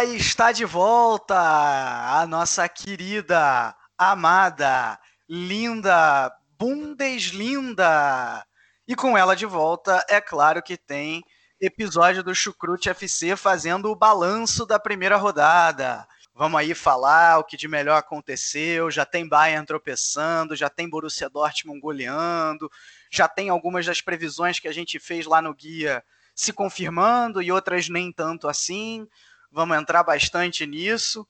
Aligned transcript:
Ela 0.00 0.14
está 0.14 0.52
de 0.52 0.64
volta, 0.64 1.34
a 1.36 2.24
nossa 2.24 2.68
querida, 2.68 3.74
amada, 3.98 4.96
linda 5.28 6.32
Bundeslinda. 6.56 8.46
E 8.86 8.94
com 8.94 9.18
ela 9.18 9.34
de 9.34 9.44
volta, 9.44 10.06
é 10.08 10.20
claro 10.20 10.62
que 10.62 10.76
tem 10.76 11.24
episódio 11.60 12.22
do 12.22 12.32
Chucrute 12.32 12.88
FC 12.88 13.34
fazendo 13.34 13.90
o 13.90 13.96
balanço 13.96 14.64
da 14.64 14.78
primeira 14.78 15.16
rodada. 15.16 16.06
Vamos 16.32 16.60
aí 16.60 16.76
falar 16.76 17.40
o 17.40 17.44
que 17.44 17.56
de 17.56 17.66
melhor 17.66 17.96
aconteceu. 17.96 18.92
Já 18.92 19.04
tem 19.04 19.28
Bayern 19.28 19.66
tropeçando, 19.66 20.54
já 20.54 20.70
tem 20.70 20.88
Borussia 20.88 21.28
Dortmund 21.28 21.80
goleando, 21.80 22.70
já 23.10 23.26
tem 23.26 23.48
algumas 23.48 23.84
das 23.84 24.00
previsões 24.00 24.60
que 24.60 24.68
a 24.68 24.72
gente 24.72 25.00
fez 25.00 25.26
lá 25.26 25.42
no 25.42 25.52
guia 25.52 26.04
se 26.36 26.52
confirmando 26.52 27.42
e 27.42 27.50
outras 27.50 27.88
nem 27.88 28.12
tanto 28.12 28.46
assim 28.46 29.08
vamos 29.50 29.76
entrar 29.76 30.02
bastante 30.02 30.66
nisso, 30.66 31.26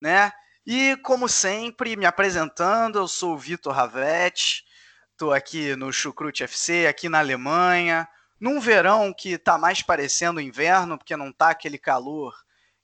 né? 0.00 0.32
E 0.64 0.96
como 0.98 1.28
sempre, 1.28 1.96
me 1.96 2.06
apresentando, 2.06 2.98
eu 2.98 3.08
sou 3.08 3.34
o 3.34 3.38
Vitor 3.38 3.74
Ravetti, 3.74 4.64
estou 5.10 5.32
aqui 5.32 5.74
no 5.76 5.92
Chucrute 5.92 6.44
FC, 6.44 6.86
aqui 6.86 7.08
na 7.08 7.18
Alemanha, 7.18 8.08
num 8.40 8.60
verão 8.60 9.12
que 9.12 9.30
está 9.30 9.58
mais 9.58 9.82
parecendo 9.82 10.40
inverno, 10.40 10.98
porque 10.98 11.16
não 11.16 11.30
está 11.30 11.50
aquele 11.50 11.78
calor 11.78 12.34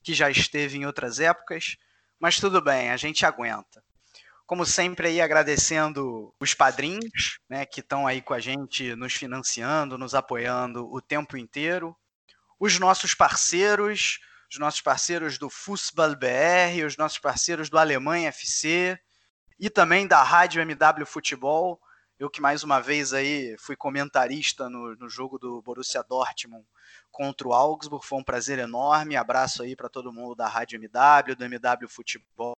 que 0.03 0.15
já 0.15 0.31
esteve 0.31 0.79
em 0.79 0.87
outras 0.87 1.21
épocas, 1.21 1.77
mas 2.19 2.39
tudo 2.39 2.61
bem, 2.63 2.91
a 2.91 2.97
gente 2.97 3.27
aguenta. 3.27 3.83
Como 4.47 4.65
sempre 4.65 5.09
aí 5.09 5.21
agradecendo 5.21 6.35
os 6.41 6.55
padrinhos, 6.55 7.39
né, 7.49 7.67
que 7.67 7.81
estão 7.81 8.07
aí 8.07 8.23
com 8.23 8.35
a 8.35 8.41
gente 8.41 8.95
nos 8.97 9.13
financiando, 9.13 9.99
nos 9.99 10.15
apoiando 10.15 10.91
o 10.93 11.01
tempo 11.01 11.37
inteiro, 11.37 11.97
os 12.59 12.79
nossos 12.79 13.15
parceiros, 13.15 14.21
os 14.51 14.59
nossos 14.59 14.81
parceiros 14.81 15.37
do 15.39 15.51
Fußball 15.51 16.17
BR, 16.17 16.85
os 16.87 16.97
nossos 16.97 17.19
parceiros 17.19 17.69
do 17.69 17.79
Alemanha 17.79 18.31
FC 18.31 18.99
e 19.59 19.69
também 19.69 20.07
da 20.07 20.23
Rádio 20.23 20.63
MW 20.63 21.05
Futebol. 21.05 21.81
Eu 22.19 22.31
que 22.31 22.41
mais 22.41 22.65
uma 22.65 22.81
vez 22.81 23.13
aí 23.13 23.57
fui 23.59 23.77
comentarista 23.77 24.69
no, 24.69 24.97
no 24.97 25.09
jogo 25.09 25.39
do 25.39 25.63
Borussia 25.63 26.03
Dortmund 26.03 26.67
contra 27.13 27.47
o 27.47 27.53
Augsburg, 27.53 28.05
foi 28.05 28.19
um 28.19 28.25
prazer 28.25 28.59
enorme. 28.59 29.17
Abraço 29.17 29.63
aí 29.63 29.77
para 29.77 29.89
todo 29.89 30.13
mundo 30.13 30.35
da 30.35 30.49
Rádio 30.49 30.77
MW, 30.77 31.37
do 31.37 31.45
MW 31.45 31.89
Futebol. 31.89 32.57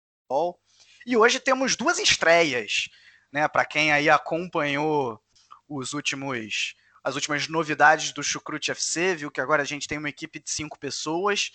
E 1.07 1.17
hoje 1.17 1.41
temos 1.41 1.75
duas 1.75 1.99
estreias, 1.99 2.89
né? 3.33 3.49
Para 3.49 3.65
quem 3.65 3.93
aí 3.93 4.11
acompanhou 4.11 5.21
os 5.67 5.93
últimos 5.93 6.75
as 7.03 7.15
últimas 7.15 7.49
novidades 7.49 8.13
do 8.13 8.23
Chucrute 8.23 8.71
FC, 8.71 9.17
viu 9.17 9.31
que 9.31 9.41
agora 9.41 9.63
a 9.63 9.65
gente 9.65 9.89
tem 9.89 9.97
uma 9.97 10.11
equipe 10.11 10.39
de 10.39 10.51
cinco 10.51 10.79
pessoas 10.79 11.53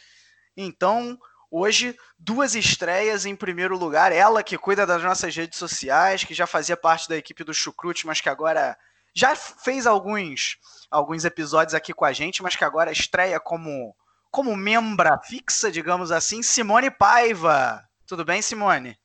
então, 0.56 1.20
hoje, 1.50 1.98
duas 2.18 2.56
estreias 2.56 3.26
em 3.26 3.36
primeiro 3.36 3.78
lugar. 3.78 4.12
Ela 4.12 4.44
que 4.44 4.58
cuida 4.58 4.86
das 4.86 5.04
nossas 5.04 5.36
redes 5.36 5.60
sociais, 5.60 6.24
que 6.24 6.34
já 6.34 6.48
fazia 6.48 6.78
parte 6.78 7.10
da 7.10 7.18
equipe 7.18 7.44
do 7.44 7.54
Chucrute, 7.54 8.08
mas 8.08 8.22
que 8.22 8.30
agora 8.30 8.78
já 9.14 9.36
fez 9.36 9.86
alguns, 9.86 10.58
alguns 10.90 11.24
episódios 11.26 11.76
aqui 11.76 11.94
com 11.94 12.06
a 12.06 12.14
gente, 12.14 12.42
mas 12.42 12.56
que 12.56 12.64
agora 12.64 12.92
estreia 12.92 13.40
como, 13.40 13.96
como 14.32 14.56
membra 14.56 15.20
fixa, 15.20 15.72
digamos 15.72 16.12
assim, 16.12 16.42
Simone 16.42 16.90
Paiva. 16.90 17.84
Tudo 18.08 18.26
bem, 18.26 18.42
Simone? 18.42 18.98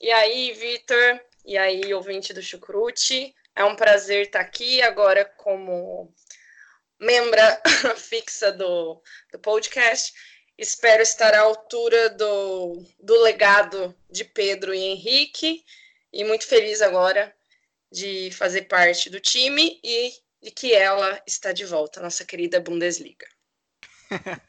E 0.00 0.10
aí, 0.10 0.52
Vitor? 0.52 1.20
E 1.44 1.56
aí, 1.58 1.92
ouvinte 1.92 2.32
do 2.32 2.42
Chucrute? 2.42 3.34
É 3.54 3.64
um 3.64 3.76
prazer 3.76 4.26
estar 4.26 4.40
aqui 4.40 4.80
agora 4.80 5.24
como 5.36 6.12
membra 6.98 7.60
fixa 7.96 8.50
do, 8.50 9.02
do 9.30 9.38
podcast. 9.38 10.12
Espero 10.62 11.02
estar 11.02 11.34
à 11.34 11.40
altura 11.40 12.10
do, 12.10 12.86
do 13.02 13.20
legado 13.20 13.92
de 14.08 14.24
Pedro 14.24 14.72
e 14.72 14.78
Henrique 14.78 15.64
e 16.12 16.22
muito 16.22 16.46
feliz 16.46 16.80
agora 16.80 17.34
de 17.90 18.30
fazer 18.30 18.62
parte 18.62 19.10
do 19.10 19.18
time 19.18 19.80
e 19.82 20.12
de 20.40 20.52
que 20.52 20.72
ela 20.72 21.20
está 21.26 21.52
de 21.52 21.64
volta, 21.64 22.00
nossa 22.00 22.24
querida 22.24 22.60
Bundesliga. 22.60 23.26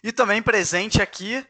e 0.00 0.12
também 0.12 0.40
presente 0.40 1.02
aqui, 1.02 1.44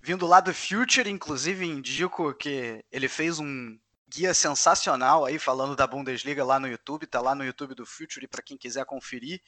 vindo 0.00 0.26
lá 0.26 0.40
do 0.40 0.54
Future, 0.54 1.10
inclusive 1.10 1.66
indico 1.66 2.32
que 2.32 2.82
ele 2.90 3.06
fez 3.06 3.38
um 3.38 3.78
guia 4.08 4.32
sensacional 4.32 5.26
aí 5.26 5.38
falando 5.38 5.76
da 5.76 5.86
Bundesliga 5.86 6.42
lá 6.42 6.58
no 6.58 6.66
YouTube, 6.66 7.06
tá 7.06 7.20
lá 7.20 7.34
no 7.34 7.44
YouTube 7.44 7.74
do 7.74 7.84
Future 7.84 8.26
para 8.26 8.42
quem 8.42 8.56
quiser 8.56 8.86
conferir. 8.86 9.42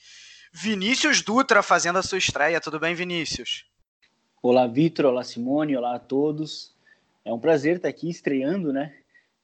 Vinícius 0.55 1.23
Dutra 1.23 1.63
fazendo 1.63 1.99
a 1.99 2.03
sua 2.03 2.19
estreia. 2.19 2.61
Tudo 2.61 2.79
bem, 2.79 2.95
Vinícius? 2.95 3.65
Olá, 4.43 4.67
Vitor. 4.67 5.07
Olá, 5.07 5.25
Simone. 5.25 5.75
Olá 5.75 5.95
a 5.95 5.99
todos. 5.99 6.75
É 7.25 7.33
um 7.33 7.39
prazer 7.39 7.77
estar 7.77 7.89
aqui 7.89 8.11
estreando, 8.11 8.71
né? 8.71 8.95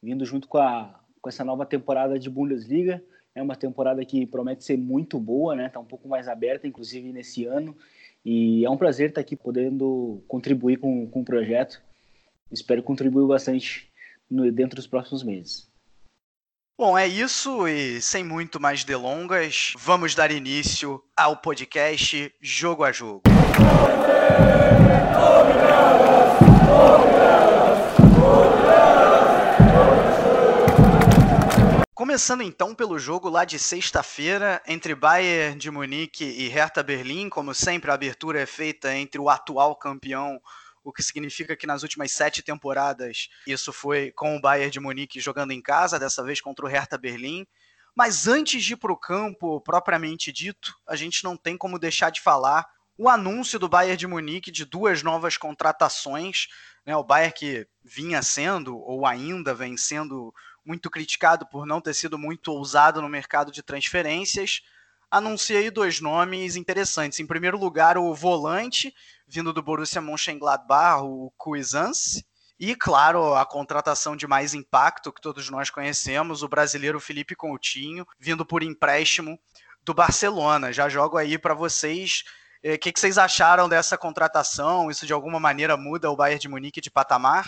Vindo 0.03 0.23
junto 0.23 0.47
com, 0.47 0.59
a, 0.59 0.99
com 1.19 1.27
essa 1.27 1.43
nova 1.43 1.65
temporada 1.65 2.19
de 2.19 2.29
Bundesliga. 2.29 3.03
É 3.33 3.41
uma 3.41 3.55
temporada 3.55 4.05
que 4.05 4.23
promete 4.27 4.63
ser 4.63 4.77
muito 4.77 5.19
boa, 5.19 5.55
né? 5.55 5.67
Tá 5.67 5.79
um 5.79 5.85
pouco 5.85 6.07
mais 6.07 6.27
aberta, 6.27 6.67
inclusive 6.67 7.11
nesse 7.11 7.43
ano. 7.45 7.75
E 8.23 8.63
é 8.63 8.69
um 8.69 8.77
prazer 8.77 9.09
estar 9.09 9.21
aqui 9.21 9.35
podendo 9.35 10.23
contribuir 10.27 10.77
com, 10.77 11.07
com 11.09 11.21
o 11.21 11.25
projeto. 11.25 11.81
Espero 12.51 12.83
contribuir 12.83 13.25
bastante 13.25 13.91
no, 14.29 14.51
dentro 14.51 14.75
dos 14.75 14.85
próximos 14.85 15.23
meses. 15.23 15.68
Bom, 16.79 16.97
é 16.97 17.05
isso 17.05 17.67
e 17.67 18.01
sem 18.01 18.23
muito 18.23 18.57
mais 18.57 18.85
delongas, 18.85 19.73
vamos 19.77 20.15
dar 20.15 20.31
início 20.31 21.03
ao 21.13 21.35
podcast 21.35 22.33
Jogo 22.39 22.85
a 22.85 22.91
Jogo. 22.93 23.23
Começando 31.93 32.43
então 32.43 32.73
pelo 32.73 32.97
jogo 32.97 33.27
lá 33.27 33.43
de 33.43 33.59
sexta-feira 33.59 34.61
entre 34.65 34.95
Bayern 34.95 35.59
de 35.59 35.69
Munique 35.69 36.23
e 36.23 36.47
Hertha 36.47 36.81
Berlim, 36.81 37.27
como 37.27 37.53
sempre 37.53 37.91
a 37.91 37.93
abertura 37.93 38.39
é 38.39 38.45
feita 38.45 38.95
entre 38.95 39.19
o 39.19 39.29
atual 39.29 39.75
campeão 39.75 40.39
o 40.89 40.93
que 40.93 41.03
significa 41.03 41.55
que 41.55 41.67
nas 41.67 41.83
últimas 41.83 42.11
sete 42.11 42.41
temporadas 42.41 43.29
isso 43.45 43.71
foi 43.71 44.11
com 44.11 44.35
o 44.35 44.41
Bayern 44.41 44.71
de 44.71 44.79
Munique 44.79 45.19
jogando 45.19 45.51
em 45.51 45.61
casa, 45.61 45.99
dessa 45.99 46.23
vez 46.23 46.41
contra 46.41 46.65
o 46.65 46.67
Hertha 46.67 46.97
Berlim. 46.97 47.45
Mas 47.95 48.27
antes 48.27 48.63
de 48.63 48.73
ir 48.73 48.77
para 48.77 48.91
o 48.91 48.97
campo 48.97 49.61
propriamente 49.61 50.31
dito, 50.31 50.75
a 50.87 50.95
gente 50.95 51.23
não 51.23 51.35
tem 51.37 51.57
como 51.57 51.79
deixar 51.79 52.09
de 52.09 52.21
falar 52.21 52.65
o 52.97 53.07
anúncio 53.07 53.57
do 53.57 53.69
Bayern 53.69 53.97
de 53.97 54.07
Munique 54.07 54.51
de 54.51 54.65
duas 54.65 55.03
novas 55.03 55.37
contratações. 55.37 56.47
Né? 56.85 56.95
O 56.95 57.03
Bayern 57.03 57.33
que 57.33 57.67
vinha 57.83 58.21
sendo, 58.21 58.77
ou 58.77 59.05
ainda 59.05 59.53
vem 59.53 59.77
sendo, 59.77 60.33
muito 60.65 60.89
criticado 60.89 61.47
por 61.47 61.65
não 61.65 61.81
ter 61.81 61.93
sido 61.93 62.17
muito 62.17 62.51
ousado 62.51 63.01
no 63.01 63.09
mercado 63.09 63.51
de 63.51 63.63
transferências 63.63 64.61
anunciei 65.09 65.71
dois 65.71 65.99
nomes 65.99 66.55
interessantes. 66.55 67.19
Em 67.19 67.27
primeiro 67.27 67.57
lugar, 67.57 67.97
o 67.97 68.13
volante, 68.13 68.93
vindo 69.27 69.51
do 69.51 69.63
Borussia 69.63 70.01
Mönchengladbach, 70.01 71.03
o 71.03 71.31
Cuisance. 71.37 72.25
E, 72.59 72.75
claro, 72.75 73.35
a 73.35 73.45
contratação 73.45 74.15
de 74.15 74.27
mais 74.27 74.53
impacto 74.53 75.13
que 75.13 75.21
todos 75.21 75.49
nós 75.49 75.69
conhecemos, 75.69 76.43
o 76.43 76.49
brasileiro 76.49 76.99
Felipe 76.99 77.35
Coutinho, 77.35 78.05
vindo 78.19 78.45
por 78.45 78.61
empréstimo 78.61 79.39
do 79.81 79.93
Barcelona. 79.93 80.73
Já 80.73 80.89
jogo 80.89 81.17
aí 81.17 81.37
para 81.37 81.53
vocês 81.53 82.23
o 82.61 82.67
eh, 82.67 82.77
que, 82.77 82.91
que, 82.91 82.99
vocês 82.99 83.17
acharam 83.17 83.69
dessa 83.69 83.97
contratação? 83.97 84.91
Isso 84.91 85.05
de 85.05 85.13
alguma 85.13 85.39
maneira 85.39 85.77
muda 85.77 86.11
o 86.11 86.15
Bayern 86.15 86.41
de 86.41 86.49
Munique 86.49 86.81
de 86.81 86.91
patamar? 86.91 87.47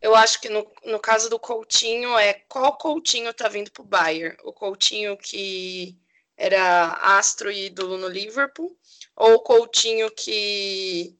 Eu 0.00 0.16
acho 0.16 0.40
que 0.40 0.48
no, 0.48 0.66
no 0.84 0.98
caso 0.98 1.28
do 1.28 1.38
Coutinho 1.38 2.18
é 2.18 2.32
qual 2.48 2.76
Coutinho 2.76 3.30
está 3.30 3.48
vindo 3.48 3.70
para 3.70 3.82
o 3.82 3.86
Bayern? 3.86 4.36
O 4.42 4.52
Coutinho 4.52 5.16
que 5.16 5.96
era 6.36 6.92
astro 7.18 7.50
e 7.50 7.66
ídolo 7.66 7.96
no 7.98 8.08
Liverpool, 8.08 8.76
ou 9.16 9.40
Coutinho 9.40 10.10
que, 10.10 11.16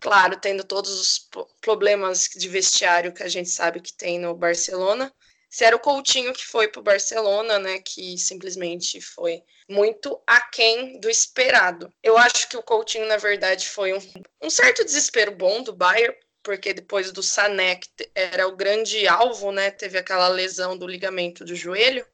claro, 0.00 0.38
tendo 0.40 0.64
todos 0.64 1.00
os 1.00 1.28
problemas 1.60 2.28
de 2.36 2.48
vestiário 2.48 3.12
que 3.12 3.22
a 3.22 3.28
gente 3.28 3.48
sabe 3.48 3.80
que 3.80 3.92
tem 3.92 4.18
no 4.18 4.34
Barcelona, 4.34 5.12
se 5.54 5.64
era 5.64 5.76
o 5.76 5.80
Coutinho 5.80 6.32
que 6.32 6.44
foi 6.44 6.66
para 6.66 6.80
o 6.80 6.82
Barcelona, 6.82 7.60
né, 7.60 7.78
que 7.78 8.18
simplesmente 8.18 9.00
foi 9.00 9.40
muito 9.68 10.20
aquém 10.26 10.98
do 10.98 11.08
esperado. 11.08 11.92
Eu 12.02 12.18
acho 12.18 12.48
que 12.48 12.56
o 12.56 12.62
Coutinho, 12.62 13.06
na 13.06 13.18
verdade, 13.18 13.68
foi 13.68 13.92
um, 13.92 14.00
um 14.42 14.50
certo 14.50 14.84
desespero 14.84 15.30
bom 15.30 15.62
do 15.62 15.72
Bayern, 15.72 16.16
porque 16.42 16.74
depois 16.74 17.12
do 17.12 17.22
Sané, 17.22 17.76
que 17.76 17.88
era 18.16 18.48
o 18.48 18.56
grande 18.56 19.06
alvo, 19.06 19.52
né, 19.52 19.70
teve 19.70 19.96
aquela 19.96 20.26
lesão 20.26 20.76
do 20.76 20.88
ligamento 20.88 21.44
do 21.44 21.54
joelho, 21.54 22.04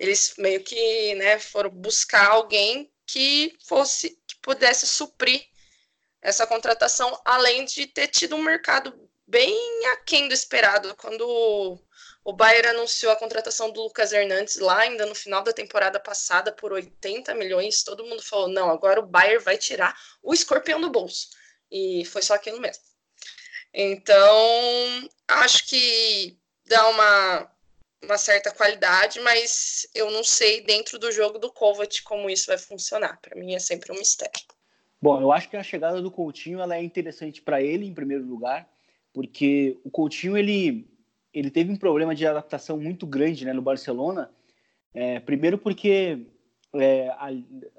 eles 0.00 0.34
meio 0.38 0.64
que, 0.64 1.14
né, 1.16 1.38
foram 1.38 1.68
buscar 1.68 2.30
alguém 2.30 2.90
que 3.06 3.54
fosse 3.68 4.18
que 4.26 4.34
pudesse 4.40 4.86
suprir 4.86 5.46
essa 6.22 6.46
contratação, 6.46 7.20
além 7.22 7.66
de 7.66 7.86
ter 7.86 8.08
tido 8.08 8.34
um 8.34 8.42
mercado 8.42 8.98
bem 9.26 9.54
aquém 9.92 10.26
do 10.26 10.32
esperado. 10.32 10.96
Quando 10.96 11.78
o 12.24 12.32
Bayern 12.32 12.68
anunciou 12.68 13.12
a 13.12 13.16
contratação 13.16 13.70
do 13.70 13.82
Lucas 13.82 14.10
Hernandes 14.12 14.56
lá, 14.56 14.78
ainda 14.80 15.04
no 15.04 15.14
final 15.14 15.42
da 15.42 15.52
temporada 15.52 16.00
passada, 16.00 16.50
por 16.50 16.72
80 16.72 17.34
milhões, 17.34 17.82
todo 17.82 18.06
mundo 18.06 18.22
falou: 18.22 18.48
não, 18.48 18.70
agora 18.70 19.00
o 19.00 19.06
Bayern 19.06 19.44
vai 19.44 19.58
tirar 19.58 19.94
o 20.22 20.32
escorpião 20.32 20.80
do 20.80 20.88
bolso. 20.88 21.28
E 21.70 22.06
foi 22.06 22.22
só 22.22 22.34
aquilo 22.34 22.58
mesmo. 22.58 22.82
Então, 23.72 25.08
acho 25.28 25.66
que 25.68 26.38
dá 26.66 26.88
uma, 26.88 27.52
uma 28.02 28.16
certa 28.16 28.50
qualidade, 28.50 29.20
mas 29.20 29.86
eu 29.94 30.10
não 30.10 30.24
sei 30.24 30.62
dentro 30.62 30.98
do 30.98 31.12
jogo 31.12 31.38
do 31.38 31.52
Kovac 31.52 32.02
como 32.02 32.30
isso 32.30 32.46
vai 32.46 32.58
funcionar. 32.58 33.20
Para 33.20 33.38
mim 33.38 33.54
é 33.54 33.58
sempre 33.58 33.92
um 33.92 33.96
mistério. 33.96 34.40
Bom, 35.00 35.20
eu 35.20 35.32
acho 35.32 35.48
que 35.48 35.56
a 35.56 35.62
chegada 35.62 36.00
do 36.00 36.10
Coutinho 36.10 36.60
ela 36.60 36.76
é 36.76 36.82
interessante 36.82 37.40
para 37.40 37.62
ele, 37.62 37.86
em 37.86 37.94
primeiro 37.94 38.24
lugar, 38.24 38.68
porque 39.12 39.78
o 39.84 39.90
Coutinho 39.90 40.36
ele, 40.36 40.86
ele 41.32 41.50
teve 41.50 41.70
um 41.70 41.76
problema 41.76 42.14
de 42.14 42.26
adaptação 42.26 42.78
muito 42.78 43.06
grande 43.06 43.44
né, 43.44 43.52
no 43.52 43.62
Barcelona. 43.62 44.30
É, 44.92 45.20
primeiro 45.20 45.56
porque 45.56 46.26
é, 46.74 47.08
a, 47.10 47.30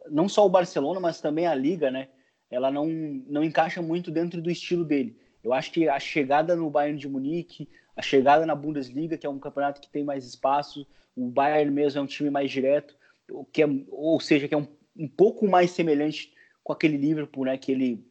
não 0.10 0.28
só 0.28 0.46
o 0.46 0.50
Barcelona, 0.50 1.00
mas 1.00 1.22
também 1.22 1.46
a 1.46 1.56
Liga, 1.56 1.92
né, 1.92 2.10
ela 2.50 2.72
não, 2.72 2.88
não 2.88 3.44
encaixa 3.44 3.82
muito 3.82 4.12
dentro 4.12 4.42
do 4.42 4.50
estilo 4.50 4.84
dele. 4.84 5.18
Eu 5.44 5.54
acho 5.54 5.72
que 5.72 5.88
a 5.88 6.00
chegada 6.00 6.56
no 6.56 6.70
Bayern 6.70 7.00
de 7.00 7.08
Munique, 7.08 7.70
a 7.96 8.02
chegada 8.02 8.46
na 8.46 8.56
Bundesliga, 8.56 9.18
que 9.18 9.26
é 9.26 9.30
um 9.30 9.40
campeonato 9.40 9.82
que 9.82 9.90
tem 9.90 10.04
mais 10.04 10.26
espaço, 10.26 10.88
o 11.16 11.28
Bayern 11.30 11.72
mesmo 11.72 12.00
é 12.00 12.02
um 12.04 12.08
time 12.08 12.30
mais 12.30 12.50
direto, 12.50 12.96
que 13.52 13.64
é, 13.64 13.68
ou 13.90 14.20
seja, 14.20 14.48
que 14.48 14.54
é 14.54 14.58
um, 14.58 14.68
um 14.96 15.08
pouco 15.08 15.48
mais 15.48 15.72
semelhante 15.72 16.34
com 16.64 16.74
aquele 16.74 16.98
Liverpool, 16.98 17.46
né, 17.46 17.58
que 17.58 17.72
ele 17.72 18.06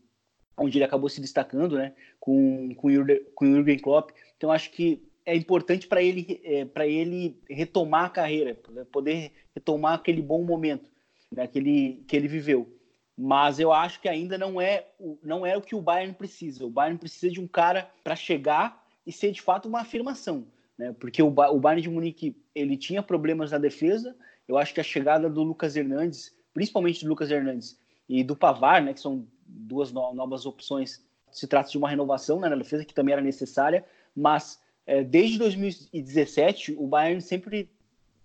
onde 0.57 0.77
ele 0.77 0.85
acabou 0.85 1.09
se 1.09 1.21
destacando, 1.21 1.77
né, 1.77 1.95
com 2.19 2.75
com 2.75 2.91
Jürgen, 2.91 3.21
Jürgen 3.41 3.79
Klopp. 3.79 4.11
Então 4.37 4.53
acho 4.53 4.71
que 4.71 5.03
é 5.25 5.35
importante 5.35 5.87
para 5.87 6.03
ele 6.03 6.41
é, 6.45 6.65
para 6.65 6.87
ele 6.87 7.41
retomar 7.49 8.07
a 8.07 8.11
carreira, 8.11 8.59
né, 8.71 8.85
poder 8.85 9.33
retomar 9.55 9.95
aquele 9.95 10.21
bom 10.21 10.43
momento, 10.45 10.91
né, 11.33 11.47
que 11.47 11.59
ele 11.59 12.05
que 12.07 12.17
ele 12.17 12.29
viveu. 12.29 12.77
Mas 13.17 13.61
eu 13.61 13.73
acho 13.73 14.01
que 14.01 14.09
ainda 14.09 14.39
não 14.39 14.61
é 14.61 14.87
não 15.23 15.45
é 15.45 15.57
o 15.57 15.63
que 15.63 15.75
o 15.75 15.83
Bayern 15.83 16.15
precisa. 16.15 16.65
O 16.65 16.71
Bayern 16.71 16.99
precisa 16.99 17.31
de 17.31 17.41
um 17.41 17.47
cara 17.47 17.91
para 18.03 18.17
chegar 18.17 18.80
e 19.07 19.13
ser 19.13 19.33
de 19.33 19.43
fato 19.43 19.69
uma 19.69 19.81
afirmação, 19.81 20.47
né? 20.77 20.95
Porque 20.99 21.23
o, 21.23 21.29
o 21.29 21.61
Bayern 21.61 21.83
de 21.83 21.91
Munique 21.91 22.37
ele 22.55 22.77
tinha 22.77 23.03
problemas 23.03 23.51
na 23.51 23.59
defesa. 23.59 24.17
Eu 24.47 24.59
acho 24.59 24.75
que 24.75 24.81
a 24.81 24.85
chegada 24.85 25.29
do 25.29 25.43
Lucas 25.43 25.77
Hernandes, 25.77 26.35
principalmente 26.53 27.05
do 27.05 27.09
Lucas 27.09 27.31
Hernandes, 27.31 27.79
e 28.09 28.25
do 28.25 28.35
Pavar, 28.35 28.83
né, 28.83 28.93
que 28.93 29.01
são 29.01 29.25
duas 29.47 29.93
novas 29.93 30.45
opções. 30.45 31.05
Se 31.31 31.47
trata 31.47 31.71
de 31.71 31.79
uma 31.79 31.89
renovação 31.89 32.41
né, 32.41 32.49
na 32.49 32.57
defesa 32.57 32.85
que 32.85 32.93
também 32.93 33.13
era 33.13 33.23
necessária, 33.23 33.85
mas 34.17 34.61
é, 34.85 35.05
desde 35.05 35.39
2017 35.39 36.75
o 36.77 36.89
Bayern 36.89 37.21
sempre 37.21 37.71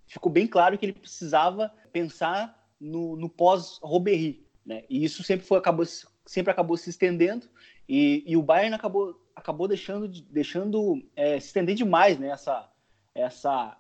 ficou 0.08 0.32
bem 0.32 0.48
claro 0.48 0.76
que 0.78 0.86
ele 0.88 0.94
precisava 0.94 1.72
pensar 1.94 2.68
no, 2.80 3.16
no 3.16 3.30
pós-Robert, 3.30 4.40
né? 4.66 4.84
E 4.90 5.04
isso 5.04 5.24
sempre 5.24 5.46
foi 5.46 5.60
acabou 5.60 5.86
sempre 6.26 6.52
acabou 6.52 6.76
se 6.76 6.90
estendendo 6.90 7.48
e, 7.88 8.24
e 8.26 8.36
o 8.36 8.42
Bayern 8.42 8.74
acabou 8.74 9.20
acabou 9.36 9.68
deixando 9.68 10.08
deixando 10.08 11.04
é, 11.16 11.40
se 11.40 11.48
estender 11.48 11.76
demais, 11.76 12.18
né? 12.18 12.30
Essa 12.30 12.70
essa 13.14 13.78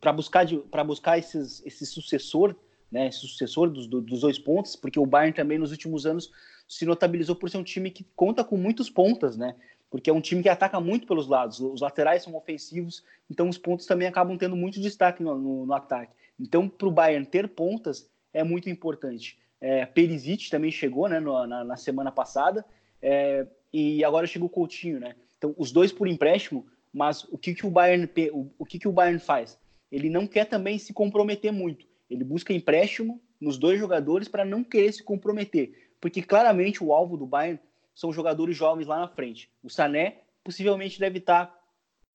para 0.00 0.12
buscar 0.12 0.46
para 0.70 0.84
buscar 0.84 1.18
esses, 1.18 1.64
esse 1.64 1.86
sucessor 1.86 2.54
né, 2.94 3.10
sucessor 3.10 3.68
dos, 3.70 3.88
dos 3.88 4.20
dois 4.20 4.38
pontos, 4.38 4.76
porque 4.76 5.00
o 5.00 5.06
Bayern 5.06 5.34
também 5.34 5.58
nos 5.58 5.72
últimos 5.72 6.06
anos 6.06 6.30
se 6.68 6.86
notabilizou 6.86 7.34
por 7.34 7.50
ser 7.50 7.56
um 7.58 7.64
time 7.64 7.90
que 7.90 8.06
conta 8.14 8.44
com 8.44 8.56
muitos 8.56 8.88
pontas, 8.88 9.36
né? 9.36 9.56
Porque 9.90 10.08
é 10.08 10.12
um 10.12 10.20
time 10.20 10.42
que 10.44 10.48
ataca 10.48 10.78
muito 10.78 11.04
pelos 11.04 11.26
lados, 11.26 11.58
os 11.58 11.80
laterais 11.80 12.22
são 12.22 12.36
ofensivos, 12.36 13.04
então 13.28 13.48
os 13.48 13.58
pontos 13.58 13.84
também 13.86 14.06
acabam 14.06 14.38
tendo 14.38 14.54
muito 14.54 14.80
destaque 14.80 15.24
no, 15.24 15.36
no, 15.36 15.66
no 15.66 15.74
ataque. 15.74 16.12
Então, 16.38 16.68
para 16.68 16.86
o 16.86 16.90
Bayern 16.90 17.26
ter 17.26 17.48
pontas 17.48 18.08
é 18.32 18.44
muito 18.44 18.70
importante. 18.70 19.38
É, 19.60 19.84
Perisic 19.86 20.48
também 20.48 20.70
chegou 20.70 21.08
né, 21.08 21.18
na, 21.18 21.64
na, 21.64 21.76
semana 21.76 22.12
passada, 22.12 22.64
é, 23.02 23.46
e 23.74 24.04
agora 24.04 24.24
chegou 24.24 24.46
o 24.46 24.50
Coutinho, 24.50 25.00
né? 25.00 25.16
Então, 25.36 25.52
os 25.58 25.72
dois 25.72 25.90
por 25.90 26.06
empréstimo, 26.06 26.64
mas 26.92 27.24
o 27.24 27.36
que, 27.36 27.52
que 27.52 27.66
o 27.66 27.70
Bayern 27.70 28.08
o 28.56 28.64
que, 28.64 28.78
que 28.78 28.86
o 28.86 28.92
Bayern 28.92 29.18
faz? 29.18 29.58
Ele 29.90 30.08
não 30.08 30.28
quer 30.28 30.44
também 30.44 30.78
se 30.78 30.92
comprometer 30.92 31.52
muito. 31.52 31.84
Ele 32.08 32.22
busca 32.22 32.52
empréstimo 32.52 33.20
nos 33.40 33.58
dois 33.58 33.80
jogadores 33.80 34.28
para 34.28 34.44
não 34.44 34.62
querer 34.62 34.92
se 34.92 35.02
comprometer, 35.02 35.92
porque 36.00 36.22
claramente 36.22 36.84
o 36.84 36.92
alvo 36.92 37.16
do 37.16 37.26
Bayern 37.26 37.58
são 37.92 38.12
jogadores 38.12 38.56
jovens 38.56 38.86
lá 38.86 39.00
na 39.00 39.08
frente. 39.08 39.50
O 39.60 39.68
Sané 39.68 40.20
possivelmente 40.44 41.00
deve 41.00 41.18
estar 41.18 41.46
tá, 41.46 41.58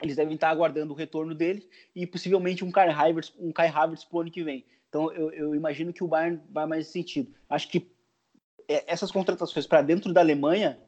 eles 0.02 0.16
devem 0.16 0.36
estar 0.36 0.48
tá 0.48 0.54
aguardando 0.54 0.94
o 0.94 0.96
retorno 0.96 1.36
dele 1.36 1.70
e 1.94 2.08
possivelmente 2.08 2.64
um 2.64 2.72
Kai 2.72 2.88
Havertz, 2.88 3.34
um 3.38 3.52
Kai 3.52 3.68
Havertz 3.68 4.06
pro 4.06 4.22
ano 4.22 4.32
que 4.32 4.44
vem. 4.44 4.64
Então 4.88 5.12
eu, 5.12 5.30
eu 5.32 5.54
imagino 5.54 5.92
que 5.92 6.06
o 6.06 6.08
Bayern 6.08 6.40
vai 6.50 6.66
mais 6.66 6.86
nesse 6.86 6.94
sentido. 6.94 7.34
Acho 7.50 7.68
que 7.68 7.92
é, 8.66 8.86
essas 8.88 9.12
contratações 9.12 9.68
para 9.68 9.82
dentro 9.82 10.14
da 10.14 10.22
Alemanha, 10.22 10.80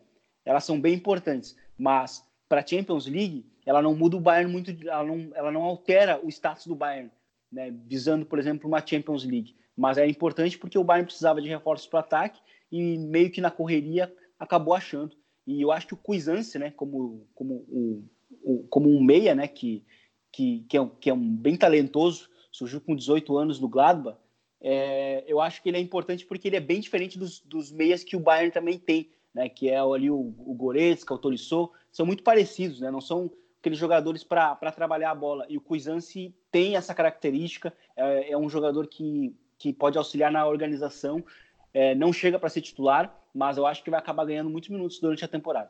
elas 0.46 0.64
são 0.64 0.80
bem 0.80 0.94
importantes, 0.96 1.56
mas 1.78 2.24
para 2.48 2.62
a 2.62 2.68
Champions 2.68 3.08
League, 3.08 3.46
ela 3.66 3.82
não 3.82 3.96
muda 3.96 4.18
o 4.18 4.22
Bayern 4.22 4.52
muito, 4.52 4.72
ela 4.88 5.04
não, 5.04 5.32
ela 5.34 5.52
não 5.52 5.64
altera 5.64 6.20
o 6.24 6.30
status 6.30 6.66
do 6.66 6.76
Bayern 6.76 7.12
né, 7.52 7.74
visando, 7.86 8.26
por 8.26 8.40
exemplo, 8.40 8.68
uma 8.68 8.86
Champions 8.86 9.24
League. 9.24 9.56
Mas 9.76 9.98
é 9.98 10.08
importante 10.08 10.58
porque 10.58 10.78
o 10.78 10.84
Bayern 10.84 11.06
precisava 11.06 11.42
de 11.42 11.50
reforços 11.50 11.88
para 11.88 11.98
o 11.98 12.00
ataque 12.00 12.40
e 12.72 12.98
meio 12.98 13.32
que 13.32 13.42
na 13.42 13.52
correria 13.52 14.14
acabou 14.40 14.74
achando. 14.74 15.16
E 15.46 15.62
eu 15.62 15.72
acho 15.72 15.88
que 15.88 15.94
o 15.94 15.98
Cuisance, 15.98 16.58
né, 16.58 16.72
como, 16.72 17.28
como, 17.34 17.66
o, 17.68 18.04
o, 18.44 18.68
como 18.70 18.90
um 18.90 19.04
meia, 19.04 19.36
né, 19.36 19.48
que, 19.48 19.84
que, 20.32 20.66
que, 20.68 20.78
é, 20.78 20.90
que 21.00 21.10
é 21.10 21.14
um 21.14 21.36
bem 21.36 21.56
talentoso, 21.56 22.30
surgiu 22.52 22.82
com 22.82 22.96
18 22.96 23.38
anos 23.38 23.60
no 23.60 23.68
Gladbach, 23.68 24.18
é, 24.64 25.24
eu 25.28 25.42
acho 25.42 25.62
que 25.62 25.70
ele 25.70 25.78
é 25.78 25.82
importante 25.82 26.26
porque 26.26 26.48
ele 26.48 26.56
é 26.56 26.62
bem 26.62 26.80
diferente 26.80 27.18
dos, 27.18 27.40
dos 27.40 27.72
meias 27.72 28.04
que 28.04 28.16
o 28.16 28.20
Bayern 28.20 28.52
também 28.52 28.78
tem, 28.78 29.10
né, 29.34 29.50
que 29.50 29.70
é 29.70 29.80
ali 29.80 30.10
o, 30.10 30.34
o 30.38 30.54
Goretzka, 30.54 31.14
o 31.14 31.18
Tolisso, 31.18 31.72
são 31.92 32.06
muito 32.06 32.24
parecidos, 32.24 32.80
né, 32.80 32.92
não 32.92 33.02
são 33.02 33.32
aqueles 33.60 33.78
jogadores 33.78 34.24
para 34.24 34.72
trabalhar 34.76 35.12
a 35.12 35.16
bola. 35.16 35.46
E 35.48 35.58
o 35.58 35.62
Cuisance 35.62 36.36
tem 36.52 36.76
essa 36.76 36.94
característica, 36.94 37.74
é, 37.96 38.32
é, 38.32 38.38
um 38.38 38.50
jogador 38.50 38.88
que, 38.88 39.36
que 39.58 39.72
pode 39.72 39.98
auxiliar 39.98 40.32
na 40.32 40.46
organização, 40.46 41.24
é, 41.74 41.96
não 41.96 42.12
chega 42.12 42.40
para 42.40 42.50
ser 42.50 42.62
titular, 42.62 43.16
mas 43.34 43.58
eu 43.58 43.66
acho 43.66 43.84
que 43.84 43.90
vai 43.90 44.00
acabar 44.00 44.26
ganhando 44.26 44.50
muitos 44.50 44.70
minutos 44.70 45.00
durante 45.00 45.24
a 45.24 45.28
temporada. 45.28 45.70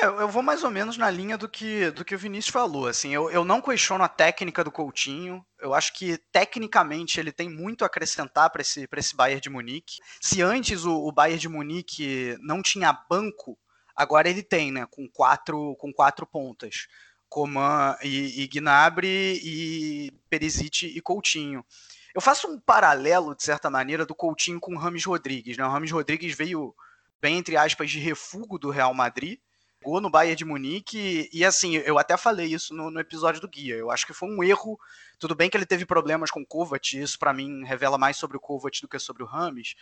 É, 0.00 0.06
eu 0.06 0.28
vou 0.28 0.42
mais 0.42 0.62
ou 0.62 0.70
menos 0.70 0.96
na 0.96 1.10
linha 1.10 1.36
do 1.36 1.48
que, 1.48 1.90
do 1.90 2.04
que 2.04 2.14
o 2.14 2.18
Vinícius 2.18 2.52
falou. 2.52 2.86
Assim, 2.86 3.12
eu, 3.12 3.30
eu 3.30 3.44
não 3.44 3.60
questiono 3.60 4.04
a 4.04 4.08
técnica 4.08 4.62
do 4.62 4.70
Coutinho. 4.70 5.44
Eu 5.60 5.74
acho 5.74 5.92
que 5.92 6.18
tecnicamente 6.32 7.18
ele 7.18 7.32
tem 7.32 7.48
muito 7.48 7.82
a 7.82 7.86
acrescentar 7.86 8.50
para 8.50 8.62
esse, 8.62 8.88
esse 8.96 9.16
Bayern 9.16 9.40
de 9.40 9.50
Munique. 9.50 9.96
Se 10.20 10.40
antes 10.42 10.84
o, 10.84 10.94
o 10.94 11.12
Bayern 11.12 11.40
de 11.40 11.48
Munique 11.48 12.36
não 12.40 12.62
tinha 12.62 12.92
banco 12.92 13.58
Agora 13.98 14.30
ele 14.30 14.44
tem, 14.44 14.70
né? 14.70 14.86
Com 14.88 15.08
quatro, 15.08 15.74
com 15.74 15.92
quatro 15.92 16.24
pontas. 16.24 16.86
Coman 17.28 17.96
e, 18.00 18.42
e 18.42 18.46
Gnabry 18.46 19.40
e 19.42 20.12
Perisic 20.30 20.86
e 20.86 21.00
Coutinho. 21.00 21.66
Eu 22.14 22.20
faço 22.20 22.46
um 22.46 22.60
paralelo, 22.60 23.34
de 23.34 23.42
certa 23.42 23.68
maneira, 23.68 24.06
do 24.06 24.14
Coutinho 24.14 24.60
com 24.60 24.76
o 24.76 24.78
Rames 24.78 25.04
Rodrigues. 25.04 25.56
Né? 25.56 25.64
O 25.64 25.68
Rames 25.68 25.90
Rodrigues 25.90 26.36
veio, 26.36 26.72
bem 27.20 27.38
entre 27.38 27.56
aspas, 27.56 27.90
de 27.90 27.98
refúgio 27.98 28.56
do 28.56 28.70
Real 28.70 28.94
Madrid, 28.94 29.40
jogou 29.82 30.00
no 30.00 30.10
Bayern 30.10 30.36
de 30.36 30.44
Munique, 30.44 31.28
e 31.32 31.44
assim, 31.44 31.76
eu 31.76 31.98
até 31.98 32.16
falei 32.16 32.46
isso 32.46 32.74
no, 32.74 32.90
no, 32.90 33.00
episódio 33.00 33.40
do 33.40 33.48
Guia. 33.48 33.76
Eu 33.76 33.90
acho 33.90 34.06
que 34.06 34.12
foi 34.12 34.28
um 34.28 34.42
erro. 34.42 34.78
Tudo 35.18 35.34
bem 35.34 35.48
que 35.48 35.56
ele 35.56 35.66
teve 35.66 35.86
problemas 35.86 36.30
com 36.30 36.40
o 36.40 36.46
Kovac, 36.46 36.98
isso 36.98 37.18
para 37.18 37.32
mim 37.32 37.64
revela 37.64 37.98
mais 37.98 38.16
sobre 38.16 38.36
o 38.36 38.40
Kovac 38.40 38.80
do 38.80 38.88
que 38.88 38.98
sobre 38.98 39.22
o 39.22 39.26
Rames, 39.26 39.74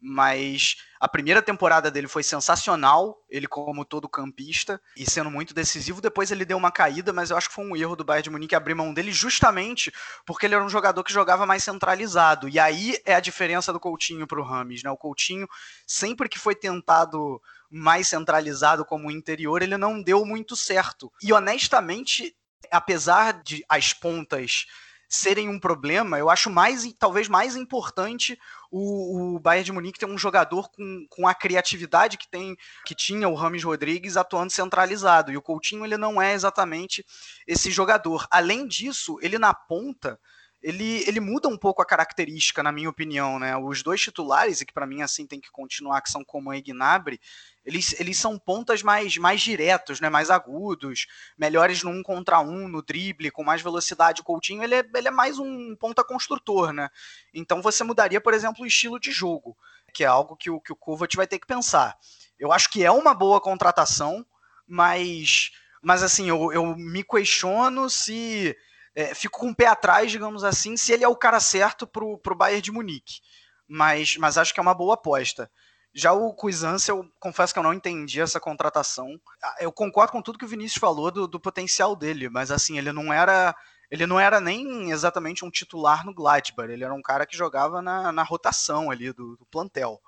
mas 0.00 0.76
a 0.98 1.06
primeira 1.06 1.42
temporada 1.42 1.90
dele 1.90 2.08
foi 2.08 2.22
sensacional, 2.22 3.22
ele 3.28 3.46
como 3.46 3.84
todo 3.84 4.08
campista 4.08 4.80
e 4.96 5.08
sendo 5.08 5.30
muito 5.30 5.52
decisivo. 5.52 6.00
Depois 6.00 6.30
ele 6.30 6.44
deu 6.44 6.56
uma 6.56 6.70
caída, 6.70 7.12
mas 7.12 7.30
eu 7.30 7.36
acho 7.36 7.48
que 7.48 7.54
foi 7.54 7.64
um 7.64 7.76
erro 7.76 7.94
do 7.94 8.04
Bayern 8.04 8.24
de 8.24 8.30
Munique 8.30 8.54
abrir 8.54 8.74
mão 8.74 8.94
dele 8.94 9.12
justamente 9.12 9.92
porque 10.24 10.46
ele 10.46 10.54
era 10.54 10.64
um 10.64 10.70
jogador 10.70 11.04
que 11.04 11.12
jogava 11.12 11.44
mais 11.44 11.62
centralizado. 11.62 12.48
E 12.48 12.58
aí 12.58 12.96
é 13.04 13.14
a 13.14 13.20
diferença 13.20 13.72
do 13.72 13.80
Coutinho 13.80 14.26
para 14.26 14.40
o 14.40 14.44
Rames, 14.44 14.82
né? 14.82 14.90
O 14.90 14.96
Coutinho 14.96 15.46
sempre 15.86 16.28
que 16.28 16.38
foi 16.38 16.54
tentado 16.54 17.40
mais 17.70 18.08
centralizado 18.08 18.84
como 18.84 19.10
interior, 19.10 19.62
ele 19.62 19.76
não 19.76 20.02
deu 20.02 20.24
muito 20.24 20.56
certo. 20.56 21.12
E 21.22 21.32
honestamente, 21.32 22.34
apesar 22.70 23.42
de 23.42 23.64
as 23.68 23.92
pontas 23.92 24.66
serem 25.10 25.48
um 25.48 25.58
problema, 25.58 26.20
eu 26.20 26.30
acho 26.30 26.48
mais, 26.48 26.90
talvez 26.96 27.28
mais 27.28 27.56
importante 27.56 28.38
o, 28.70 29.34
o 29.34 29.40
Bayern 29.40 29.64
de 29.64 29.72
Munique 29.72 29.98
ter 29.98 30.06
um 30.06 30.16
jogador 30.16 30.70
com, 30.70 31.04
com 31.10 31.26
a 31.26 31.34
criatividade 31.34 32.16
que 32.16 32.28
tem 32.28 32.56
que 32.86 32.94
tinha 32.94 33.28
o 33.28 33.34
Rames 33.34 33.64
Rodrigues 33.64 34.16
atuando 34.16 34.52
centralizado. 34.52 35.32
E 35.32 35.36
o 35.36 35.42
Coutinho 35.42 35.84
ele 35.84 35.96
não 35.96 36.22
é 36.22 36.32
exatamente 36.32 37.04
esse 37.44 37.72
jogador. 37.72 38.24
Além 38.30 38.68
disso, 38.68 39.18
ele 39.20 39.36
na 39.36 39.52
ponta 39.52 40.16
ele, 40.62 41.02
ele 41.08 41.20
muda 41.20 41.48
um 41.48 41.56
pouco 41.56 41.80
a 41.80 41.86
característica, 41.86 42.62
na 42.62 42.70
minha 42.70 42.90
opinião, 42.90 43.38
né? 43.38 43.56
Os 43.56 43.82
dois 43.82 44.00
titulares, 44.00 44.60
e 44.60 44.66
que 44.66 44.72
para 44.72 44.86
mim 44.86 45.00
assim 45.00 45.26
tem 45.26 45.40
que 45.40 45.50
continuar, 45.50 46.02
que 46.02 46.10
são 46.10 46.22
Coman 46.22 46.56
e 46.56 46.62
Gnabry, 46.62 47.18
eles, 47.64 47.98
eles 47.98 48.18
são 48.18 48.38
pontas 48.38 48.82
mais, 48.82 49.16
mais 49.16 49.40
diretos, 49.40 50.00
né? 50.00 50.10
mais 50.10 50.30
agudos, 50.30 51.06
melhores 51.36 51.82
no 51.82 51.90
um 51.90 52.02
contra 52.02 52.40
um, 52.40 52.68
no 52.68 52.82
drible, 52.82 53.30
com 53.30 53.42
mais 53.42 53.62
velocidade. 53.62 54.20
O 54.20 54.24
Coutinho 54.24 54.62
ele 54.62 54.74
é, 54.74 54.84
ele 54.94 55.08
é 55.08 55.10
mais 55.10 55.38
um 55.38 55.74
ponta 55.76 56.04
construtor, 56.04 56.72
né? 56.72 56.90
Então 57.32 57.62
você 57.62 57.82
mudaria, 57.82 58.20
por 58.20 58.34
exemplo, 58.34 58.62
o 58.62 58.66
estilo 58.66 59.00
de 59.00 59.12
jogo, 59.12 59.56
que 59.94 60.04
é 60.04 60.06
algo 60.06 60.36
que 60.36 60.50
o, 60.50 60.60
que 60.60 60.72
o 60.72 60.76
Kovac 60.76 61.16
vai 61.16 61.26
ter 61.26 61.38
que 61.38 61.46
pensar. 61.46 61.96
Eu 62.38 62.52
acho 62.52 62.68
que 62.70 62.84
é 62.84 62.90
uma 62.90 63.14
boa 63.14 63.40
contratação, 63.40 64.26
mas, 64.66 65.52
mas 65.82 66.02
assim, 66.02 66.28
eu, 66.28 66.52
eu 66.52 66.76
me 66.76 67.02
questiono 67.02 67.88
se 67.88 68.56
é, 68.94 69.14
fico 69.14 69.38
com 69.38 69.50
o 69.50 69.54
pé 69.54 69.66
atrás, 69.66 70.10
digamos 70.10 70.44
assim, 70.44 70.76
se 70.76 70.92
ele 70.92 71.04
é 71.04 71.08
o 71.08 71.16
cara 71.16 71.40
certo 71.40 71.86
para 71.86 72.04
o 72.04 72.36
Bayern 72.36 72.62
de 72.62 72.72
Munique. 72.72 73.20
Mas, 73.68 74.16
mas 74.16 74.36
acho 74.36 74.52
que 74.52 74.60
é 74.60 74.62
uma 74.62 74.74
boa 74.74 74.94
aposta. 74.94 75.50
Já 75.92 76.12
o 76.12 76.32
Cuisance, 76.34 76.88
eu 76.88 77.08
confesso 77.18 77.52
que 77.52 77.58
eu 77.58 77.62
não 77.62 77.74
entendi 77.74 78.20
essa 78.20 78.40
contratação. 78.40 79.08
Ah, 79.42 79.56
eu 79.60 79.72
concordo 79.72 80.12
com 80.12 80.22
tudo 80.22 80.38
que 80.38 80.44
o 80.44 80.48
Vinícius 80.48 80.78
falou 80.80 81.10
do, 81.10 81.26
do 81.26 81.40
potencial 81.40 81.96
dele, 81.96 82.28
mas 82.28 82.50
assim, 82.50 82.78
ele 82.78 82.92
não 82.92 83.12
era 83.12 83.54
ele 83.90 84.06
não 84.06 84.20
era 84.20 84.40
nem 84.40 84.92
exatamente 84.92 85.44
um 85.44 85.50
titular 85.50 86.06
no 86.06 86.14
Gladbach, 86.14 86.70
ele 86.70 86.84
era 86.84 86.94
um 86.94 87.02
cara 87.02 87.26
que 87.26 87.36
jogava 87.36 87.82
na, 87.82 88.12
na 88.12 88.22
rotação 88.22 88.88
ali 88.88 89.12
do, 89.12 89.36
do 89.36 89.44
plantel, 89.46 90.00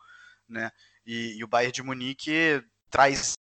né? 0.49 0.71
E, 1.05 1.37
e, 1.37 1.43
o 1.43 1.49
Bayern 1.49 1.73
de 1.73 1.83
Munique 1.83 2.63
traz 2.89 3.33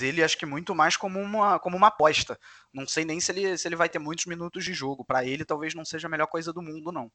ele, 0.00 0.22
acho 0.22 0.38
que 0.38 0.46
muito 0.46 0.74
mais 0.74 0.96
como 0.96 1.20
uma, 1.20 1.58
como 1.58 1.76
uma 1.76 1.88
aposta. 1.88 2.38
Não 2.72 2.86
sei 2.86 3.04
nem 3.04 3.20
se 3.20 3.32
ele, 3.32 3.58
se 3.58 3.68
ele 3.68 3.76
vai 3.76 3.88
ter 3.88 3.98
muitos 3.98 4.26
minutos 4.26 4.64
de 4.64 4.72
jogo. 4.72 5.04
Para 5.04 5.24
ele, 5.24 5.44
talvez 5.44 5.74
não 5.74 5.84
seja 5.84 6.06
a 6.06 6.10
melhor 6.10 6.26
coisa 6.26 6.52
do 6.52 6.62
mundo, 6.62 6.90
não. 6.90 7.10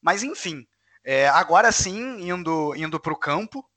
Mas 0.00 0.22
enfim, 0.22 0.66
é, 1.04 1.28
agora 1.28 1.72
sim, 1.72 2.28
indo, 2.28 2.74
indo 2.76 3.00
para 3.00 3.12
o 3.12 3.18
campo, 3.18 3.68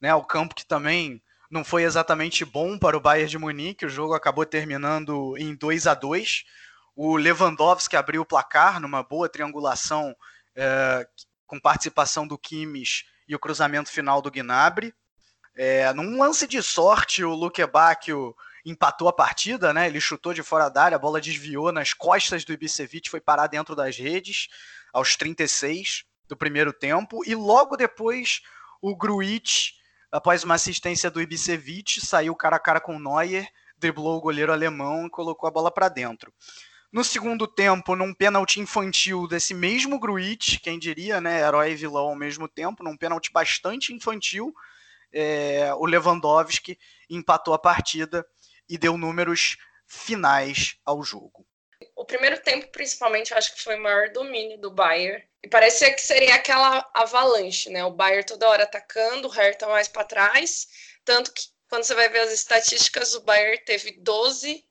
né, 0.00 0.14
o 0.14 0.24
campo 0.24 0.54
que 0.54 0.66
também 0.66 1.22
não 1.50 1.64
foi 1.64 1.82
exatamente 1.82 2.44
bom 2.44 2.78
para 2.78 2.96
o 2.96 3.00
Bayern 3.00 3.28
de 3.28 3.38
Munique, 3.38 3.86
o 3.86 3.90
jogo 3.90 4.14
acabou 4.14 4.46
terminando 4.46 5.36
em 5.36 5.54
2 5.54 5.86
a 5.86 5.94
2 5.94 6.44
O 6.94 7.16
Lewandowski 7.16 7.96
abriu 7.96 8.22
o 8.22 8.26
placar 8.26 8.80
numa 8.80 9.02
boa 9.02 9.28
triangulação 9.28 10.14
é, 10.54 11.06
com 11.46 11.58
participação 11.58 12.26
do 12.26 12.38
Kimmich 12.38 13.04
e 13.26 13.34
o 13.34 13.38
cruzamento 13.38 13.90
final 13.90 14.22
do 14.22 14.30
Gnabry. 14.30 14.94
É, 15.56 15.92
num 15.92 16.18
lance 16.18 16.46
de 16.46 16.62
sorte, 16.62 17.24
o 17.24 17.34
Luke 17.34 17.64
Bacchio 17.66 18.34
empatou 18.64 19.08
a 19.08 19.12
partida, 19.12 19.72
né? 19.72 19.86
Ele 19.86 20.00
chutou 20.00 20.32
de 20.32 20.42
fora 20.42 20.68
da 20.68 20.84
área, 20.84 20.96
a 20.96 20.98
bola 20.98 21.20
desviou 21.20 21.72
nas 21.72 21.92
costas 21.92 22.44
do 22.44 22.52
Ibisevic, 22.52 23.10
foi 23.10 23.20
parar 23.20 23.46
dentro 23.46 23.74
das 23.74 23.96
redes 23.96 24.48
aos 24.92 25.16
36 25.16 26.04
do 26.28 26.36
primeiro 26.36 26.72
tempo 26.72 27.22
e 27.26 27.34
logo 27.34 27.76
depois 27.76 28.40
o 28.80 28.96
Gruitch, 28.96 29.72
após 30.10 30.44
uma 30.44 30.54
assistência 30.54 31.10
do 31.10 31.20
Ibisevic, 31.20 32.00
saiu 32.00 32.34
cara 32.34 32.56
a 32.56 32.60
cara 32.60 32.80
com 32.80 32.96
o 32.96 33.00
Neuer, 33.00 33.48
driblou 33.76 34.18
o 34.18 34.20
goleiro 34.20 34.52
alemão 34.52 35.06
e 35.06 35.10
colocou 35.10 35.48
a 35.48 35.50
bola 35.50 35.70
para 35.70 35.88
dentro. 35.88 36.32
No 36.92 37.04
segundo 37.04 37.46
tempo, 37.46 37.94
num 37.94 38.12
pênalti 38.12 38.58
infantil 38.58 39.28
desse 39.28 39.54
mesmo 39.54 39.98
Gruitch, 39.98 40.58
quem 40.60 40.78
diria, 40.78 41.20
né, 41.20 41.40
herói 41.40 41.72
e 41.72 41.76
vilão 41.76 42.08
ao 42.08 42.16
mesmo 42.16 42.48
tempo, 42.48 42.82
num 42.82 42.96
pênalti 42.96 43.30
bastante 43.32 43.94
infantil, 43.94 44.52
é, 45.12 45.72
o 45.74 45.86
Lewandowski 45.86 46.78
empatou 47.08 47.54
a 47.54 47.58
partida 47.58 48.26
e 48.68 48.78
deu 48.78 48.96
números 48.96 49.56
finais 49.86 50.76
ao 50.84 51.02
jogo. 51.02 51.46
O 51.96 52.04
primeiro 52.04 52.40
tempo, 52.42 52.68
principalmente, 52.68 53.32
eu 53.32 53.38
acho 53.38 53.54
que 53.54 53.62
foi 53.62 53.76
o 53.76 53.82
maior 53.82 54.10
domínio 54.10 54.58
do 54.58 54.70
Bayern. 54.70 55.22
E 55.42 55.48
parecia 55.48 55.92
que 55.92 56.00
seria 56.00 56.34
aquela 56.34 56.88
avalanche, 56.94 57.70
né? 57.70 57.84
O 57.84 57.90
Bayern 57.90 58.24
toda 58.24 58.48
hora 58.48 58.64
atacando, 58.64 59.28
o 59.28 59.30
Hertha 59.30 59.66
mais 59.66 59.88
para 59.88 60.04
trás. 60.04 60.68
Tanto 61.04 61.32
que, 61.32 61.42
quando 61.68 61.84
você 61.84 61.94
vai 61.94 62.08
ver 62.08 62.20
as 62.20 62.32
estatísticas, 62.32 63.14
o 63.14 63.22
Bayern 63.22 63.58
teve 63.64 63.92
12 64.00 64.64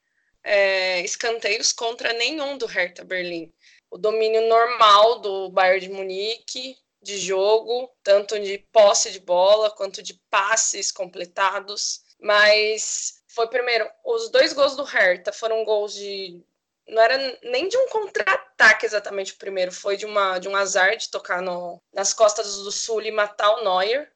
é, 0.44 1.02
escanteios 1.02 1.74
contra 1.74 2.14
nenhum 2.14 2.58
do 2.58 2.66
Hertha 2.66 3.04
Berlim. 3.04 3.52
O 3.90 3.98
domínio 3.98 4.48
normal 4.48 5.20
do 5.20 5.50
Bayern 5.50 5.88
de 5.88 5.90
Munique, 5.90 6.78
de 7.02 7.18
jogo, 7.18 7.90
tanto 8.04 8.40
de 8.40 8.58
posse 8.72 9.12
de 9.12 9.20
bola 9.20 9.72
quanto 9.72 10.02
de 10.02 10.14
passes 10.30 10.92
completados. 10.92 12.04
Mas 12.20 13.22
foi 13.28 13.48
primeiro, 13.48 13.90
os 14.04 14.30
dois 14.30 14.54
gols 14.54 14.76
do 14.76 14.84
Hertha 14.84 15.32
foram 15.32 15.64
gols 15.64 15.94
de 15.94 16.42
não 16.88 17.02
era 17.02 17.40
nem 17.44 17.68
de 17.70 17.78
um 17.78 17.88
contra-ataque 17.90 18.86
exatamente 18.86 19.34
o 19.34 19.38
primeiro, 19.38 19.72
foi 19.72 19.96
de 19.96 20.06
uma 20.06 20.40
de 20.40 20.50
um 20.50 20.56
azar 20.56 20.98
de 20.98 21.10
tocar 21.10 21.42
no, 21.42 21.80
nas 21.94 22.14
costas 22.14 22.58
do 22.58 22.72
Sul 22.72 23.02
e 23.04 23.12
matar 23.12 23.52
o 23.52 23.64
Neuer. 23.64 24.12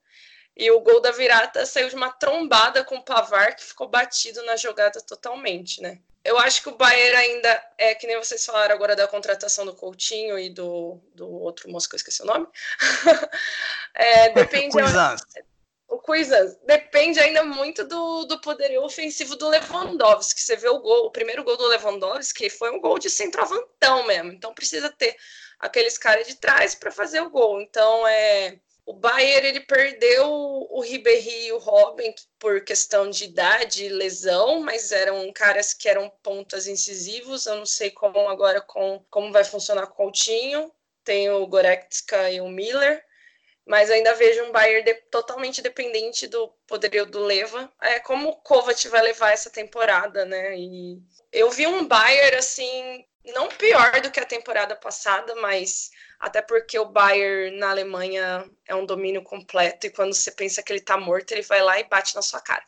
E 0.55 0.69
o 0.69 0.79
gol 0.81 0.99
da 1.01 1.11
virada 1.11 1.65
saiu 1.65 1.89
de 1.89 1.95
uma 1.95 2.11
trombada 2.11 2.83
com 2.83 2.97
o 2.97 3.03
Pavar 3.03 3.55
que 3.55 3.63
ficou 3.63 3.87
batido 3.87 4.43
na 4.43 4.55
jogada 4.55 5.01
totalmente, 5.01 5.81
né? 5.81 5.99
Eu 6.23 6.37
acho 6.39 6.61
que 6.61 6.69
o 6.69 6.75
Bayern 6.75 7.15
ainda 7.17 7.71
é 7.77 7.93
que 7.95 8.07
nem 8.07 8.17
vocês 8.17 8.45
falaram 8.45 8.73
agora 8.73 8.95
da 8.95 9.07
contratação 9.07 9.65
do 9.65 9.75
Coutinho 9.75 10.39
e 10.39 10.49
do, 10.49 10.99
do 11.13 11.29
outro 11.29 11.69
moço 11.69 11.89
que 11.89 11.95
eu 11.95 11.97
esqueci 11.97 12.21
o 12.21 12.25
nome. 12.25 12.47
é, 13.93 14.29
depende. 14.33 14.75
o 15.89 15.99
Cuisans. 15.99 16.55
Depende 16.65 17.19
ainda 17.19 17.43
muito 17.43 17.83
do, 17.83 18.23
do 18.25 18.39
poderio 18.39 18.83
ofensivo 18.83 19.35
do 19.35 19.49
Lewandowski. 19.49 20.41
Você 20.41 20.55
vê 20.55 20.69
o 20.69 20.79
gol, 20.79 21.07
o 21.07 21.11
primeiro 21.11 21.43
gol 21.43 21.57
do 21.57 21.67
Lewandowski 21.67 22.49
foi 22.49 22.71
um 22.71 22.79
gol 22.79 22.97
de 22.97 23.09
centroavantão 23.09 24.05
mesmo. 24.05 24.31
Então 24.31 24.53
precisa 24.53 24.89
ter 24.89 25.15
aqueles 25.59 25.97
caras 25.97 26.25
de 26.25 26.35
trás 26.35 26.73
para 26.73 26.91
fazer 26.91 27.21
o 27.21 27.29
gol. 27.29 27.61
Então 27.61 28.07
é 28.07 28.59
o 28.85 28.93
Bayern 28.93 29.47
ele 29.47 29.59
perdeu 29.61 30.27
o 30.29 30.81
Ribéry 30.81 31.47
e 31.47 31.51
o 31.53 31.57
Robin 31.57 32.13
por 32.37 32.61
questão 32.65 33.09
de 33.09 33.23
idade 33.23 33.85
e 33.85 33.89
lesão, 33.89 34.59
mas 34.59 34.91
eram 34.91 35.31
caras 35.31 35.73
que 35.73 35.87
eram 35.87 36.09
pontas 36.21 36.67
incisivos. 36.67 37.45
Eu 37.45 37.55
não 37.55 37.65
sei 37.65 37.91
como 37.91 38.27
agora 38.27 38.59
com, 38.59 39.03
como 39.09 39.31
vai 39.31 39.43
funcionar 39.45 39.87
com 39.87 39.93
o 39.93 39.95
Coutinho. 40.07 40.71
Tem 41.03 41.29
o 41.29 41.47
Goretzka 41.47 42.29
e 42.31 42.41
o 42.41 42.47
Miller, 42.47 43.03
mas 43.65 43.89
ainda 43.89 44.15
vejo 44.15 44.43
um 44.43 44.51
Bayern 44.51 44.83
de, 44.83 44.93
totalmente 45.09 45.61
dependente 45.61 46.27
do 46.27 46.49
poderio 46.67 47.05
do 47.05 47.19
Leva. 47.19 47.71
É 47.81 47.99
como 47.99 48.29
o 48.29 48.35
Kovac 48.37 48.87
vai 48.89 49.01
levar 49.01 49.31
essa 49.31 49.49
temporada, 49.49 50.25
né? 50.25 50.57
E 50.57 51.01
eu 51.31 51.49
vi 51.49 51.67
um 51.67 51.87
Bayern 51.87 52.37
assim 52.37 53.05
não 53.31 53.47
pior 53.47 54.01
do 54.01 54.11
que 54.11 54.19
a 54.19 54.25
temporada 54.25 54.75
passada, 54.75 55.33
mas 55.35 55.91
até 56.19 56.41
porque 56.41 56.77
o 56.77 56.85
Bayern 56.85 57.57
na 57.57 57.69
Alemanha 57.69 58.49
é 58.67 58.75
um 58.75 58.85
domínio 58.85 59.23
completo 59.23 59.87
e 59.87 59.91
quando 59.91 60.13
você 60.13 60.31
pensa 60.31 60.61
que 60.61 60.73
ele 60.73 60.81
tá 60.81 60.97
morto, 60.97 61.31
ele 61.31 61.41
vai 61.41 61.61
lá 61.61 61.79
e 61.79 61.85
bate 61.85 62.15
na 62.15 62.21
sua 62.21 62.41
cara. 62.41 62.65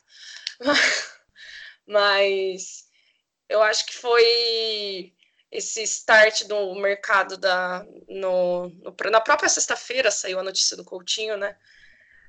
mas 1.86 2.86
eu 3.48 3.62
acho 3.62 3.86
que 3.86 3.94
foi 3.94 5.12
esse 5.50 5.82
start 5.82 6.44
do 6.44 6.74
mercado 6.74 7.36
da 7.36 7.84
no, 8.08 8.68
no 8.68 8.94
na 9.10 9.20
própria 9.20 9.48
sexta-feira 9.48 10.10
saiu 10.10 10.38
a 10.38 10.42
notícia 10.42 10.76
do 10.76 10.84
Coutinho, 10.84 11.36
né? 11.36 11.56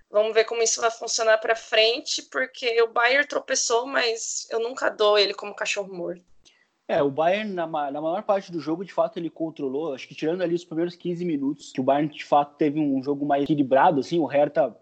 Vamos 0.10 0.34
ver 0.34 0.46
como 0.46 0.64
isso 0.64 0.80
vai 0.80 0.92
funcionar 0.92 1.38
para 1.40 1.56
frente, 1.56 2.22
porque 2.24 2.82
o 2.82 2.88
Bayern 2.88 3.28
tropeçou, 3.28 3.86
mas 3.86 4.48
eu 4.50 4.60
nunca 4.60 4.90
dou 4.90 5.18
ele 5.18 5.34
como 5.34 5.56
cachorro 5.56 5.94
morto. 5.94 6.24
É, 6.88 7.04
o 7.04 7.12
Bayern, 7.12 7.52
na, 7.54 7.68
na, 7.68 8.02
maior 8.02 8.24
parte 8.24 8.50
do 8.50 8.62
jogo, 8.62 8.86
de 8.86 8.94
fato, 8.94 9.18
ele 9.18 9.30
controlou. 9.30 9.94
Acho 9.94 10.08
que 10.08 10.16
tirando 10.16 10.42
ali 10.42 10.56
os 10.56 10.64
primeiros 10.64 10.96
15 10.96 11.26
minutos, 11.26 11.72
que 11.74 11.82
o 11.82 11.84
Bayern, 11.84 12.14
de 12.14 12.24
fato, 12.24 12.56
teve 12.56 12.80
um 12.80 13.04
jogo 13.04 13.26
mais 13.26 13.44
equilibrado, 13.44 14.00
assim, 14.00 14.18
o 14.20 14.26
Hertha 14.26 14.74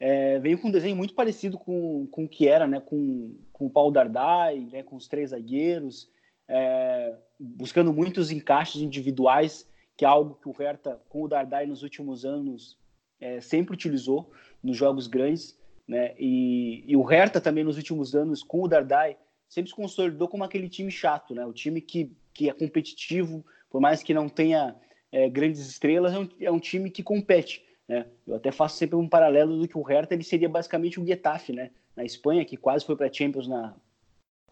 é, 0.00 0.38
veio 0.38 0.58
com 0.58 0.68
um 0.68 0.72
desenho 0.72 0.96
muito 0.96 1.12
parecido 1.12 1.58
com, 1.58 2.08
com 2.10 2.24
o 2.24 2.28
que 2.28 2.48
era, 2.48 2.66
né, 2.66 2.80
com, 2.80 3.36
com 3.52 3.66
o 3.66 3.70
Paulo 3.70 3.92
Dardai, 3.92 4.60
né, 4.72 4.82
com 4.82 4.96
os 4.96 5.06
três 5.06 5.30
zagueiros, 5.30 6.08
é, 6.48 7.14
buscando 7.38 7.92
muitos 7.92 8.30
encaixes 8.30 8.80
individuais, 8.80 9.68
que 9.98 10.04
é 10.06 10.08
algo 10.08 10.36
que 10.36 10.48
o 10.48 10.52
Hertha, 10.52 10.98
com 11.10 11.22
o 11.22 11.28
Dardai, 11.28 11.66
nos 11.66 11.82
últimos 11.82 12.24
anos, 12.24 12.78
é, 13.20 13.42
sempre 13.42 13.74
utilizou 13.74 14.32
nos 14.62 14.78
jogos 14.78 15.06
grandes, 15.06 15.54
né, 15.86 16.14
e, 16.18 16.84
e 16.86 16.96
o 16.96 17.02
Hertha 17.02 17.38
também, 17.38 17.62
nos 17.62 17.76
últimos 17.76 18.14
anos, 18.14 18.42
com 18.42 18.62
o 18.62 18.68
Dardai, 18.68 19.18
sempre 19.50 19.68
se 19.68 19.76
consolidou 19.76 20.28
como 20.28 20.44
aquele 20.44 20.68
time 20.68 20.90
chato, 20.90 21.34
né? 21.34 21.44
O 21.44 21.52
time 21.52 21.80
que, 21.80 22.10
que 22.32 22.48
é 22.48 22.52
competitivo, 22.54 23.44
por 23.68 23.80
mais 23.80 24.00
que 24.00 24.14
não 24.14 24.28
tenha 24.28 24.76
é, 25.10 25.28
grandes 25.28 25.60
estrelas, 25.60 26.14
é 26.14 26.18
um, 26.18 26.28
é 26.40 26.50
um, 26.52 26.60
time 26.60 26.88
que 26.88 27.02
compete, 27.02 27.66
né? 27.86 28.06
Eu 28.26 28.36
até 28.36 28.52
faço 28.52 28.76
sempre 28.76 28.94
um 28.94 29.08
paralelo 29.08 29.58
do 29.58 29.66
que 29.66 29.76
o 29.76 29.82
Hertha 29.82 30.14
ele 30.14 30.22
seria 30.22 30.48
basicamente 30.48 31.00
o 31.00 31.04
Getafe, 31.04 31.52
né? 31.52 31.72
Na 31.96 32.04
Espanha, 32.04 32.44
que 32.44 32.56
quase 32.56 32.86
foi 32.86 32.96
para 32.96 33.12
Champions 33.12 33.48
na, 33.48 33.74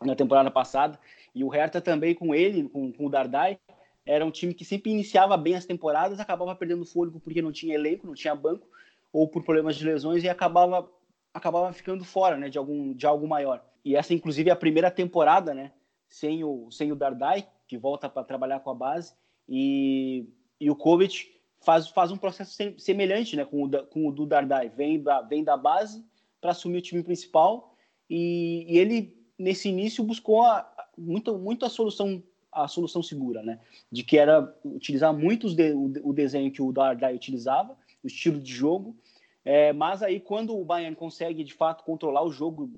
na 0.05 0.17
temporada 0.17 0.51
passada. 0.51 0.99
E 1.33 1.45
o 1.45 1.49
Hertha 1.49 1.81
também 1.81 2.13
com 2.13 2.35
ele, 2.35 2.69
com, 2.69 2.93
com 2.93 3.07
o 3.07 3.11
Dardai, 3.11 3.57
era 4.05 4.27
um 4.27 4.33
time 4.33 4.53
que 4.53 4.65
sempre 4.65 4.91
iniciava 4.91 5.37
bem 5.37 5.55
as 5.55 5.65
temporadas, 5.65 6.19
acabava 6.19 6.57
perdendo 6.57 6.85
fôlego 6.85 7.21
porque 7.21 7.41
não 7.41 7.53
tinha 7.53 7.77
elenco, 7.77 8.07
não 8.07 8.15
tinha 8.15 8.35
banco, 8.35 8.67
ou 9.13 9.29
por 9.29 9.45
problemas 9.45 9.77
de 9.77 9.85
lesões 9.85 10.25
e 10.25 10.29
acabava 10.29 10.91
acabava 11.33 11.73
ficando 11.73 12.05
fora, 12.05 12.37
né, 12.37 12.49
de 12.49 12.59
algum 12.59 12.93
de 12.93 13.07
algo 13.07 13.29
maior. 13.29 13.63
E 13.85 13.97
essa 13.97 14.15
inclusive 14.15 14.51
é 14.51 14.53
a 14.53 14.57
primeira 14.57 14.91
temporada, 14.91 15.55
né, 15.55 15.73
sem 16.09 16.45
o 16.45 16.71
sem 16.71 16.93
o 16.93 16.97
Dardai, 16.97 17.49
que 17.67 17.77
volta 17.77 18.09
para 18.09 18.25
trabalhar 18.25 18.61
com 18.61 18.71
a 18.71 18.75
base, 18.75 19.15
e, 19.49 20.27
e 20.61 20.71
o 20.71 20.77
Kovic 20.77 21.39
faz, 21.61 21.89
faz 21.89 22.11
um 22.11 22.17
processo 22.17 22.57
semelhante, 22.79 23.37
né, 23.37 23.45
com 23.45 23.65
o, 23.65 23.87
com 23.87 24.07
o 24.07 24.13
do 24.13 24.27
Dardai, 24.27 24.69
vem 24.69 25.03
da, 25.03 25.21
vem 25.23 25.45
da 25.45 25.57
base 25.57 26.05
para 26.41 26.53
assumir 26.53 26.79
o 26.79 26.83
time 26.83 27.03
principal. 27.03 27.75
E, 28.09 28.65
e 28.69 28.79
ele 28.79 29.19
nesse 29.39 29.69
início 29.69 30.03
buscou 30.03 30.43
a, 30.43 30.69
muito, 30.97 31.37
muito 31.39 31.65
a 31.65 31.69
solução 31.69 32.23
a 32.51 32.67
solução 32.67 33.03
segura, 33.03 33.43
né? 33.43 33.61
De 33.93 34.03
que 34.03 34.19
era 34.19 34.57
utilizar 34.65 35.13
muito 35.13 35.55
de, 35.55 35.73
o, 35.73 35.93
o, 36.03 36.13
desenho 36.13 36.51
que 36.51 36.63
o 36.63 36.73
Dardai 36.73 37.15
utilizava, 37.15 37.77
o 38.03 38.07
estilo 38.07 38.41
de 38.41 38.51
jogo, 38.51 38.97
é, 39.45 39.73
mas 39.73 40.03
aí 40.03 40.19
quando 40.19 40.59
o 40.59 40.65
Bayern 40.65 40.97
consegue 40.97 41.45
de 41.45 41.53
fato 41.53 41.85
controlar 41.85 42.25
o 42.25 42.33
jogo 42.33 42.73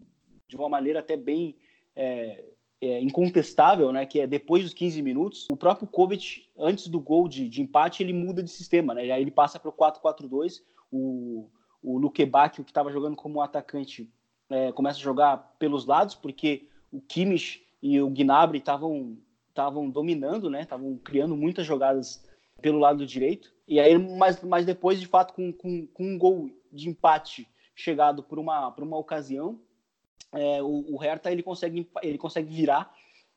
de 0.51 0.57
uma 0.57 0.69
maneira 0.69 0.99
até 0.99 1.17
bem 1.17 1.57
é, 1.95 2.45
é, 2.81 3.01
incontestável, 3.01 3.93
né? 3.93 4.05
Que 4.05 4.21
é 4.21 4.27
depois 4.27 4.65
dos 4.65 4.75
15 4.75 5.01
minutos, 5.01 5.47
o 5.51 5.57
próprio 5.57 5.87
Kovic, 5.87 6.49
antes 6.59 6.89
do 6.89 7.01
gol 7.01 7.29
de, 7.29 7.49
de 7.49 7.63
empate, 7.63 8.03
ele 8.03 8.13
muda 8.13 8.43
de 8.43 8.51
sistema, 8.51 8.93
né? 8.93 9.03
Aí 9.13 9.23
ele 9.23 9.31
passa 9.31 9.59
para 9.59 9.71
o 9.71 9.73
4-4-2, 9.73 10.61
o, 10.91 11.49
o 11.83 12.01
Bacchio, 12.27 12.65
que 12.65 12.71
estava 12.71 12.93
jogando 12.93 13.17
como 13.17 13.41
atacante, 13.41 14.11
é, 14.51 14.73
começa 14.73 14.99
a 14.99 15.03
jogar 15.03 15.55
pelos 15.59 15.87
lados, 15.87 16.17
porque 16.17 16.69
o 16.91 17.01
Kimmich 17.01 17.65
e 17.81 18.01
o 18.01 18.11
Gnabry 18.11 18.59
estavam 18.59 19.17
estavam 19.49 19.91
dominando, 19.91 20.49
né? 20.49 20.63
Estavam 20.63 20.97
criando 20.99 21.37
muitas 21.37 21.67
jogadas 21.67 22.25
pelo 22.61 22.79
lado 22.79 23.07
direito. 23.07 23.53
E 23.67 23.79
aí, 23.79 23.97
mas, 23.99 24.43
mas 24.43 24.65
depois, 24.65 25.01
de 25.01 25.07
fato, 25.07 25.35
com, 25.35 25.53
com, 25.53 25.87
com 25.87 26.05
um 26.05 26.19
gol 26.19 26.51
de 26.73 26.89
empate 26.89 27.49
chegado 27.75 28.23
por 28.23 28.39
uma, 28.39 28.71
por 28.71 28.85
uma 28.85 28.97
ocasião, 28.97 29.61
é, 30.33 30.63
o, 30.63 30.95
o 30.95 30.97
Hertha 30.97 31.31
ele 31.31 31.43
consegue, 31.43 31.89
ele 32.03 32.19
consegue 32.19 32.53
virar, 32.53 32.93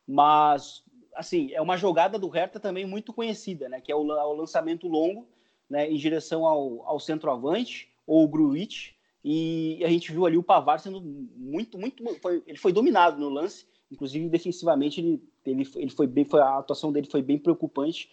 mas 0.08 0.84
assim 1.16 1.52
é 1.54 1.62
uma 1.62 1.78
jogada 1.78 2.18
do 2.18 2.28
Hertha 2.28 2.60
também 2.60 2.86
muito 2.86 3.14
conhecida, 3.14 3.70
né? 3.70 3.82
Que 3.82 3.92
é 3.92 3.96
o, 3.96 4.02
o 4.02 4.34
lançamento 4.34 4.88
longo, 4.88 5.28
né? 5.70 5.90
Em 5.90 5.96
direção 5.96 6.46
ao, 6.46 6.88
ao 6.88 7.00
centroavante 7.00 7.90
ou 8.06 8.24
o 8.24 8.28
Gruitch, 8.28 8.92
e 9.24 9.82
a 9.84 9.88
gente 9.88 10.12
viu 10.12 10.26
ali 10.26 10.38
o 10.38 10.44
Pavar 10.44 10.80
sendo 10.80 11.00
muito, 11.02 11.78
muito, 11.78 12.04
foi, 12.20 12.44
ele 12.46 12.58
foi 12.58 12.74
dominado 12.74 13.20
no 13.20 13.30
lance 13.30 13.66
Inclusive, 13.94 14.28
defensivamente, 14.28 15.00
ele, 15.00 15.24
ele, 15.46 15.70
ele 15.76 15.90
foi 15.92 16.08
bem, 16.08 16.26
foi, 16.26 16.42
a 16.42 16.58
atuação 16.58 16.92
dele 16.92 17.06
foi 17.06 17.22
bem 17.22 17.38
preocupante. 17.38 18.10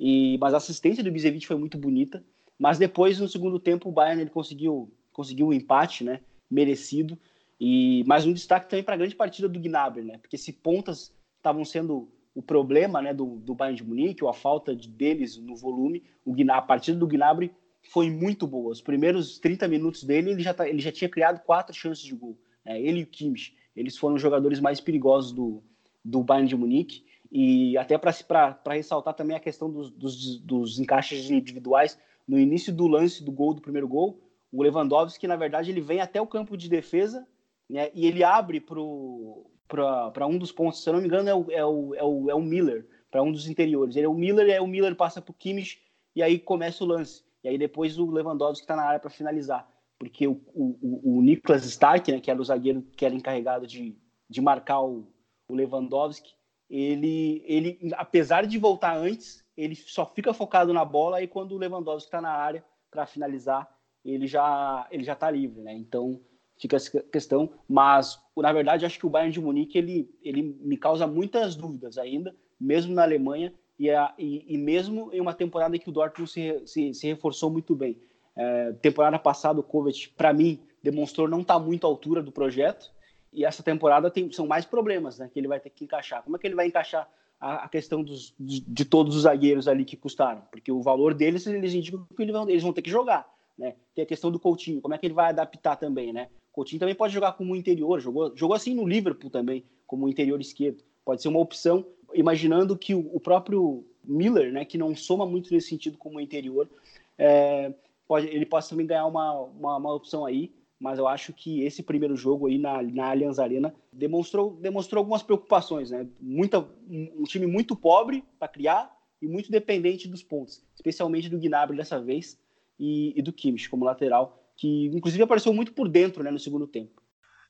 E, 0.00 0.38
mas 0.38 0.54
a 0.54 0.56
assistência 0.56 1.04
do 1.04 1.12
Bizevic 1.12 1.46
foi 1.46 1.56
muito 1.56 1.76
bonita. 1.76 2.24
Mas 2.58 2.78
depois, 2.78 3.20
no 3.20 3.28
segundo 3.28 3.60
tempo, 3.60 3.90
o 3.90 3.92
Bayern 3.92 4.22
ele 4.22 4.30
conseguiu, 4.30 4.90
conseguiu 5.12 5.46
o 5.46 5.50
um 5.50 5.52
empate, 5.52 6.02
né? 6.02 6.20
Merecido. 6.50 7.18
E 7.60 8.04
mais 8.06 8.24
um 8.24 8.32
destaque 8.32 8.68
também 8.68 8.84
para 8.84 8.94
a 8.94 8.98
grande 8.98 9.16
partida 9.16 9.48
do 9.48 9.58
Gnabry, 9.58 10.04
né? 10.04 10.18
Porque 10.18 10.38
se 10.38 10.52
pontas 10.52 11.12
estavam 11.36 11.64
sendo 11.64 12.08
o 12.34 12.42
problema, 12.42 13.02
né, 13.02 13.12
do, 13.12 13.40
do 13.40 13.54
Bayern 13.54 13.76
de 13.76 13.84
Munique, 13.84 14.22
ou 14.22 14.30
a 14.30 14.34
falta 14.34 14.74
de, 14.76 14.88
deles 14.88 15.36
no 15.36 15.56
volume, 15.56 16.04
o 16.24 16.32
Gnabry, 16.32 16.58
a 16.58 16.62
partida 16.62 16.96
do 16.96 17.06
Gnabry 17.06 17.50
foi 17.90 18.10
muito 18.10 18.46
boa. 18.46 18.70
Os 18.70 18.80
primeiros 18.80 19.40
30 19.40 19.66
minutos 19.66 20.04
dele, 20.04 20.30
ele 20.30 20.42
já, 20.42 20.54
tá, 20.54 20.68
ele 20.68 20.80
já 20.80 20.92
tinha 20.92 21.08
criado 21.08 21.40
quatro 21.40 21.74
chances 21.74 22.04
de 22.04 22.14
gol. 22.14 22.38
Né? 22.64 22.80
Ele 22.80 23.00
e 23.00 23.02
o 23.02 23.06
Kimmich. 23.06 23.56
Eles 23.74 23.96
foram 23.96 24.14
os 24.14 24.22
jogadores 24.22 24.60
mais 24.60 24.80
perigosos 24.80 25.32
do, 25.32 25.62
do 26.04 26.22
Bayern 26.22 26.48
de 26.48 26.56
Munique. 26.56 27.04
E 27.30 27.76
até 27.76 27.98
para 27.98 28.62
ressaltar 28.70 29.14
também 29.14 29.36
a 29.36 29.40
questão 29.40 29.70
dos, 29.70 29.90
dos, 29.90 30.38
dos, 30.38 30.78
encaixes 30.78 31.30
individuais, 31.30 31.98
no 32.26 32.38
início 32.38 32.72
do 32.72 32.86
lance 32.86 33.24
do 33.24 33.32
gol, 33.32 33.52
do 33.52 33.60
primeiro 33.60 33.88
gol, 33.88 34.20
o 34.52 34.62
Lewandowski, 34.62 35.26
na 35.26 35.36
verdade, 35.36 35.70
ele 35.70 35.80
vem 35.80 36.00
até 36.00 36.20
o 36.20 36.26
campo 36.26 36.56
de 36.56 36.68
defesa 36.68 37.26
né, 37.68 37.90
e 37.94 38.06
ele 38.06 38.24
abre 38.24 38.60
para 38.60 40.26
um 40.26 40.38
dos 40.38 40.52
pontos, 40.52 40.82
se 40.82 40.88
eu 40.88 40.94
não 40.94 41.00
me 41.00 41.06
engano, 41.06 41.28
é 41.28 41.34
o, 41.34 41.50
é 41.50 41.64
o, 41.64 41.94
é 41.94 42.04
o, 42.04 42.30
é 42.30 42.34
o 42.34 42.42
Miller, 42.42 42.88
para 43.10 43.22
um 43.22 43.32
dos 43.32 43.48
interiores. 43.48 43.96
Ele 43.96 44.06
é 44.06 44.08
o 44.08 44.14
Miller, 44.14 44.48
é 44.50 44.60
o 44.60 44.66
Miller 44.66 44.94
passa 44.94 45.20
para 45.20 45.32
o 45.32 45.34
Kimmich 45.34 45.80
e 46.14 46.22
aí 46.22 46.38
começa 46.38 46.84
o 46.84 46.86
lance. 46.86 47.24
E 47.42 47.48
aí 47.48 47.58
depois 47.58 47.98
o 47.98 48.10
Lewandowski 48.10 48.64
está 48.64 48.76
na 48.76 48.82
área 48.82 49.00
para 49.00 49.10
finalizar 49.10 49.68
porque 49.98 50.28
o, 50.28 50.40
o, 50.54 51.16
o 51.18 51.22
Niklas 51.22 51.64
Stark, 51.64 52.10
né, 52.10 52.20
que 52.20 52.30
era 52.30 52.40
o 52.40 52.44
zagueiro 52.44 52.82
que 52.96 53.04
era 53.04 53.14
encarregado 53.14 53.66
de, 53.66 53.98
de 54.30 54.40
marcar 54.40 54.80
o, 54.80 55.12
o 55.48 55.54
Lewandowski, 55.54 56.32
ele, 56.70 57.42
ele, 57.46 57.78
apesar 57.96 58.46
de 58.46 58.58
voltar 58.58 58.96
antes, 58.96 59.44
ele 59.56 59.74
só 59.74 60.06
fica 60.06 60.32
focado 60.32 60.72
na 60.72 60.84
bola 60.84 61.20
e 61.20 61.26
quando 61.26 61.52
o 61.52 61.58
Lewandowski 61.58 62.06
está 62.06 62.20
na 62.20 62.30
área 62.30 62.64
para 62.90 63.06
finalizar, 63.06 63.68
ele 64.04 64.26
já 64.26 64.86
ele 64.90 65.02
já 65.02 65.14
está 65.14 65.30
livre, 65.30 65.60
né? 65.62 65.74
Então 65.74 66.20
fica 66.58 66.76
essa 66.76 67.00
questão, 67.02 67.50
mas 67.68 68.20
na 68.36 68.52
verdade 68.52 68.84
acho 68.84 68.98
que 68.98 69.06
o 69.06 69.10
Bayern 69.10 69.32
de 69.32 69.40
Munique 69.40 69.78
ele 69.78 70.10
ele 70.22 70.42
me 70.60 70.76
causa 70.76 71.06
muitas 71.06 71.54
dúvidas 71.54 71.98
ainda, 71.98 72.34
mesmo 72.60 72.94
na 72.94 73.02
Alemanha 73.02 73.52
e, 73.78 73.90
a, 73.90 74.12
e, 74.18 74.44
e 74.48 74.58
mesmo 74.58 75.10
em 75.12 75.20
uma 75.20 75.32
temporada 75.32 75.78
que 75.78 75.88
o 75.88 75.92
Dortmund 75.92 76.30
se, 76.30 76.62
se, 76.66 76.94
se 76.94 77.06
reforçou 77.06 77.48
muito 77.48 77.74
bem. 77.76 77.96
É, 78.36 78.72
temporada 78.82 79.18
passada, 79.18 79.60
o 79.60 79.62
Kovac, 79.62 80.08
para 80.16 80.32
mim, 80.32 80.60
demonstrou 80.82 81.28
não 81.28 81.40
estar 81.40 81.54
tá 81.54 81.60
muito 81.60 81.86
à 81.86 81.90
altura 81.90 82.22
do 82.22 82.32
projeto. 82.32 82.92
E 83.32 83.44
essa 83.44 83.62
temporada 83.62 84.10
tem, 84.10 84.32
são 84.32 84.46
mais 84.46 84.64
problemas 84.64 85.18
né, 85.18 85.30
que 85.32 85.38
ele 85.38 85.48
vai 85.48 85.60
ter 85.60 85.70
que 85.70 85.84
encaixar. 85.84 86.22
Como 86.22 86.36
é 86.36 86.38
que 86.38 86.46
ele 86.46 86.54
vai 86.54 86.66
encaixar 86.66 87.08
a, 87.40 87.64
a 87.64 87.68
questão 87.68 88.02
dos, 88.02 88.34
de, 88.38 88.60
de, 88.60 88.84
todos 88.84 89.14
os 89.14 89.22
zagueiros 89.22 89.68
ali 89.68 89.84
que 89.84 89.96
custaram? 89.96 90.42
Porque 90.50 90.72
o 90.72 90.80
valor 90.80 91.14
deles, 91.14 91.46
eles 91.46 91.74
indicam 91.74 92.06
que 92.16 92.22
eles 92.22 92.32
vão, 92.32 92.48
eles 92.48 92.62
vão 92.62 92.72
ter 92.72 92.82
que 92.82 92.90
jogar. 92.90 93.28
Né? 93.56 93.74
Tem 93.94 94.04
a 94.04 94.06
questão 94.06 94.30
do 94.30 94.40
Coutinho, 94.40 94.80
como 94.80 94.94
é 94.94 94.98
que 94.98 95.06
ele 95.06 95.14
vai 95.14 95.28
adaptar 95.30 95.76
também, 95.76 96.12
né? 96.12 96.28
Coutinho 96.52 96.80
também 96.80 96.94
pode 96.94 97.12
jogar 97.12 97.32
como 97.32 97.54
interior, 97.54 98.00
jogou, 98.00 98.36
jogou 98.36 98.56
assim 98.56 98.74
no 98.74 98.86
Liverpool 98.86 99.30
também, 99.30 99.64
como 99.86 100.08
interior 100.08 100.40
esquerdo. 100.40 100.82
Pode 101.04 101.22
ser 101.22 101.28
uma 101.28 101.40
opção, 101.40 101.86
imaginando 102.14 102.76
que 102.76 102.94
o, 102.94 103.10
o 103.14 103.20
próprio 103.20 103.84
Miller, 104.04 104.52
né, 104.52 104.64
que 104.64 104.78
não 104.78 104.94
soma 104.94 105.26
muito 105.26 105.52
nesse 105.52 105.68
sentido 105.68 105.96
como 105.98 106.20
interior, 106.20 106.68
é, 107.16 107.72
pode, 108.06 108.26
ele 108.26 108.46
pode 108.46 108.68
também 108.68 108.86
ganhar 108.86 109.06
uma, 109.06 109.32
uma, 109.40 109.76
uma, 109.76 109.94
opção 109.94 110.24
aí, 110.24 110.52
mas 110.80 110.98
eu 110.98 111.06
acho 111.06 111.32
que 111.32 111.62
esse 111.62 111.82
primeiro 111.82 112.16
jogo 112.16 112.46
aí 112.46 112.58
na, 112.58 112.82
na 112.82 113.10
Allianz 113.10 113.38
Arena 113.38 113.74
demonstrou, 113.92 114.52
demonstrou 114.60 115.00
algumas 115.00 115.22
preocupações, 115.22 115.90
né? 115.90 116.06
Muita, 116.20 116.66
um 116.88 117.24
time 117.24 117.46
muito 117.46 117.74
pobre 117.74 118.24
para 118.38 118.48
criar 118.48 118.96
e 119.20 119.26
muito 119.26 119.50
dependente 119.50 120.08
dos 120.08 120.22
pontos, 120.22 120.64
especialmente 120.74 121.28
do 121.28 121.38
Gnabry 121.38 121.76
dessa 121.76 122.00
vez 122.00 122.38
e, 122.78 123.12
e 123.18 123.22
do 123.22 123.32
Kimmich 123.32 123.68
como 123.68 123.84
lateral, 123.84 124.47
que 124.58 124.90
inclusive 124.92 125.22
apareceu 125.22 125.54
muito 125.54 125.72
por 125.72 125.88
dentro 125.88 126.22
né, 126.22 126.30
no 126.30 126.38
segundo 126.38 126.66
tempo. 126.66 127.00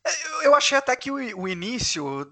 É, 0.07 0.47
eu 0.47 0.55
achei 0.55 0.77
até 0.77 0.95
que 0.95 1.11
o, 1.11 1.49
início 1.49 2.31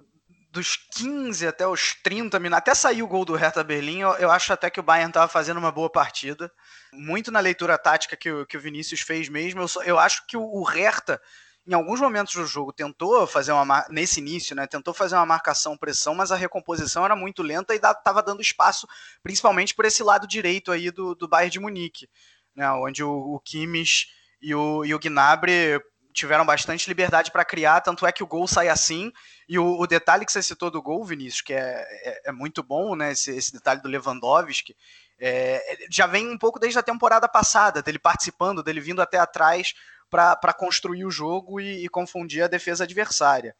dos 0.50 0.76
15 0.76 1.46
até 1.46 1.66
os 1.66 1.94
30 2.02 2.38
minutos, 2.38 2.58
até 2.58 2.74
sair 2.74 3.02
o 3.02 3.08
gol 3.08 3.24
do 3.24 3.34
Hertha 3.34 3.64
Berlim, 3.64 4.00
eu, 4.00 4.30
acho 4.30 4.52
até 4.52 4.70
que 4.70 4.78
o 4.78 4.82
Bayern 4.82 5.10
estava 5.10 5.28
fazendo 5.28 5.56
uma 5.58 5.72
boa 5.72 5.90
partida. 5.90 6.52
Muito 6.92 7.32
na 7.32 7.40
leitura 7.40 7.76
tática 7.76 8.16
que, 8.16 8.30
o, 8.30 8.46
Vinícius 8.60 9.00
fez 9.00 9.28
mesmo. 9.28 9.60
Eu, 9.60 9.68
só, 9.68 9.82
eu 9.82 9.98
acho 9.98 10.26
que 10.26 10.36
o, 10.36 10.42
o 10.42 10.62
Hertha, 10.62 11.20
em 11.66 11.74
alguns 11.74 12.00
momentos 12.00 12.34
do 12.34 12.46
jogo, 12.46 12.72
tentou 12.72 13.26
fazer 13.26 13.52
uma 13.52 13.86
nesse 13.90 14.20
início, 14.20 14.54
né? 14.54 14.66
Tentou 14.66 14.94
fazer 14.94 15.16
uma 15.16 15.26
marcação 15.26 15.76
pressão, 15.76 16.14
mas 16.14 16.30
a 16.30 16.36
recomposição 16.36 17.04
era 17.04 17.16
muito 17.16 17.42
lenta 17.42 17.74
e 17.74 17.76
estava 17.76 18.22
dando 18.22 18.40
espaço, 18.40 18.86
principalmente 19.22 19.74
por 19.74 19.84
esse 19.84 20.02
lado 20.02 20.26
direito 20.26 20.70
aí 20.70 20.90
do, 20.90 21.14
do 21.14 21.28
Bayern 21.28 21.50
de 21.50 21.60
Munique, 21.60 22.08
né? 22.54 22.70
Onde 22.72 23.02
o, 23.02 23.10
o 23.10 23.40
Kimmich 23.40 24.06
e 24.40 24.55
o, 24.55 24.85
e 24.85 24.94
o 24.94 24.99
Gnabry 24.99 25.81
tiveram 26.16 26.46
bastante 26.46 26.88
liberdade 26.88 27.31
para 27.31 27.44
criar, 27.44 27.83
tanto 27.83 28.07
é 28.07 28.11
que 28.11 28.22
o 28.22 28.27
gol 28.27 28.49
sai 28.49 28.68
assim. 28.68 29.12
E 29.46 29.59
o, 29.59 29.79
o, 29.79 29.87
detalhe 29.87 30.25
que 30.25 30.33
você 30.33 30.42
citou 30.42 30.70
do 30.70 30.83
gol, 30.83 31.05
Vinícius, 31.05 31.42
que 31.42 31.53
é, 31.53 31.85
é, 32.03 32.22
é 32.31 32.33
muito 32.33 32.62
bom, 32.62 32.96
né? 32.96 33.12
Esse, 33.12 33.31
esse, 33.37 33.53
detalhe 33.53 33.83
do 33.83 33.88
Lewandowski, 33.88 34.75
é, 35.20 35.77
já 35.90 36.07
vem 36.07 36.29
um 36.29 36.38
pouco 36.38 36.59
desde 36.59 36.79
a 36.79 36.83
temporada 36.83 37.29
passada, 37.29 37.83
dele 37.83 37.99
participando, 37.99 38.62
dele 38.62 38.81
vindo 38.81 39.03
até 39.03 39.18
atrás 39.18 39.75
para 40.09 40.53
construir 40.55 41.05
o 41.05 41.11
jogo 41.11 41.61
e, 41.61 41.85
e, 41.85 41.88
confundir 41.88 42.42
a 42.42 42.49
defesa 42.49 42.85
adversária. 42.85 43.55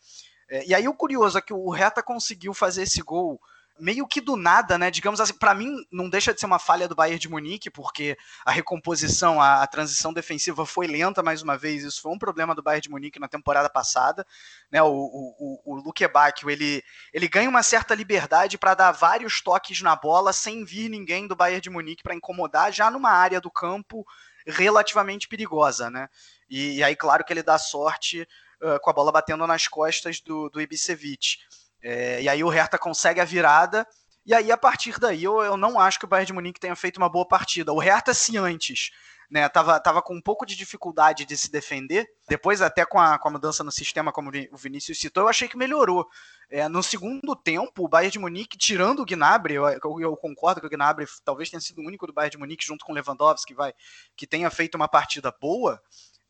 É, 0.49 0.65
e 0.67 0.75
aí 0.75 0.89
o 0.89 0.95
curioso 0.95 1.37
é 1.37 1.43
que 1.43 1.53
o 1.53 1.69
Reta 1.71 2.03
conseguiu 2.03 2.55
fazer 2.55 2.83
esse 2.83 3.03
gol 3.03 3.39
meio 3.79 4.07
que 4.07 4.21
do 4.21 4.37
nada, 4.37 4.79
né? 4.79 4.91
Digamos 4.91 5.21
assim, 5.21 5.35
para 5.35 5.55
mim 5.55 5.75
não 5.91 6.09
deixa 6.09 6.33
de 6.33 6.41
ser 6.41 6.47
uma 6.47 6.59
falha 6.59 6.89
do 6.89 6.95
Bayern 6.95 7.19
de 7.19 7.29
Munique, 7.29 7.71
porque 7.71 8.17
a 8.45 8.51
recomposição, 8.51 9.41
a, 9.41 9.63
a, 9.63 9.67
transição 9.67 10.13
defensiva 10.13 10.65
foi 10.65 10.87
lenta 10.87 11.23
mais 11.23 11.43
uma 11.43 11.57
vez. 11.57 11.85
Isso 11.85 12.01
foi 12.01 12.13
um 12.13 12.19
problema 12.19 12.55
do 12.55 12.63
Bayern 12.63 12.83
de 12.83 12.91
Munique 12.91 13.19
na 13.19 13.29
temporada 13.29 13.69
passada, 13.69 14.27
né? 14.71 14.83
O, 14.83 14.89
o, 14.89 15.35
o, 15.39 15.73
o 15.73 15.77
Luke 15.77 16.07
Bacchio, 16.09 16.51
ele, 16.51 16.83
ele 17.13 17.29
ganha 17.29 17.49
uma 17.49 17.63
certa 17.63 17.95
liberdade 17.95 18.59
para 18.59 18.75
dar 18.75 18.93
vários 18.93 19.41
toques 19.41 19.81
na 19.83 19.95
bola 19.95 20.33
sem 20.33 20.65
vir 20.65 20.89
ninguém 20.89 21.27
do 21.27 21.37
Bayern 21.37 21.61
de 21.61 21.71
Munique 21.71 22.03
para 22.03 22.15
incomodar, 22.15 22.73
já 22.73 22.91
numa 22.91 23.11
área 23.11 23.41
do 23.41 23.51
campo 23.51 24.07
relativamente 24.47 25.29
perigosa, 25.29 25.91
né? 25.91 26.09
E, 26.49 26.77
e 26.77 26.85
aí, 26.85 26.95
claro 26.95 27.25
que 27.25 27.33
ele 27.33 27.43
dá 27.43 27.59
sorte 27.59 28.27
uh, 28.63 28.81
com 28.81 28.91
a 28.91 28.93
bola 28.93 29.13
batendo 29.13 29.47
nas 29.47 29.67
costas 29.67 30.21
do, 30.21 30.49
do 30.49 30.61
Ibisevic. 30.61 31.39
É, 31.89 32.21
e 32.21 32.29
aí 32.29 32.43
o 32.43 32.49
Hertha 32.49 32.77
consegue 32.77 33.21
a 33.21 33.25
virada, 33.25 33.87
e 34.25 34.35
aí 34.35 34.51
a 34.51 34.57
partir 34.57 34.99
daí 34.99 35.23
eu, 35.23 35.41
eu 35.41 35.57
não 35.57 35.79
acho 35.79 36.01
que 36.01 36.05
o 36.05 36.09
Bayern 36.09 36.27
de 36.27 36.33
Munique 36.33 36.59
tenha 36.59 36.75
feito 36.75 36.97
uma 36.97 37.09
boa 37.09 37.25
partida. 37.25 37.73
O 37.73 37.79
Hertha, 37.79 38.13
se 38.13 38.37
antes 38.37 38.91
né, 39.31 39.49
tava, 39.49 39.79
tava 39.79 40.03
com 40.03 40.15
um 40.15 40.21
pouco 40.21 40.45
de 40.45 40.57
dificuldade 40.57 41.25
de 41.25 41.37
se 41.37 41.49
defender. 41.49 42.09
Depois, 42.29 42.61
até 42.61 42.85
com 42.85 42.99
a, 42.99 43.19
com 43.19 43.29
a 43.29 43.31
mudança 43.31 43.63
no 43.63 43.71
sistema, 43.71 44.13
como 44.13 44.31
o 44.51 44.57
Vinícius 44.57 44.99
citou, 44.99 45.23
eu 45.23 45.29
achei 45.29 45.47
que 45.47 45.57
melhorou. 45.57 46.09
É, 46.51 46.69
no 46.69 46.83
segundo 46.83 47.37
tempo, 47.37 47.85
o 47.85 47.89
Bayern 47.89 48.13
de 48.13 48.19
Munique, 48.19 48.59
tirando 48.59 49.01
o 49.01 49.07
Gnabry, 49.07 49.55
eu, 49.55 49.67
eu, 50.01 50.17
concordo 50.17 50.61
que 50.61 50.67
o 50.67 50.71
Gnabry 50.71 51.07
talvez 51.25 51.51
tenha 51.51 51.61
sido 51.61 51.81
o 51.81 51.87
único 51.87 52.07
do 52.07 52.13
Bayern 52.13 52.33
de 52.33 52.39
Munique, 52.39 52.67
junto 52.67 52.85
com 52.85 52.93
o 52.93 52.95
Lewandowski, 52.95 53.55
vai, 53.55 53.73
que 54.17 54.27
tenha 54.27 54.51
feito 54.51 54.75
uma 54.75 54.89
partida 54.89 55.33
boa. 55.41 55.81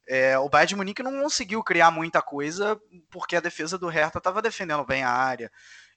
É, 0.09 0.38
o 0.38 0.49
Bayern 0.49 0.69
de 0.69 0.77
Munique 0.77 1.03
não 1.03 1.23
conseguiu 1.23 1.62
criar 1.64 1.90
muita 1.90 2.23
coisa 2.23 2.81
porque 3.11 3.35
a 3.37 3.40
defesa 3.40 3.77
do 3.77 3.88
Hertha 3.88 4.19
estava 4.19 4.40
defendendo 4.40 4.85
bem 4.85 5.03
a 5.03 5.11
área. 5.11 5.51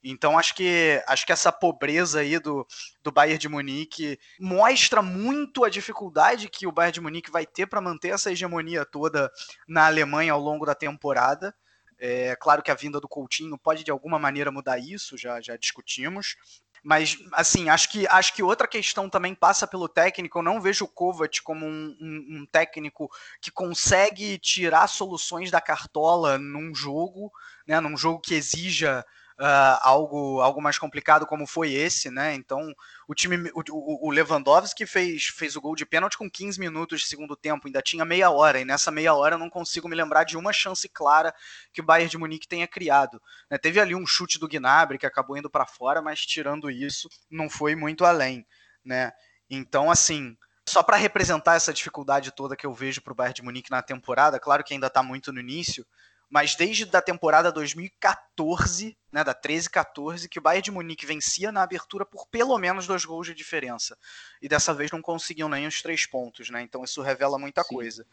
Então 0.03 0.39
acho 0.39 0.55
que 0.55 1.03
acho 1.07 1.25
que 1.25 1.31
essa 1.31 1.51
pobreza 1.51 2.21
aí 2.21 2.39
do, 2.39 2.65
do 3.03 3.11
Bayern 3.11 3.37
de 3.37 3.49
Munique 3.49 4.17
mostra 4.39 5.01
muito 5.01 5.63
a 5.63 5.69
dificuldade 5.69 6.49
que 6.49 6.65
o 6.65 6.71
Bayern 6.71 6.93
de 6.93 7.01
Munique 7.01 7.29
vai 7.29 7.45
ter 7.45 7.67
para 7.67 7.81
manter 7.81 8.09
essa 8.09 8.31
hegemonia 8.31 8.85
toda 8.85 9.29
na 9.67 9.85
Alemanha 9.85 10.33
ao 10.33 10.39
longo 10.39 10.65
da 10.65 10.73
temporada. 10.73 11.53
É 12.01 12.33
claro 12.37 12.63
que 12.63 12.71
a 12.71 12.75
vinda 12.75 12.99
do 13.01 13.09
Coutinho 13.09 13.57
pode 13.57 13.83
de 13.83 13.91
alguma 13.91 14.17
maneira 14.17 14.49
mudar 14.49 14.79
isso, 14.79 15.17
já, 15.17 15.41
já 15.41 15.57
discutimos. 15.57 16.37
Mas, 16.83 17.17
assim, 17.33 17.69
acho 17.69 17.89
que, 17.89 18.07
acho 18.07 18.33
que 18.33 18.43
outra 18.43 18.67
questão 18.67 19.09
também 19.09 19.35
passa 19.35 19.67
pelo 19.67 19.87
técnico. 19.87 20.39
Eu 20.39 20.43
não 20.43 20.61
vejo 20.61 20.85
o 20.85 20.87
Kovac 20.87 21.41
como 21.41 21.65
um, 21.65 21.97
um, 21.99 22.37
um 22.39 22.45
técnico 22.45 23.09
que 23.41 23.51
consegue 23.51 24.37
tirar 24.37 24.87
soluções 24.87 25.51
da 25.51 25.61
cartola 25.61 26.37
num 26.37 26.73
jogo, 26.73 27.31
né, 27.67 27.79
num 27.79 27.97
jogo 27.97 28.19
que 28.19 28.33
exija 28.33 29.05
uh, 29.39 29.79
algo, 29.81 30.41
algo 30.41 30.61
mais 30.61 30.77
complicado 30.77 31.25
como 31.25 31.47
foi 31.47 31.71
esse, 31.73 32.11
né? 32.11 32.33
Então, 32.35 32.73
o 33.07 33.15
time, 33.15 33.49
o, 33.53 34.07
o 34.07 34.11
Lewandowski 34.11 34.85
fez, 34.85 35.27
fez 35.27 35.55
o 35.55 35.61
gol 35.61 35.75
de 35.75 35.85
pênalti 35.85 36.17
com 36.17 36.29
15 36.29 36.59
minutos 36.59 37.01
de 37.01 37.07
segundo 37.07 37.35
tempo, 37.35 37.67
ainda 37.67 37.81
tinha 37.81 38.03
meia 38.03 38.29
hora, 38.29 38.59
e 38.59 38.65
nessa 38.65 38.91
meia 38.91 39.13
hora 39.13 39.35
eu 39.35 39.39
não 39.39 39.49
consigo 39.49 39.87
me 39.87 39.95
lembrar 39.95 40.25
de 40.25 40.37
uma 40.37 40.51
chance 40.51 40.87
clara 40.89 41.33
que 41.73 41.81
o 41.81 41.83
Bayern 41.83 42.09
de 42.09 42.17
Munique 42.17 42.47
tenha 42.47 42.67
criado. 42.67 43.21
Né? 43.49 43.57
Teve 43.57 43.79
ali 43.79 43.95
um 43.95 44.05
chute 44.05 44.37
do 44.37 44.47
Gnabry 44.47 44.97
que 44.97 45.05
acabou 45.05 45.37
indo 45.37 45.49
para 45.49 45.65
fora, 45.65 46.01
mas 46.01 46.25
tirando 46.25 46.69
isso, 46.69 47.07
não 47.31 47.49
foi 47.49 47.75
muito 47.75 48.03
além, 48.03 48.45
né? 48.83 49.11
Então, 49.49 49.89
assim, 49.89 50.37
só 50.67 50.83
para 50.83 50.97
representar 50.97 51.55
essa 51.55 51.73
dificuldade 51.73 52.31
toda 52.31 52.55
que 52.55 52.65
eu 52.65 52.73
vejo 52.73 53.01
para 53.01 53.13
o 53.13 53.15
Bayern 53.15 53.35
de 53.35 53.41
Munique 53.41 53.71
na 53.71 53.81
temporada, 53.81 54.39
claro 54.39 54.63
que 54.63 54.73
ainda 54.73 54.87
está 54.87 55.01
muito 55.01 55.33
no 55.33 55.39
início, 55.39 55.85
mas 56.29 56.55
desde 56.55 56.85
da 56.85 57.01
temporada 57.01 57.51
2014, 57.51 58.95
né, 59.11 59.23
da 59.23 59.33
13-14, 59.33 60.29
que 60.29 60.37
o 60.37 60.41
Bayern 60.41 60.63
de 60.63 60.71
Munique 60.71 61.05
vencia 61.05 61.51
na 61.51 61.63
abertura 61.63 62.05
por 62.05 62.27
pelo 62.27 62.55
menos 62.59 62.85
dois 62.85 63.03
gols 63.03 63.25
de 63.25 63.33
diferença. 63.33 63.97
E 64.39 64.47
dessa 64.47 64.71
vez 64.73 64.91
não 64.91 65.01
conseguiam 65.01 65.49
nem 65.49 65.65
os 65.65 65.81
três 65.81 66.05
pontos, 66.05 66.51
né? 66.51 66.61
Então 66.61 66.83
isso 66.83 67.01
revela 67.01 67.39
muita 67.39 67.63
Sim. 67.63 67.73
coisa. 67.73 68.05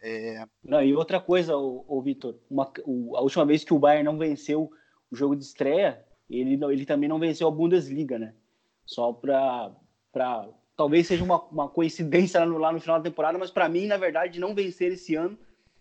É... 0.00 0.44
Não, 0.64 0.82
e 0.82 0.94
outra 0.94 1.20
coisa, 1.20 1.54
o, 1.56 2.00
Vitor, 2.02 2.38
a 3.14 3.20
última 3.20 3.44
vez 3.44 3.62
que 3.62 3.74
o 3.74 3.78
Bayern 3.78 4.04
não 4.04 4.16
venceu 4.16 4.70
o 5.10 5.16
jogo 5.16 5.36
de 5.36 5.44
estreia, 5.44 6.02
ele, 6.30 6.58
ele 6.72 6.86
também 6.86 7.08
não 7.08 7.18
venceu 7.18 7.46
a 7.48 7.50
Bundesliga, 7.50 8.18
né? 8.18 8.34
Só 8.86 9.12
para 9.12 9.70
talvez 10.74 11.06
seja 11.06 11.22
uma, 11.22 11.42
uma 11.46 11.68
coincidência 11.68 12.40
lá 12.40 12.46
no, 12.46 12.56
lá 12.56 12.72
no 12.72 12.80
final 12.80 12.98
da 12.98 13.10
temporada, 13.10 13.36
mas 13.36 13.50
para 13.50 13.68
mim, 13.68 13.86
na 13.86 13.98
verdade, 13.98 14.40
não 14.40 14.54
vencer 14.54 14.92
esse 14.92 15.14
ano 15.14 15.38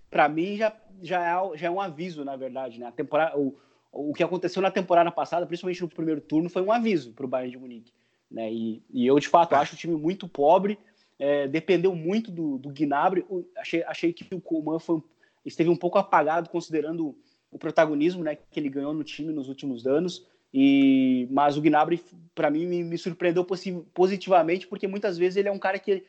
para 0.09 0.27
mim 0.27 0.57
já, 0.57 0.75
já, 1.01 1.21
é, 1.21 1.57
já 1.57 1.67
é 1.67 1.71
um 1.71 1.81
aviso, 1.81 2.23
na 2.23 2.35
verdade. 2.35 2.79
Né? 2.79 2.85
A 2.87 2.91
temporada, 2.91 3.37
o, 3.37 3.55
o 3.91 4.13
que 4.13 4.23
aconteceu 4.23 4.61
na 4.61 4.71
temporada 4.71 5.11
passada, 5.11 5.45
principalmente 5.45 5.81
no 5.81 5.89
primeiro 5.89 6.21
turno, 6.21 6.49
foi 6.49 6.61
um 6.61 6.71
aviso 6.71 7.13
para 7.13 7.25
o 7.25 7.29
Bayern 7.29 7.51
de 7.51 7.57
Munique. 7.57 7.93
Né? 8.29 8.51
E, 8.51 8.83
e 8.89 9.07
eu, 9.07 9.19
de 9.19 9.27
fato, 9.27 9.55
é. 9.55 9.57
acho 9.57 9.75
o 9.75 9.77
time 9.77 9.95
muito 9.95 10.27
pobre, 10.27 10.77
é, 11.19 11.47
dependeu 11.47 11.95
muito 11.95 12.31
do, 12.31 12.57
do 12.57 12.69
Gnabry. 12.69 13.25
Achei, 13.57 13.83
achei 13.83 14.13
que 14.13 14.33
o 14.35 14.41
Coman 14.41 14.79
foi, 14.79 15.01
esteve 15.45 15.69
um 15.69 15.75
pouco 15.75 15.97
apagado, 15.97 16.49
considerando 16.49 17.17
o 17.49 17.57
protagonismo 17.57 18.23
né, 18.23 18.35
que 18.35 18.59
ele 18.59 18.69
ganhou 18.69 18.93
no 18.93 19.03
time 19.03 19.33
nos 19.33 19.49
últimos 19.49 19.87
anos. 19.87 20.27
E, 20.53 21.27
mas 21.31 21.57
o 21.57 21.61
Gnabry, 21.61 22.01
para 22.33 22.49
mim, 22.49 22.65
me, 22.65 22.83
me 22.83 22.97
surpreendeu 22.97 23.45
positivamente, 23.93 24.67
porque 24.67 24.87
muitas 24.87 25.17
vezes 25.17 25.37
ele 25.37 25.49
é 25.49 25.51
um 25.51 25.59
cara 25.59 25.79
que 25.79 26.03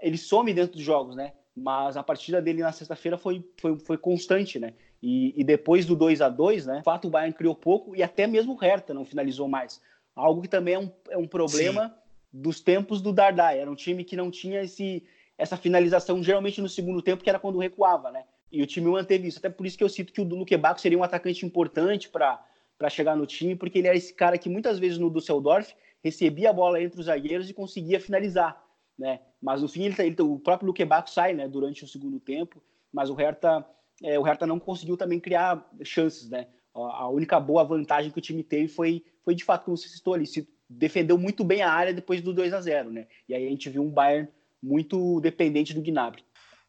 ele 0.00 0.16
some 0.16 0.52
dentro 0.54 0.76
dos 0.76 0.82
jogos, 0.82 1.14
né? 1.14 1.32
Mas 1.60 1.96
a 1.96 2.02
partida 2.02 2.40
dele 2.40 2.62
na 2.62 2.72
sexta-feira 2.72 3.18
foi, 3.18 3.44
foi, 3.58 3.78
foi 3.78 3.98
constante, 3.98 4.58
né? 4.58 4.72
E, 5.02 5.38
e, 5.38 5.44
depois 5.44 5.84
do 5.86 5.94
2 5.94 6.20
a 6.20 6.28
2 6.28 6.66
né? 6.66 6.78
De 6.78 6.82
fato, 6.82 7.08
o 7.08 7.10
Bayern 7.10 7.34
criou 7.34 7.54
pouco 7.54 7.94
e 7.94 8.02
até 8.02 8.26
mesmo 8.26 8.54
o 8.54 8.56
Hertha 8.56 8.94
não 8.94 9.04
finalizou 9.04 9.46
mais. 9.46 9.80
Algo 10.14 10.42
que 10.42 10.48
também 10.48 10.74
é 10.74 10.78
um, 10.78 10.90
é 11.10 11.18
um 11.18 11.26
problema 11.26 11.88
Sim. 11.88 11.94
dos 12.32 12.60
tempos 12.60 13.00
do 13.00 13.12
Dardai. 13.12 13.58
Era 13.58 13.70
um 13.70 13.74
time 13.74 14.04
que 14.04 14.16
não 14.16 14.30
tinha 14.30 14.62
esse, 14.62 15.02
essa 15.36 15.56
finalização, 15.56 16.22
geralmente 16.22 16.60
no 16.60 16.68
segundo 16.68 17.02
tempo, 17.02 17.22
que 17.22 17.30
era 17.30 17.38
quando 17.38 17.58
recuava, 17.58 18.10
né? 18.10 18.24
E 18.50 18.62
o 18.62 18.66
time 18.66 18.90
manteve 18.90 19.28
isso. 19.28 19.38
Até 19.38 19.48
por 19.48 19.66
isso 19.66 19.78
que 19.78 19.84
eu 19.84 19.88
cito 19.88 20.12
que 20.12 20.20
o 20.20 20.24
Luque 20.24 20.56
Baco 20.56 20.80
seria 20.80 20.98
um 20.98 21.04
atacante 21.04 21.46
importante 21.46 22.08
para 22.08 22.40
chegar 22.88 23.16
no 23.16 23.26
time, 23.26 23.54
porque 23.54 23.78
ele 23.78 23.88
era 23.88 23.96
esse 23.96 24.12
cara 24.12 24.36
que 24.36 24.48
muitas 24.48 24.78
vezes 24.78 24.98
no 24.98 25.10
Düsseldorf 25.10 25.74
recebia 26.02 26.50
a 26.50 26.52
bola 26.52 26.82
entre 26.82 26.98
os 26.98 27.06
zagueiros 27.06 27.48
e 27.48 27.54
conseguia 27.54 28.00
finalizar 28.00 28.62
né? 29.00 29.18
Mas 29.40 29.62
no 29.62 29.68
fim 29.68 29.84
ele, 29.84 29.96
tá, 29.96 30.04
ele 30.04 30.14
o 30.20 30.38
próprio 30.38 30.66
Luquebaco 30.66 31.08
sai, 31.08 31.32
né? 31.32 31.48
Durante 31.48 31.82
o 31.82 31.88
segundo 31.88 32.20
tempo, 32.20 32.62
mas 32.92 33.08
o 33.08 33.14
Hertha, 33.14 33.66
é, 34.02 34.18
o 34.18 34.22
Hertha 34.22 34.46
não 34.46 34.60
conseguiu 34.60 34.96
também 34.96 35.18
criar 35.18 35.66
chances, 35.82 36.28
né? 36.28 36.46
A 36.74 37.08
única 37.08 37.40
boa 37.40 37.64
vantagem 37.64 38.12
que 38.12 38.18
o 38.18 38.22
time 38.22 38.44
teve 38.44 38.68
foi, 38.68 39.02
foi 39.24 39.34
de 39.34 39.42
fato 39.42 39.64
como 39.64 39.76
você 39.76 39.88
citou 39.88 40.14
ali, 40.14 40.26
se 40.26 40.46
defendeu 40.68 41.18
muito 41.18 41.42
bem 41.42 41.62
a 41.62 41.72
área 41.72 41.92
depois 41.94 42.20
do 42.20 42.32
2 42.32 42.52
a 42.52 42.60
0, 42.60 42.90
né? 42.90 43.06
E 43.26 43.34
aí 43.34 43.46
a 43.46 43.50
gente 43.50 43.70
viu 43.70 43.82
um 43.82 43.90
Bayern 43.90 44.28
muito 44.62 45.18
dependente 45.20 45.74
do 45.74 45.82
Gnabry. 45.82 46.22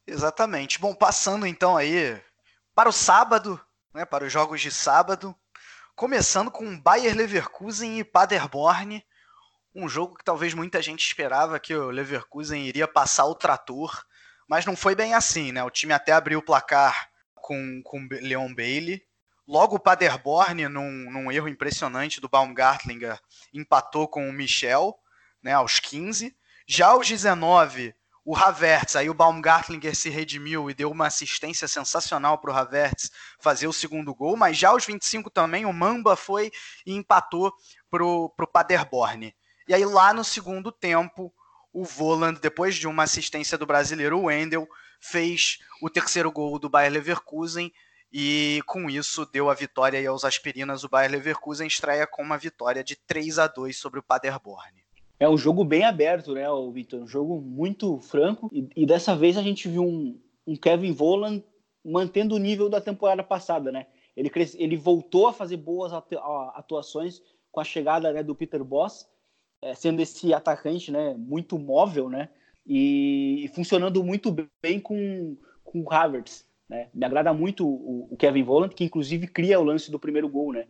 Exatamente. 0.07 0.79
Bom, 0.79 0.95
passando 0.95 1.45
então 1.45 1.75
aí 1.75 2.19
para 2.73 2.89
o 2.89 2.93
sábado, 2.93 3.59
né? 3.93 4.05
Para 4.05 4.25
os 4.25 4.31
jogos 4.31 4.61
de 4.61 4.71
sábado, 4.71 5.35
começando 5.95 6.49
com 6.49 6.79
Bayer 6.79 7.15
Leverkusen 7.15 7.99
e 7.99 8.03
Paderborn 8.05 9.03
um 9.73 9.87
jogo 9.87 10.15
que 10.15 10.23
talvez 10.23 10.53
muita 10.53 10.81
gente 10.81 11.05
esperava 11.05 11.59
que 11.59 11.73
o 11.73 11.89
Leverkusen 11.89 12.65
iria 12.65 12.87
passar 12.87 13.25
o 13.25 13.35
trator, 13.35 14.03
mas 14.47 14.65
não 14.65 14.75
foi 14.75 14.95
bem 14.95 15.13
assim, 15.13 15.51
né? 15.51 15.63
O 15.63 15.69
time 15.69 15.93
até 15.93 16.11
abriu 16.11 16.39
o 16.39 16.45
placar 16.45 17.09
com, 17.35 17.81
com 17.83 18.07
Leon 18.09 18.53
Bailey. 18.53 19.01
Logo 19.47 19.75
o 19.75 19.79
Paderborn, 19.79 20.67
num, 20.67 21.11
num 21.11 21.31
erro 21.31 21.47
impressionante 21.47 22.21
do 22.21 22.29
Baumgartlinger, 22.29 23.19
empatou 23.53 24.07
com 24.07 24.29
o 24.29 24.33
Michel, 24.33 24.95
né, 25.41 25.53
aos 25.53 25.79
15. 25.79 26.35
Já 26.67 26.87
aos 26.87 27.07
19, 27.07 27.93
o 28.23 28.35
Havertz, 28.35 28.95
aí 28.95 29.09
o 29.09 29.13
Baumgartlinger 29.13 29.95
se 29.95 30.09
redimiu 30.09 30.69
e 30.69 30.73
deu 30.73 30.91
uma 30.91 31.07
assistência 31.07 31.67
sensacional 31.67 32.37
para 32.37 32.51
o 32.51 32.55
Havertz 32.55 33.09
fazer 33.39 33.67
o 33.67 33.73
segundo 33.73 34.13
gol, 34.13 34.37
mas 34.37 34.57
já 34.57 34.69
aos 34.69 34.85
25 34.85 35.29
também 35.29 35.65
o 35.65 35.73
Mamba 35.73 36.15
foi 36.15 36.51
e 36.85 36.93
empatou 36.93 37.51
para 37.89 38.05
o 38.05 38.29
Paderborn. 38.51 39.35
E 39.71 39.73
aí, 39.73 39.85
lá 39.85 40.13
no 40.13 40.21
segundo 40.21 40.69
tempo, 40.69 41.33
o 41.71 41.85
Voland, 41.85 42.41
depois 42.41 42.75
de 42.75 42.89
uma 42.89 43.03
assistência 43.03 43.57
do 43.57 43.65
brasileiro 43.65 44.23
Wendel, 44.23 44.67
fez 44.99 45.59
o 45.81 45.89
terceiro 45.89 46.29
gol 46.29 46.59
do 46.59 46.67
Bayer 46.67 46.91
Leverkusen 46.91 47.71
e 48.11 48.61
com 48.67 48.89
isso 48.89 49.25
deu 49.25 49.49
a 49.49 49.53
vitória 49.53 50.09
aos 50.09 50.25
aspirinas. 50.25 50.83
O 50.83 50.89
Bayer 50.89 51.09
Leverkusen 51.09 51.67
estreia 51.67 52.05
com 52.05 52.21
uma 52.21 52.37
vitória 52.37 52.83
de 52.83 52.97
3 52.97 53.39
a 53.39 53.47
2 53.47 53.77
sobre 53.77 54.01
o 54.01 54.03
Paderborn. 54.03 54.83
É 55.17 55.29
um 55.29 55.37
jogo 55.37 55.63
bem 55.63 55.85
aberto, 55.85 56.33
né, 56.33 56.43
Vitor? 56.73 56.99
Um 56.99 57.07
jogo 57.07 57.39
muito 57.39 57.97
franco. 58.01 58.49
E, 58.51 58.67
e, 58.75 58.85
dessa 58.85 59.15
vez 59.15 59.37
a 59.37 59.41
gente 59.41 59.69
viu 59.69 59.83
um, 59.83 60.19
um 60.45 60.57
Kevin 60.57 60.91
Voland 60.91 61.45
mantendo 61.81 62.35
o 62.35 62.39
nível 62.39 62.67
da 62.67 62.81
temporada 62.81 63.23
passada, 63.23 63.71
né? 63.71 63.87
Ele, 64.17 64.29
ele 64.55 64.75
voltou 64.75 65.29
a 65.29 65.33
fazer 65.33 65.55
boas 65.55 65.93
atuações 65.93 67.21
com 67.49 67.61
a 67.61 67.63
chegada 67.63 68.11
né, 68.11 68.21
do 68.21 68.35
Peter 68.35 68.61
Boss 68.65 69.09
é, 69.61 69.75
sendo 69.75 70.01
esse 70.01 70.33
atacante 70.33 70.91
né, 70.91 71.13
muito 71.17 71.57
móvel 71.59 72.09
né, 72.09 72.29
e, 72.65 73.45
e 73.45 73.47
funcionando 73.49 74.03
muito 74.03 74.35
bem 74.61 74.79
com, 74.79 75.37
com 75.63 75.81
o 75.81 75.93
Havertz. 75.93 76.45
Né? 76.67 76.89
Me 76.93 77.05
agrada 77.05 77.33
muito 77.33 77.67
o, 77.67 78.07
o, 78.11 78.17
Kevin 78.17 78.43
Volland, 78.43 78.73
que 78.73 78.83
inclusive 78.83 79.27
cria 79.27 79.59
o 79.59 79.63
lance 79.63 79.91
do 79.91 79.99
primeiro 79.99 80.29
gol, 80.29 80.53
né? 80.53 80.65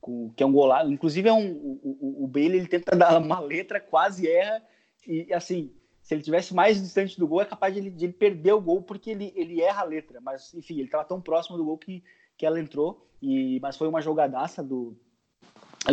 Com, 0.00 0.30
que 0.30 0.42
é 0.42 0.46
um 0.46 0.52
golaço. 0.52 0.90
Inclusive, 0.92 1.28
é 1.28 1.32
um, 1.32 1.50
o, 1.52 2.24
o 2.24 2.28
Bailey 2.28 2.60
ele 2.60 2.68
tenta 2.68 2.94
dar 2.96 3.20
uma 3.20 3.40
letra, 3.40 3.80
quase 3.80 4.28
erra, 4.28 4.62
e 5.06 5.32
assim, 5.32 5.72
se 6.02 6.14
ele 6.14 6.22
tivesse 6.22 6.54
mais 6.54 6.80
distante 6.80 7.18
do 7.18 7.26
gol, 7.26 7.42
é 7.42 7.44
capaz 7.44 7.74
de 7.74 7.80
ele, 7.80 7.90
de 7.90 8.04
ele 8.04 8.12
perder 8.12 8.52
o 8.52 8.60
gol, 8.60 8.82
porque 8.82 9.10
ele, 9.10 9.32
ele 9.34 9.60
erra 9.60 9.82
a 9.82 9.84
letra. 9.84 10.20
Mas, 10.20 10.54
enfim, 10.54 10.74
ele 10.74 10.84
estava 10.84 11.04
tão 11.04 11.20
próximo 11.20 11.56
do 11.56 11.64
gol 11.64 11.78
que, 11.78 12.02
que 12.36 12.46
ela 12.46 12.60
entrou. 12.60 13.06
E, 13.20 13.58
mas 13.60 13.76
foi 13.76 13.88
uma 13.88 14.00
jogadaça 14.00 14.62
do, 14.62 14.96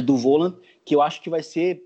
do 0.03 0.17
Voland, 0.17 0.57
que 0.85 0.95
eu 0.95 1.01
acho 1.01 1.21
que 1.21 1.29
vai 1.29 1.43
ser 1.43 1.83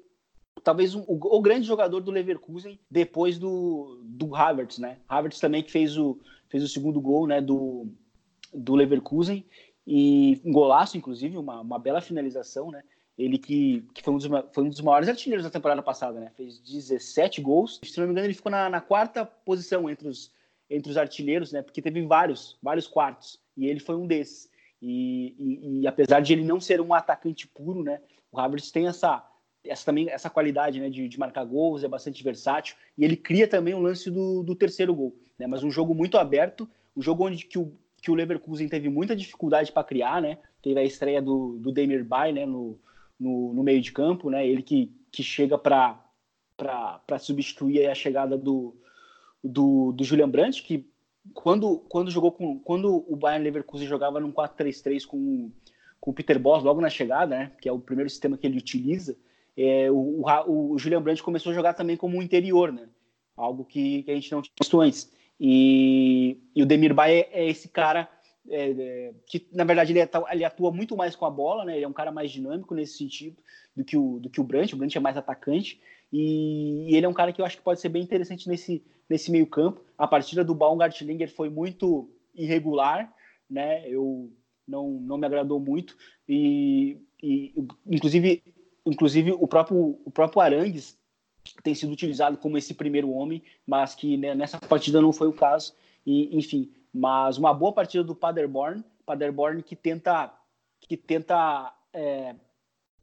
talvez 0.64 0.96
um, 0.96 1.02
o, 1.08 1.38
o, 1.38 1.42
grande 1.42 1.66
jogador 1.66 2.00
do 2.02 2.12
Leverkusen 2.12 2.80
depois 2.90 3.38
do, 3.38 4.02
do 4.04 4.36
Havertz, 4.36 4.78
né? 4.78 4.98
Havertz 5.08 5.40
também 5.40 5.64
que 5.64 5.72
fez 5.72 5.98
o, 5.98 6.20
fez 6.50 6.64
o 6.64 6.68
segundo 6.68 7.00
gol, 7.00 7.28
né, 7.28 7.42
do, 7.42 7.88
do 8.54 8.76
Leverkusen 8.76 9.46
e 9.86 10.40
um 10.46 10.52
golaço, 10.52 10.98
inclusive, 10.98 11.38
uma, 11.38 11.62
uma 11.62 11.80
bela 11.80 12.02
finalização, 12.02 12.72
né? 12.72 12.84
Ele 13.18 13.38
que, 13.38 13.86
que 13.94 14.02
foi, 14.02 14.14
um 14.14 14.18
dos, 14.18 14.28
foi 14.54 14.64
um 14.64 14.70
dos 14.70 14.82
maiores 14.82 15.10
artilheiros 15.10 15.44
da 15.44 15.50
temporada 15.50 15.82
passada, 15.82 16.20
né? 16.20 16.32
Fez 16.36 16.60
17 16.60 17.42
gols. 17.42 17.80
Se 17.84 18.00
não 18.00 18.06
me 18.06 18.12
engano, 18.12 18.28
ele 18.28 18.34
ficou 18.34 18.52
na, 18.52 18.70
na 18.70 18.82
quarta 18.82 19.26
posição 19.26 19.90
entre 19.90 20.08
os, 20.08 20.32
entre 20.70 20.90
os 20.90 20.98
artilheiros, 20.98 21.52
né? 21.52 21.62
Porque 21.62 21.82
teve 21.82 22.02
vários, 22.06 22.58
vários 22.62 22.88
quartos. 22.88 23.40
E 23.58 23.68
ele 23.68 23.80
foi 23.80 23.96
um 23.96 24.08
desses. 24.08 24.50
E, 24.82 25.36
e, 25.38 25.82
e 25.82 25.88
apesar 25.88 26.22
de 26.22 26.34
ele 26.34 26.44
não 26.44 26.60
ser 26.60 26.82
um 26.82 26.94
atacante 26.94 27.48
puro, 27.48 27.84
né? 27.84 28.02
O 28.32 28.40
Havertz 28.40 28.72
tem 28.72 28.88
essa, 28.88 29.24
essa 29.64 29.86
também 29.86 30.10
essa 30.10 30.30
qualidade, 30.30 30.80
né? 30.80 30.90
De, 30.90 31.08
de 31.08 31.20
marcar 31.20 31.46
gols, 31.46 31.84
é 31.84 31.88
bastante 31.88 32.24
versátil. 32.24 32.76
E 32.98 33.04
ele 33.04 33.16
cria 33.16 33.48
também 33.48 33.74
o 33.74 33.80
lance 33.80 34.10
do, 34.10 34.44
do 34.44 34.56
terceiro 34.56 34.94
gol, 34.94 35.16
né? 35.38 35.48
Mas 35.48 35.64
um 35.64 35.72
jogo 35.72 35.94
muito 35.94 36.18
aberto, 36.18 36.70
um 36.96 37.02
jogo 37.02 37.26
onde 37.26 37.46
que 37.46 37.60
o, 37.60 37.74
que 38.02 38.10
o 38.10 38.16
Leverkusen 38.16 38.68
teve 38.68 38.90
muita 38.90 39.16
dificuldade 39.16 39.72
para 39.72 39.84
criar, 39.84 40.22
né? 40.22 40.38
Teve 40.62 40.80
a 40.80 40.84
estreia 40.84 41.22
do, 41.22 41.58
do 41.60 41.72
Demir 41.72 42.04
Bay, 42.04 42.34
né? 42.34 42.46
No, 42.46 42.80
no, 43.20 43.54
no, 43.54 43.64
meio 43.64 43.82
de 43.82 43.92
campo, 43.92 44.30
né? 44.30 44.48
Ele 44.48 44.64
que, 44.64 44.92
que 45.12 45.22
chega 45.22 45.58
para 45.58 47.20
substituir 47.20 47.88
a 47.88 47.96
chegada 47.96 48.38
do, 48.38 48.76
do, 49.44 49.92
do 49.92 50.04
Julian 50.04 50.30
Brandt, 50.30 50.64
que 50.64 50.90
quando, 51.34 51.78
quando 51.88 52.10
jogou 52.10 52.32
com 52.32 52.60
quando 52.60 53.06
o 53.08 53.16
Bayern 53.16 53.44
Leverkusen 53.44 53.88
jogava 53.88 54.20
num 54.20 54.32
4-3-3 54.32 55.06
com, 55.06 55.52
com 56.00 56.10
o 56.10 56.14
Peter 56.14 56.40
Boss 56.40 56.64
logo 56.64 56.82
na 56.82 56.90
chegada, 56.90 57.36
né? 57.38 57.52
Que 57.62 57.70
é 57.70 57.72
o 57.72 57.80
primeiro 57.80 58.10
sistema 58.10 58.38
que 58.38 58.48
ele 58.48 58.58
utiliza. 58.58 59.16
É, 59.58 59.92
o, 59.92 60.24
o, 60.24 60.72
o 60.74 60.80
Julian 60.80 61.02
Brandt 61.02 61.22
começou 61.22 61.52
a 61.52 61.56
jogar 61.56 61.74
também 61.74 61.98
como 61.98 62.18
um 62.18 62.22
interior, 62.22 62.72
né? 62.72 62.88
Algo 63.36 63.66
que, 63.66 64.04
que 64.04 64.12
a 64.12 64.16
gente 64.16 64.32
não 64.32 64.42
tinha 64.42 64.54
visto 64.60 64.80
antes. 64.80 65.12
E, 65.40 66.38
e 66.56 66.62
o 66.62 66.66
Demir 66.66 66.94
Bay 66.94 67.22
é, 67.22 67.30
é 67.32 67.50
esse 67.50 67.68
cara 67.68 68.08
é, 68.50 68.72
é, 68.72 69.14
que, 69.26 69.48
na 69.52 69.64
verdade, 69.64 69.92
ele, 69.92 70.00
é, 70.00 70.10
ele, 70.32 70.44
atua 70.44 70.72
muito 70.72 70.96
mais 70.96 71.16
com 71.16 71.26
a 71.26 71.30
bola, 71.30 71.66
né? 71.66 71.76
Ele 71.76 71.86
é 71.86 71.88
um 71.88 71.94
cara 71.94 72.12
mais 72.12 72.32
dinâmico 72.32 72.74
nesse 72.74 72.98
sentido 72.98 73.38
do 73.76 73.84
que 73.84 73.98
o, 73.98 74.20
do 74.20 74.30
que 74.30 74.42
o 74.42 74.44
Brandt. 74.44 74.74
O 74.74 74.78
Brandt 74.78 74.98
é 74.98 75.02
mais 75.02 75.18
atacante. 75.18 75.82
E, 76.12 76.88
e, 76.90 76.96
ele 76.96 77.06
é 77.06 77.10
um 77.10 77.14
cara 77.14 77.32
que 77.32 77.42
eu 77.42 77.46
acho 77.46 77.58
que 77.58 77.64
pode 77.64 77.80
ser 77.80 77.90
bem 77.90 78.04
interessante 78.04 78.48
nesse, 78.48 78.84
nesse 79.10 79.32
meio 79.32 79.48
campo. 79.48 79.82
A 79.98 80.08
partida 80.08 80.44
do 80.44 80.56
Baumgartlinger 80.56 81.34
foi 81.34 81.50
muito 81.50 82.10
irregular, 82.34 83.14
né? 83.50 83.88
Eu 83.88 84.32
não, 84.68 84.90
não 85.02 85.18
me 85.18 85.26
agradou 85.26 85.60
muito. 85.60 85.96
E, 86.28 86.98
e 87.22 87.54
inclusive, 87.88 88.44
inclusive 88.86 89.32
o 89.32 89.48
próprio, 89.48 90.00
o 90.06 90.12
próprio 90.12 90.42
Arangues 90.42 90.98
tem 91.64 91.74
sido 91.74 91.92
utilizado 91.92 92.38
como 92.38 92.58
esse 92.58 92.74
primeiro 92.74 93.12
homem, 93.12 93.42
mas 93.66 93.96
que 93.96 94.18
né, 94.18 94.36
nessa 94.36 94.60
partida 94.60 95.02
não 95.02 95.12
foi 95.12 95.28
o 95.28 95.34
caso. 95.34 95.74
E, 96.06 96.36
enfim, 96.38 96.72
mas 96.94 97.38
uma 97.38 97.54
boa 97.54 97.74
partida 97.74 98.04
do 98.04 98.16
Paderborn, 98.16 98.84
Paderborn 99.06 99.62
que 99.64 99.76
tenta 99.76 100.34
que 100.80 100.98
tenta, 100.98 101.74
é, 101.94 102.36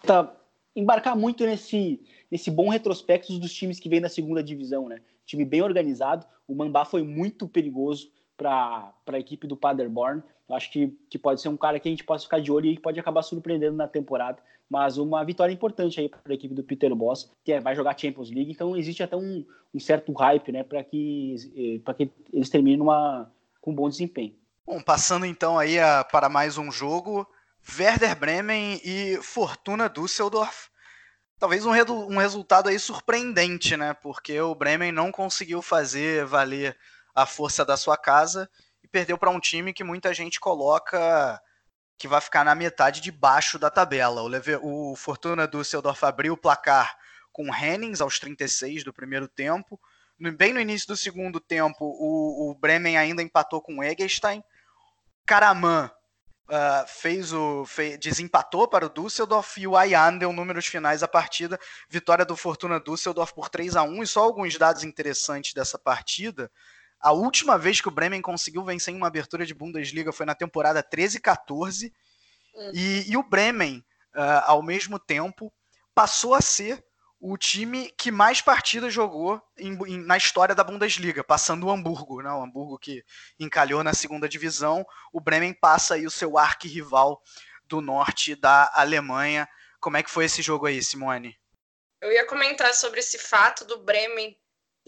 tenta 0.01 0.37
embarcar 0.75 1.17
muito 1.17 1.47
nesse 1.47 2.01
nesse 2.31 2.51
bom 2.51 2.69
retrospecto 2.69 3.39
dos 3.39 3.53
times 3.53 3.81
que 3.81 3.89
vêm 3.89 4.01
da 4.01 4.09
segunda 4.09 4.43
divisão, 4.43 4.89
né? 4.89 5.01
Time 5.25 5.45
bem 5.45 5.63
organizado. 5.63 6.27
O 6.47 6.55
Mambá 6.55 6.85
foi 6.85 7.03
muito 7.03 7.49
perigoso 7.49 8.11
para 8.37 8.95
a 9.07 9.19
equipe 9.19 9.47
do 9.47 9.57
Paderborn. 9.57 10.23
Eu 10.49 10.57
acho 10.57 10.71
que, 10.71 10.97
que 11.11 11.19
pode 11.19 11.41
ser 11.41 11.49
um 11.49 11.57
cara 11.57 11.79
que 11.79 11.89
a 11.89 11.91
gente 11.91 12.05
possa 12.05 12.25
ficar 12.25 12.41
de 12.41 12.51
olho 12.51 12.67
e 12.67 12.79
pode 12.79 12.99
acabar 12.99 13.23
surpreendendo 13.23 13.77
na 13.77 13.87
temporada 13.87 14.43
mas 14.69 14.99
uma 14.99 15.25
vitória 15.25 15.53
importante 15.53 16.01
aí 16.01 16.09
para 16.09 16.21
a 16.27 16.35
equipe 16.35 16.55
do 16.55 16.63
Peter 16.63 16.95
Boss, 16.95 17.31
que 17.43 17.53
é, 17.53 17.61
vai 17.61 17.75
jogar 17.75 17.99
Champions 17.99 18.31
League, 18.31 18.51
então 18.51 18.77
existe 18.77 19.03
até 19.03 19.17
um, 19.17 19.45
um 19.75 19.81
certo 19.81 20.13
hype, 20.13 20.53
né, 20.53 20.63
para 20.63 20.85
que, 20.85 21.81
eh, 21.87 21.95
que 21.95 22.11
eles 22.33 22.51
terminem 22.51 22.79
numa, 22.79 23.33
com 23.61 23.71
um 23.71 23.75
bom 23.75 23.89
desempenho. 23.89 24.35
Bom, 24.67 24.83
passando 24.83 25.25
então 25.25 25.59
aí 25.59 25.81
a, 25.81 26.05
para 26.05 26.29
mais 26.29 26.59
um 26.59 26.71
jogo, 26.71 27.27
Werder 27.79 28.19
Bremen 28.19 28.81
e 28.85 29.19
Fortuna 29.23 29.89
Düsseldorf. 29.89 30.69
Talvez 31.39 31.65
um, 31.65 31.71
um 31.71 32.19
resultado 32.19 32.69
aí 32.69 32.79
surpreendente, 32.79 33.77
né, 33.77 33.95
porque 33.95 34.39
o 34.41 34.55
Bremen 34.55 34.93
não 34.93 35.11
conseguiu 35.11 35.63
fazer 35.63 36.27
valer 36.27 36.77
a 37.15 37.25
força 37.25 37.65
da 37.65 37.77
sua 37.77 37.97
casa 37.97 38.51
e 38.89 38.91
perdeu 38.91 39.19
para 39.19 39.31
um 39.31 39.39
time 39.39 39.73
que 39.73 39.85
muita 39.85 40.15
gente 40.15 40.41
coloca 40.41 41.41
que 41.99 42.09
vai 42.09 42.21
ficar 42.21 42.45
na 42.45 42.55
metade 42.55 43.01
de 43.01 43.11
baixo 43.11 43.59
da 43.59 43.71
tabela. 43.71 44.23
O, 44.23 44.29
Leve, 44.29 44.59
o 44.63 44.95
Fortuna 44.97 45.47
Düsseldorf 45.47 46.03
abriu 46.05 46.35
o 46.35 46.37
placar 46.37 46.97
com 47.33 47.55
Hennings 47.55 48.01
aos 48.01 48.19
36 48.19 48.85
do 48.85 48.93
primeiro 48.93 49.29
tempo. 49.29 49.79
Bem 50.37 50.53
no 50.53 50.61
início 50.61 50.89
do 50.89 50.97
segundo 50.97 51.39
tempo, 51.39 51.85
o, 51.85 52.51
o 52.51 52.55
Bremen 52.55 52.97
ainda 52.97 53.23
empatou 53.23 53.61
com 53.61 53.79
o 53.79 53.85
Eggestein. 53.85 54.43
Karaman 55.27 55.91
uh, 56.49 56.89
fez 56.89 57.33
o 57.33 57.65
fez, 57.67 57.99
desempatou 57.99 58.67
para 58.67 58.87
o 58.87 58.89
Düsseldorf 58.89 59.61
e 59.61 59.67
o 59.67 59.77
Ayan 59.77 60.19
deu 60.19 60.33
números 60.33 60.67
finais 60.67 61.01
da 61.01 61.09
partida. 61.09 61.59
Vitória 61.89 62.25
do 62.25 62.37
Fortuna 62.37 62.81
Düsseldorf 62.81 63.33
por 63.33 63.49
3 63.49 63.77
a 63.77 63.83
1 63.83 64.03
E 64.03 64.07
só 64.07 64.23
alguns 64.23 64.57
dados 64.57 64.83
interessantes 64.83 65.53
dessa 65.53 65.79
partida. 65.79 66.51
A 67.01 67.13
última 67.13 67.57
vez 67.57 67.81
que 67.81 67.89
o 67.89 67.93
Bremen 67.93 68.21
conseguiu 68.21 68.65
vencer 68.65 68.93
em 68.93 68.97
uma 68.97 69.07
abertura 69.07 69.47
de 69.47 69.55
Bundesliga 69.55 70.13
foi 70.13 70.27
na 70.27 70.35
temporada 70.35 70.83
13-14. 70.83 71.93
Uhum. 72.55 72.73
E, 72.75 73.13
e, 73.13 73.17
o 73.17 73.23
Bremen, 73.23 73.85
uh, 74.15 74.43
ao 74.45 74.63
mesmo 74.63 74.99
tempo, 74.99 75.53
passou 75.95 76.35
a 76.35 76.41
ser 76.41 76.85
o 77.21 77.37
time 77.37 77.91
que 77.97 78.11
mais 78.11 78.41
partidas 78.41 78.93
jogou 78.93 79.43
em, 79.57 79.75
em, 79.87 79.99
na 79.99 80.17
história 80.17 80.55
da 80.55 80.63
Bundesliga, 80.63 81.25
passando 81.25 81.67
o 81.67 81.71
Hamburgo, 81.71 82.23
né? 82.23 82.31
o 82.31 82.43
Hamburgo 82.43 82.79
que 82.79 83.05
encalhou 83.39 83.83
na 83.83 83.93
segunda 83.93 84.29
divisão. 84.29 84.85
O 85.13 85.21
Bremen 85.21 85.53
passa 85.53 85.95
aí 85.95 86.07
o 86.07 86.11
seu 86.11 86.39
arquirrival 86.39 87.21
do 87.65 87.81
norte 87.81 88.35
da 88.35 88.71
Alemanha. 88.75 89.49
Como 89.81 89.97
é 89.97 90.03
que 90.03 90.11
foi 90.11 90.25
esse 90.25 90.43
jogo 90.43 90.67
aí, 90.67 90.83
Simone? 90.83 91.37
Eu 92.01 92.13
ia 92.13 92.27
comentar 92.27 92.73
sobre 92.75 93.01
esse 93.01 93.19
fato 93.19 93.65
do 93.65 93.83
Bremen 93.83 94.37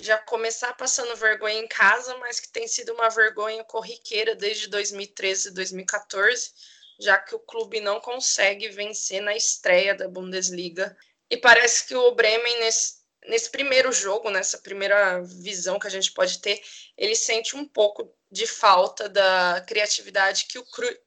já 0.03 0.19
começar 0.19 0.75
passando 0.75 1.17
vergonha 1.17 1.59
em 1.59 1.69
casa, 1.69 2.17
mas 2.19 2.41
que 2.41 2.49
tem 2.49 2.67
sido 2.67 2.93
uma 2.93 3.09
vergonha 3.09 3.63
corriqueira 3.65 4.35
desde 4.35 4.69
2013 4.69 5.49
e 5.49 5.51
2014, 5.53 6.53
já 6.99 7.19
que 7.19 7.35
o 7.35 7.41
clube 7.41 7.81
não 7.81 8.01
consegue 8.01 8.69
vencer 8.69 9.21
na 9.21 9.35
estreia 9.35 9.95
da 9.95 10.09
Bundesliga. 10.09 10.97
E 11.29 11.37
parece 11.37 11.87
que 11.87 11.95
o 11.95 12.13
Bremen, 12.13 12.61
nesse, 12.61 13.01
nesse 13.27 13.51
primeiro 13.51 13.93
jogo, 13.93 14.31
nessa 14.31 14.59
primeira 14.59 15.23
visão 15.23 15.79
que 15.79 15.87
a 15.87 15.91
gente 15.91 16.13
pode 16.13 16.41
ter, 16.41 16.61
ele 16.97 17.15
sente 17.15 17.57
um 17.57 17.67
pouco 17.67 18.15
de 18.31 18.47
falta 18.47 19.09
da 19.09 19.65
criatividade 19.67 20.47
que 20.47 20.59
o 20.59 20.65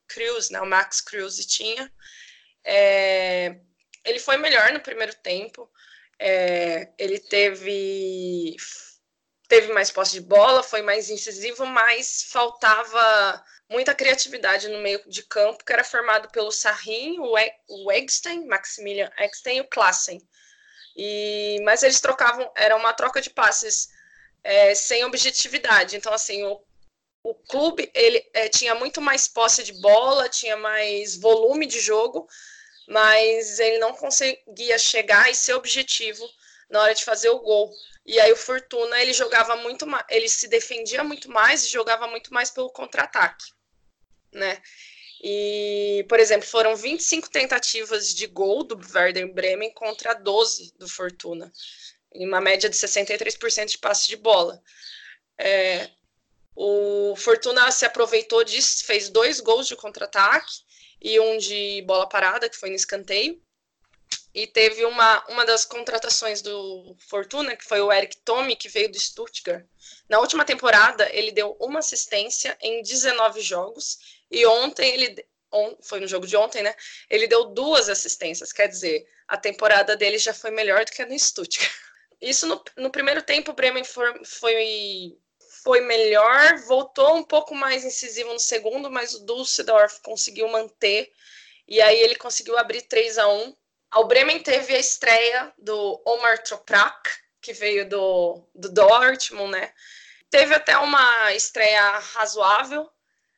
Cruz, 0.07 0.49
né, 0.49 0.59
o 0.61 0.65
Max 0.65 1.01
Cruz 1.01 1.45
tinha. 1.45 1.91
É, 2.63 3.57
ele 4.05 4.19
foi 4.19 4.37
melhor 4.37 4.71
no 4.71 4.79
primeiro 4.79 5.13
tempo, 5.15 5.69
é, 6.19 6.91
ele 6.97 7.19
teve 7.19 8.55
teve 9.47 9.71
mais 9.71 9.91
posse 9.91 10.13
de 10.13 10.21
bola, 10.21 10.63
foi 10.63 10.81
mais 10.81 11.09
incisivo, 11.09 11.65
mas 11.65 12.23
faltava 12.31 13.43
muita 13.69 13.93
criatividade 13.93 14.67
no 14.67 14.79
meio 14.79 15.01
de 15.07 15.23
campo, 15.23 15.63
que 15.63 15.71
era 15.71 15.83
formado 15.83 16.29
pelo 16.29 16.51
Sarrin, 16.51 17.17
o 17.19 17.91
Egstein, 17.91 18.45
Maximilian 18.47 19.11
Egstein 19.17 19.57
e 19.57 19.61
o 19.61 19.67
Klassen. 19.67 20.19
E, 20.95 21.59
mas 21.63 21.83
eles 21.83 21.99
trocavam, 21.99 22.51
era 22.55 22.75
uma 22.75 22.93
troca 22.93 23.21
de 23.21 23.29
passes 23.29 23.89
é, 24.43 24.75
sem 24.75 25.03
objetividade. 25.05 25.95
Então, 25.95 26.13
assim, 26.13 26.43
o, 26.43 26.61
o 27.23 27.33
clube 27.33 27.91
ele 27.93 28.23
é, 28.33 28.49
tinha 28.49 28.75
muito 28.75 29.01
mais 29.01 29.27
posse 29.27 29.63
de 29.63 29.73
bola, 29.81 30.29
tinha 30.29 30.57
mais 30.57 31.15
volume 31.15 31.65
de 31.65 31.79
jogo, 31.79 32.27
mas 32.87 33.59
ele 33.59 33.77
não 33.79 33.93
conseguia 33.93 34.77
chegar 34.77 35.29
e 35.29 35.35
ser 35.35 35.53
objetivo 35.53 36.27
na 36.69 36.81
hora 36.81 36.95
de 36.95 37.03
fazer 37.03 37.29
o 37.29 37.39
gol. 37.39 37.71
E 38.05 38.19
aí 38.19 38.31
o 38.31 38.37
Fortuna 38.37 39.01
ele 39.01 39.13
jogava 39.13 39.55
muito 39.55 39.87
mais, 39.87 40.05
ele 40.09 40.27
se 40.27 40.47
defendia 40.47 41.03
muito 41.03 41.29
mais 41.29 41.63
e 41.63 41.69
jogava 41.69 42.07
muito 42.07 42.33
mais 42.33 42.49
pelo 42.51 42.69
contra-ataque, 42.69 43.45
né? 44.31 44.61
E, 45.23 46.05
por 46.09 46.19
exemplo, 46.19 46.45
foram 46.45 46.75
25 46.75 47.29
tentativas 47.29 48.13
de 48.13 48.27
gol 48.27 48.61
do 48.63 48.77
Werder 48.93 49.31
Bremen 49.33 49.73
contra 49.73 50.13
12 50.13 50.73
do 50.77 50.87
Fortuna, 50.89 51.49
em 52.13 52.27
uma 52.27 52.41
média 52.41 52.69
de 52.69 52.75
63% 52.75 53.65
de 53.67 53.77
passe 53.77 54.09
de 54.09 54.17
bola. 54.17 54.61
É, 55.37 55.89
o 56.53 57.15
Fortuna 57.15 57.71
se 57.71 57.85
aproveitou 57.85 58.43
disso, 58.43 58.83
fez 58.83 59.09
dois 59.09 59.39
gols 59.39 59.65
de 59.65 59.77
contra-ataque 59.77 60.51
e 61.03 61.19
um 61.19 61.37
de 61.37 61.81
bola 61.81 62.07
parada, 62.07 62.49
que 62.49 62.57
foi 62.57 62.69
no 62.69 62.75
escanteio. 62.75 63.39
E 64.33 64.47
teve 64.47 64.83
uma, 64.85 65.23
uma 65.27 65.45
das 65.45 65.63
contratações 65.63 66.41
do 66.41 66.95
Fortuna, 67.07 67.55
que 67.55 67.65
foi 67.65 67.81
o 67.81 67.91
Eric 67.91 68.17
Tome, 68.25 68.55
que 68.55 68.69
veio 68.69 68.91
do 68.91 68.99
Stuttgart. 68.99 69.63
Na 70.09 70.19
última 70.19 70.43
temporada, 70.43 71.07
ele 71.13 71.31
deu 71.31 71.55
uma 71.59 71.79
assistência 71.79 72.57
em 72.59 72.81
19 72.81 73.41
jogos. 73.41 73.99
E 74.31 74.43
ontem, 74.47 74.91
ele 74.91 75.23
on, 75.51 75.77
foi 75.83 75.99
no 75.99 76.07
jogo 76.07 76.25
de 76.25 76.35
ontem, 76.35 76.63
né? 76.63 76.73
Ele 77.09 77.27
deu 77.27 77.45
duas 77.45 77.89
assistências. 77.89 78.51
Quer 78.51 78.67
dizer, 78.67 79.05
a 79.27 79.37
temporada 79.37 79.95
dele 79.95 80.17
já 80.17 80.33
foi 80.33 80.49
melhor 80.49 80.83
do 80.83 80.91
que 80.91 81.03
a 81.03 81.05
no 81.05 81.19
Stuttgart. 81.19 81.71
Isso 82.19 82.47
no, 82.47 82.63
no 82.77 82.89
primeiro 82.89 83.21
tempo, 83.21 83.51
o 83.51 83.53
Bremen 83.53 83.83
foi, 83.83 84.25
foi 84.25 85.17
foi 85.63 85.79
melhor, 85.81 86.57
voltou 86.67 87.15
um 87.15 87.23
pouco 87.23 87.55
mais 87.55 87.85
incisivo 87.85 88.33
no 88.33 88.39
segundo, 88.39 88.91
mas 88.91 89.13
o 89.13 89.25
Dusseldorf 89.25 90.01
conseguiu 90.01 90.47
manter. 90.49 91.11
E 91.67 91.81
aí 91.81 91.99
ele 91.99 92.15
conseguiu 92.15 92.57
abrir 92.57 92.81
3 92.81 93.17
a 93.17 93.27
1 93.29 93.55
O 93.95 94.03
Bremen 94.03 94.43
teve 94.43 94.75
a 94.75 94.79
estreia 94.79 95.53
do 95.57 96.01
Omar 96.05 96.43
Toprak, 96.43 97.09
que 97.41 97.53
veio 97.53 97.87
do, 97.87 98.45
do 98.53 98.69
Dortmund, 98.69 99.51
né? 99.51 99.73
Teve 100.29 100.53
até 100.55 100.77
uma 100.77 101.33
estreia 101.33 101.99
razoável, 101.99 102.89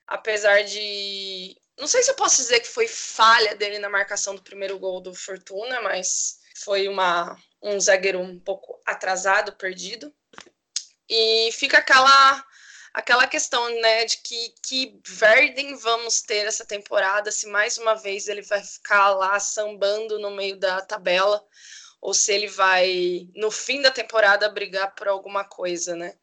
apesar 0.07 0.63
de. 0.63 1.55
Não 1.77 1.87
sei 1.87 2.01
se 2.01 2.09
eu 2.09 2.15
posso 2.15 2.37
dizer 2.37 2.61
que 2.61 2.67
foi 2.67 2.87
falha 2.87 3.53
dele 3.53 3.79
na 3.79 3.89
marcação 3.89 4.33
do 4.33 4.41
primeiro 4.41 4.79
gol 4.79 5.01
do 5.01 5.13
Fortuna, 5.13 5.81
mas 5.81 6.39
foi 6.55 6.87
uma, 6.87 7.37
um 7.61 7.79
zagueiro 7.79 8.19
um 8.19 8.39
pouco 8.39 8.81
atrasado, 8.85 9.53
perdido. 9.53 10.13
E 11.09 11.51
fica 11.53 11.77
aquela 11.77 12.43
aquela 12.93 13.27
questão, 13.27 13.69
né, 13.81 14.05
de 14.05 14.17
que 14.19 14.53
que 14.63 14.99
Verden 15.05 15.75
vamos 15.75 16.21
ter 16.21 16.45
essa 16.47 16.65
temporada, 16.65 17.31
se 17.31 17.47
mais 17.47 17.77
uma 17.77 17.93
vez 17.95 18.27
ele 18.27 18.41
vai 18.41 18.63
ficar 18.63 19.09
lá 19.11 19.39
sambando 19.39 20.17
no 20.19 20.31
meio 20.31 20.57
da 20.57 20.81
tabela 20.81 21.45
ou 22.01 22.13
se 22.13 22.33
ele 22.33 22.47
vai 22.47 23.27
no 23.35 23.51
fim 23.51 23.81
da 23.81 23.91
temporada 23.91 24.49
brigar 24.49 24.95
por 24.95 25.07
alguma 25.07 25.43
coisa, 25.43 25.95
né? 25.95 26.17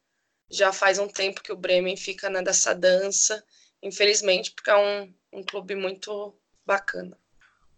Já 0.51 0.73
faz 0.73 0.99
um 0.99 1.09
tempo 1.09 1.43
que 1.43 1.53
o 1.53 1.57
Bremen 1.57 1.97
fica 1.97 2.31
nessa 2.31 2.75
dança, 2.75 3.45
infelizmente, 3.83 4.53
porque 4.53 4.71
é 4.71 4.77
um, 4.77 5.15
um 5.33 5.43
clube 5.45 5.75
muito 5.75 6.39
bacana. 6.65 7.19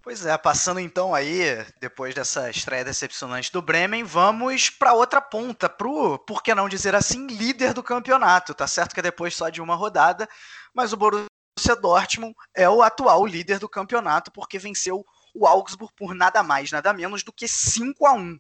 Pois 0.05 0.27
é, 0.27 0.37
passando 0.37 0.81
então 0.81 1.15
aí, 1.15 1.67
depois 1.81 2.15
dessa 2.15 2.51
estreia 2.51 2.85
decepcionante 2.85 3.51
do 3.51 3.63
Bremen, 3.63 4.05
vamos 4.05 4.69
para 4.69 4.93
outra 4.93 5.19
ponta, 5.19 5.67
pro, 5.67 6.19
por 6.19 6.43
que 6.43 6.55
não 6.55 6.69
dizer 6.69 6.95
assim, 6.95 7.27
líder 7.27 7.73
do 7.73 7.83
campeonato. 7.83 8.53
Tá 8.53 8.67
certo 8.67 8.93
que 8.93 9.01
é 9.01 9.03
depois 9.03 9.35
só 9.35 9.49
de 9.49 9.63
uma 9.63 9.75
rodada, 9.75 10.29
mas 10.75 10.93
o 10.93 10.99
Borussia 10.99 11.75
Dortmund 11.81 12.35
é 12.55 12.69
o 12.69 12.83
atual 12.83 13.25
líder 13.25 13.59
do 13.59 13.67
campeonato 13.67 14.31
porque 14.31 14.59
venceu 14.59 15.07
o 15.33 15.47
Augsburg 15.47 15.95
por 15.97 16.15
nada 16.15 16.43
mais, 16.43 16.71
nada 16.71 16.93
menos 16.93 17.23
do 17.23 17.33
que 17.33 17.49
5 17.49 18.07
a 18.07 18.13
1. 18.13 18.39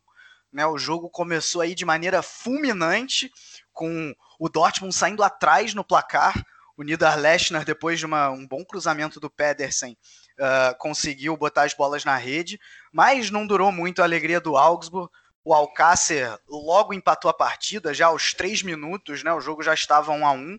Né, 0.52 0.66
o 0.66 0.76
jogo 0.76 1.08
começou 1.08 1.62
aí 1.62 1.74
de 1.74 1.86
maneira 1.86 2.20
fulminante, 2.20 3.32
com 3.72 4.14
o 4.38 4.50
Dortmund 4.50 4.94
saindo 4.94 5.22
atrás 5.22 5.72
no 5.72 5.82
placar. 5.82 6.44
O 6.76 6.82
Lechner, 6.82 7.64
depois 7.64 7.98
de 7.98 8.04
uma, 8.04 8.28
um 8.30 8.46
bom 8.46 8.64
cruzamento 8.64 9.18
do 9.18 9.30
Pedersen, 9.30 9.96
uh, 10.38 10.76
conseguiu 10.78 11.36
botar 11.36 11.62
as 11.62 11.74
bolas 11.74 12.04
na 12.04 12.16
rede, 12.16 12.60
mas 12.92 13.30
não 13.30 13.46
durou 13.46 13.70
muito 13.72 14.00
a 14.00 14.04
alegria 14.04 14.40
do 14.40 14.56
Augsburg. 14.56 15.10
O 15.44 15.52
Alcácer 15.52 16.38
logo 16.48 16.94
empatou 16.94 17.30
a 17.30 17.34
partida, 17.34 17.92
já 17.92 18.06
aos 18.06 18.32
três 18.32 18.62
minutos, 18.62 19.22
né? 19.22 19.32
O 19.32 19.40
jogo 19.40 19.62
já 19.62 19.74
estava 19.74 20.12
um 20.12 20.26
a 20.26 20.32
um. 20.32 20.58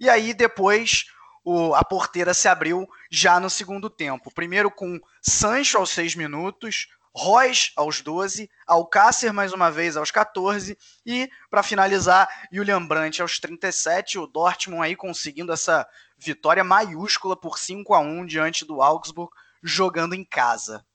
E 0.00 0.10
aí 0.10 0.34
depois 0.34 1.06
o, 1.44 1.74
a 1.74 1.84
porteira 1.84 2.34
se 2.34 2.48
abriu 2.48 2.88
já 3.10 3.38
no 3.38 3.48
segundo 3.48 3.88
tempo. 3.88 4.32
Primeiro 4.34 4.70
com 4.70 5.00
Sancho 5.22 5.78
aos 5.78 5.90
seis 5.90 6.14
minutos, 6.14 6.88
Royce 7.18 7.72
aos 7.74 8.00
12, 8.00 8.48
Alcácer 8.64 9.32
mais 9.32 9.52
uma 9.52 9.72
vez 9.72 9.96
aos 9.96 10.12
14 10.12 10.78
e, 11.04 11.28
para 11.50 11.64
finalizar, 11.64 12.28
Julian 12.52 12.86
Brandt 12.86 13.20
aos 13.20 13.40
37. 13.40 14.20
O 14.20 14.26
Dortmund 14.28 14.84
aí 14.84 14.94
conseguindo 14.94 15.52
essa 15.52 15.84
vitória 16.16 16.62
maiúscula 16.62 17.36
por 17.36 17.58
5 17.58 17.92
a 17.92 17.98
1 17.98 18.24
diante 18.24 18.64
do 18.64 18.80
Augsburg, 18.80 19.32
jogando 19.60 20.14
em 20.14 20.24
casa. 20.24 20.86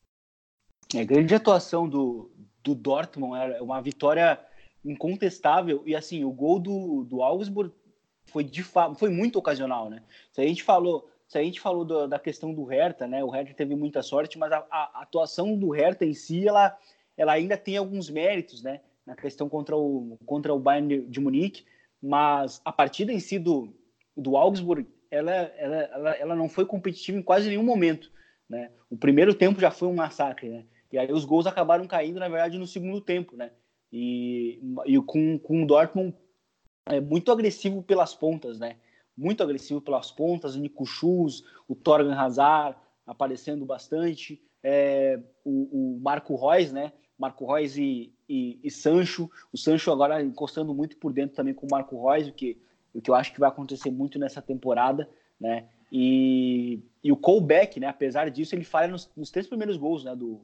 É, 0.95 1.03
grande 1.03 1.35
atuação 1.35 1.89
do, 1.89 2.31
do 2.63 2.73
Dortmund, 2.73 3.37
é 3.55 3.61
uma 3.61 3.81
vitória 3.81 4.39
incontestável. 4.85 5.83
E 5.85 5.93
assim, 5.93 6.23
o 6.23 6.31
gol 6.31 6.57
do, 6.57 7.03
do 7.03 7.21
Augsburg 7.21 7.73
foi 8.27 8.45
de 8.45 8.63
foi 8.63 9.09
muito 9.09 9.37
ocasional, 9.37 9.89
né? 9.89 10.01
Se 10.31 10.39
a 10.39 10.47
gente 10.47 10.63
falou, 10.63 11.11
se 11.33 11.37
a 11.39 11.43
gente 11.43 11.59
falou 11.59 11.83
do, 11.83 12.07
da 12.07 12.19
questão 12.19 12.53
do 12.53 12.63
Hertha, 12.63 13.07
né? 13.07 13.23
O 13.23 13.29
Hertha 13.29 13.53
teve 13.53 13.75
muita 13.75 14.01
sorte, 14.03 14.37
mas 14.37 14.51
a, 14.51 14.65
a, 14.69 15.01
atuação 15.01 15.57
do 15.57 15.71
Hertha 15.71 16.05
em 16.05 16.13
si, 16.13 16.47
ela, 16.47 16.77
ela 17.17 17.33
ainda 17.33 17.57
tem 17.57 17.75
alguns 17.75 18.09
méritos, 18.09 18.61
né? 18.61 18.81
Na 19.05 19.15
questão 19.15 19.49
contra 19.49 19.75
o, 19.75 20.17
contra 20.25 20.53
o 20.53 20.59
Bayern 20.59 21.01
de 21.01 21.19
Munique, 21.19 21.65
mas 22.01 22.61
a 22.63 22.71
partida 22.71 23.11
em 23.11 23.19
si 23.19 23.39
do, 23.39 23.73
do 24.15 24.37
Augsburg 24.37 24.87
ela, 25.09 25.31
ela, 25.31 25.75
ela, 25.75 26.11
ela 26.11 26.35
não 26.35 26.47
foi 26.47 26.65
competitiva 26.65 27.17
em 27.17 27.23
quase 27.23 27.49
nenhum 27.49 27.63
momento. 27.63 28.11
Né? 28.47 28.71
O 28.89 28.97
primeiro 28.97 29.33
tempo 29.33 29.59
já 29.59 29.71
foi 29.71 29.87
um 29.87 29.95
massacre, 29.95 30.49
né? 30.49 30.65
E 30.91 30.97
aí 30.97 31.11
os 31.11 31.25
gols 31.25 31.47
acabaram 31.47 31.87
caindo, 31.87 32.19
na 32.19 32.29
verdade, 32.29 32.57
no 32.57 32.67
segundo 32.67 33.01
tempo, 33.01 33.35
né? 33.35 33.51
E, 33.91 34.59
e 34.85 35.01
com, 35.01 35.39
com 35.39 35.63
o 35.63 35.67
Dortmund 35.67 36.15
é, 36.87 36.99
muito 36.99 37.31
agressivo 37.31 37.81
pelas 37.81 38.13
pontas, 38.13 38.59
né? 38.59 38.77
Muito 39.15 39.43
agressivo 39.43 39.81
pelas 39.81 40.11
pontas, 40.11 40.55
o 40.55 40.59
Nico 40.59 40.85
Schulz, 40.85 41.43
o 41.67 41.75
Torgan 41.75 42.15
Hazard 42.15 42.77
aparecendo 43.05 43.65
bastante, 43.65 44.41
é, 44.63 45.19
o, 45.43 45.97
o, 45.97 45.99
Marco 45.99 46.35
Reus, 46.35 46.71
né? 46.71 46.93
Marco 47.17 47.45
Reus 47.45 47.77
e, 47.77 48.13
e, 48.27 48.59
e, 48.63 48.71
Sancho, 48.71 49.29
o 49.51 49.57
Sancho 49.57 49.91
agora 49.91 50.23
encostando 50.23 50.73
muito 50.73 50.97
por 50.97 51.11
dentro 51.11 51.35
também 51.35 51.53
com 51.53 51.67
o 51.67 51.69
Marco 51.69 52.09
Reus, 52.09 52.27
o 52.27 52.33
que 52.33 52.57
o 52.93 53.01
que 53.01 53.09
eu 53.09 53.15
acho 53.15 53.33
que 53.33 53.39
vai 53.39 53.49
acontecer 53.49 53.89
muito 53.89 54.19
nessa 54.19 54.41
temporada, 54.41 55.09
né? 55.39 55.67
E, 55.91 56.79
e 57.03 57.11
o 57.11 57.17
Colbeck, 57.17 57.79
né? 57.79 57.87
Apesar 57.87 58.29
disso, 58.29 58.55
ele 58.55 58.63
falha 58.63 58.87
nos, 58.87 59.09
nos 59.17 59.31
três 59.31 59.47
primeiros 59.47 59.77
gols, 59.77 60.03
né? 60.03 60.15
Do, 60.15 60.41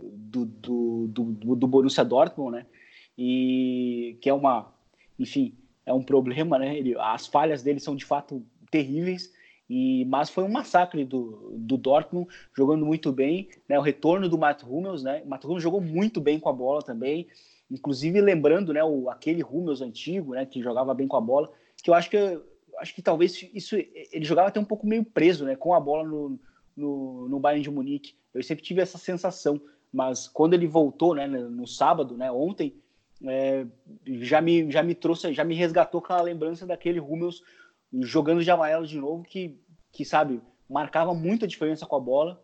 do, 0.00 0.44
do, 0.44 1.06
do, 1.08 1.56
do 1.56 1.66
Borussia 1.66 2.04
Dortmund, 2.04 2.58
né? 2.58 2.66
E 3.16 4.18
que 4.20 4.28
é 4.28 4.34
uma, 4.34 4.72
enfim, 5.18 5.56
é 5.86 5.92
um 5.92 6.02
problema, 6.02 6.58
né? 6.58 6.76
Ele, 6.76 6.94
as 6.98 7.26
falhas 7.26 7.62
dele 7.62 7.80
são 7.80 7.94
de 7.96 8.04
fato 8.04 8.44
terríveis. 8.70 9.32
E, 9.68 10.04
mas 10.04 10.28
foi 10.28 10.44
um 10.44 10.50
massacre 10.50 11.04
do, 11.04 11.54
do 11.56 11.78
Dortmund, 11.78 12.28
jogando 12.54 12.84
muito 12.84 13.10
bem, 13.10 13.48
né? 13.68 13.78
O 13.78 13.82
retorno 13.82 14.28
do 14.28 14.36
Matt 14.38 14.62
Hummels, 14.62 15.02
né? 15.02 15.22
O 15.24 15.28
Matt 15.28 15.44
Hummels 15.44 15.62
jogou 15.62 15.80
muito 15.80 16.20
bem 16.20 16.38
com 16.38 16.50
a 16.50 16.52
bola 16.52 16.82
também, 16.82 17.26
inclusive 17.70 18.20
lembrando, 18.20 18.72
né? 18.74 18.84
O, 18.84 19.08
aquele 19.08 19.42
Hummels 19.42 19.80
antigo, 19.80 20.34
né? 20.34 20.44
Que 20.44 20.62
jogava 20.62 20.92
bem 20.92 21.08
com 21.08 21.16
a 21.16 21.20
bola 21.20 21.50
que 21.84 21.90
eu 21.90 21.94
acho 21.94 22.08
que 22.08 22.40
acho 22.78 22.94
que 22.94 23.02
talvez 23.02 23.40
isso 23.54 23.76
ele 23.76 24.24
jogava 24.24 24.48
até 24.48 24.58
um 24.58 24.64
pouco 24.64 24.86
meio 24.86 25.04
preso, 25.04 25.44
né, 25.44 25.54
com 25.54 25.74
a 25.74 25.78
bola 25.78 26.08
no, 26.08 26.40
no, 26.74 27.28
no 27.28 27.38
Bayern 27.38 27.62
de 27.62 27.70
Munique. 27.70 28.14
Eu 28.32 28.42
sempre 28.42 28.64
tive 28.64 28.80
essa 28.80 28.98
sensação, 28.98 29.60
mas 29.92 30.26
quando 30.26 30.54
ele 30.54 30.66
voltou, 30.66 31.14
né, 31.14 31.26
no 31.28 31.66
sábado, 31.68 32.16
né, 32.16 32.32
ontem, 32.32 32.74
é, 33.26 33.66
já 34.06 34.40
me 34.40 34.70
já 34.70 34.82
me 34.82 34.94
trouxe, 34.94 35.32
já 35.32 35.44
me 35.44 35.54
resgatou 35.54 36.00
aquela 36.00 36.22
lembrança 36.22 36.66
daquele 36.66 37.00
Hummels 37.00 37.42
jogando 38.00 38.42
de 38.42 38.50
amarelo 38.50 38.86
de 38.86 38.98
novo, 38.98 39.24
que 39.24 39.58
que 39.92 40.04
sabe 40.04 40.40
marcava 40.68 41.14
muita 41.14 41.46
diferença 41.46 41.86
com 41.86 41.96
a 41.96 42.00
bola. 42.00 42.42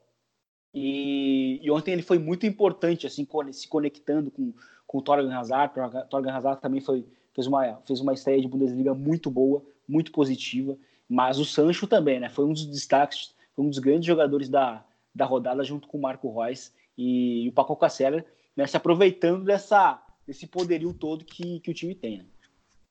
E, 0.72 1.58
e 1.62 1.70
ontem 1.70 1.92
ele 1.92 2.02
foi 2.02 2.18
muito 2.18 2.46
importante, 2.46 3.06
assim, 3.06 3.26
se 3.52 3.66
conectando 3.66 4.30
com, 4.30 4.54
com 4.86 4.98
o 4.98 5.02
Torgan 5.02 5.34
Hazard. 5.36 5.74
Torgan 6.08 6.32
Hazard 6.32 6.60
também 6.60 6.80
foi 6.80 7.04
fez 7.34 7.46
uma, 7.46 7.76
fez 7.86 8.00
uma 8.00 8.12
estreia 8.12 8.40
de 8.40 8.48
Bundesliga 8.48 8.94
muito 8.94 9.30
boa, 9.30 9.64
muito 9.88 10.12
positiva, 10.12 10.76
mas 11.08 11.38
o 11.38 11.44
Sancho 11.44 11.86
também, 11.86 12.20
né? 12.20 12.28
Foi 12.28 12.44
um 12.44 12.52
dos 12.52 12.66
destaques, 12.66 13.34
foi 13.54 13.64
um 13.64 13.68
dos 13.68 13.78
grandes 13.78 14.06
jogadores 14.06 14.48
da, 14.48 14.84
da 15.14 15.24
rodada 15.24 15.62
junto 15.64 15.88
com 15.88 15.98
o 15.98 16.02
Marco 16.02 16.30
Reus 16.32 16.72
e, 16.96 17.44
e 17.44 17.48
o 17.48 17.52
Paco 17.52 17.76
Caceres, 17.76 18.24
né, 18.56 18.66
se 18.66 18.76
aproveitando 18.76 19.44
dessa, 19.44 20.02
desse 20.30 20.46
poderio 20.46 20.94
todo 20.94 21.24
que, 21.24 21.58
que 21.58 21.72
o 21.72 21.74
time 21.74 21.92
tem. 21.92 22.18
Né? 22.18 22.24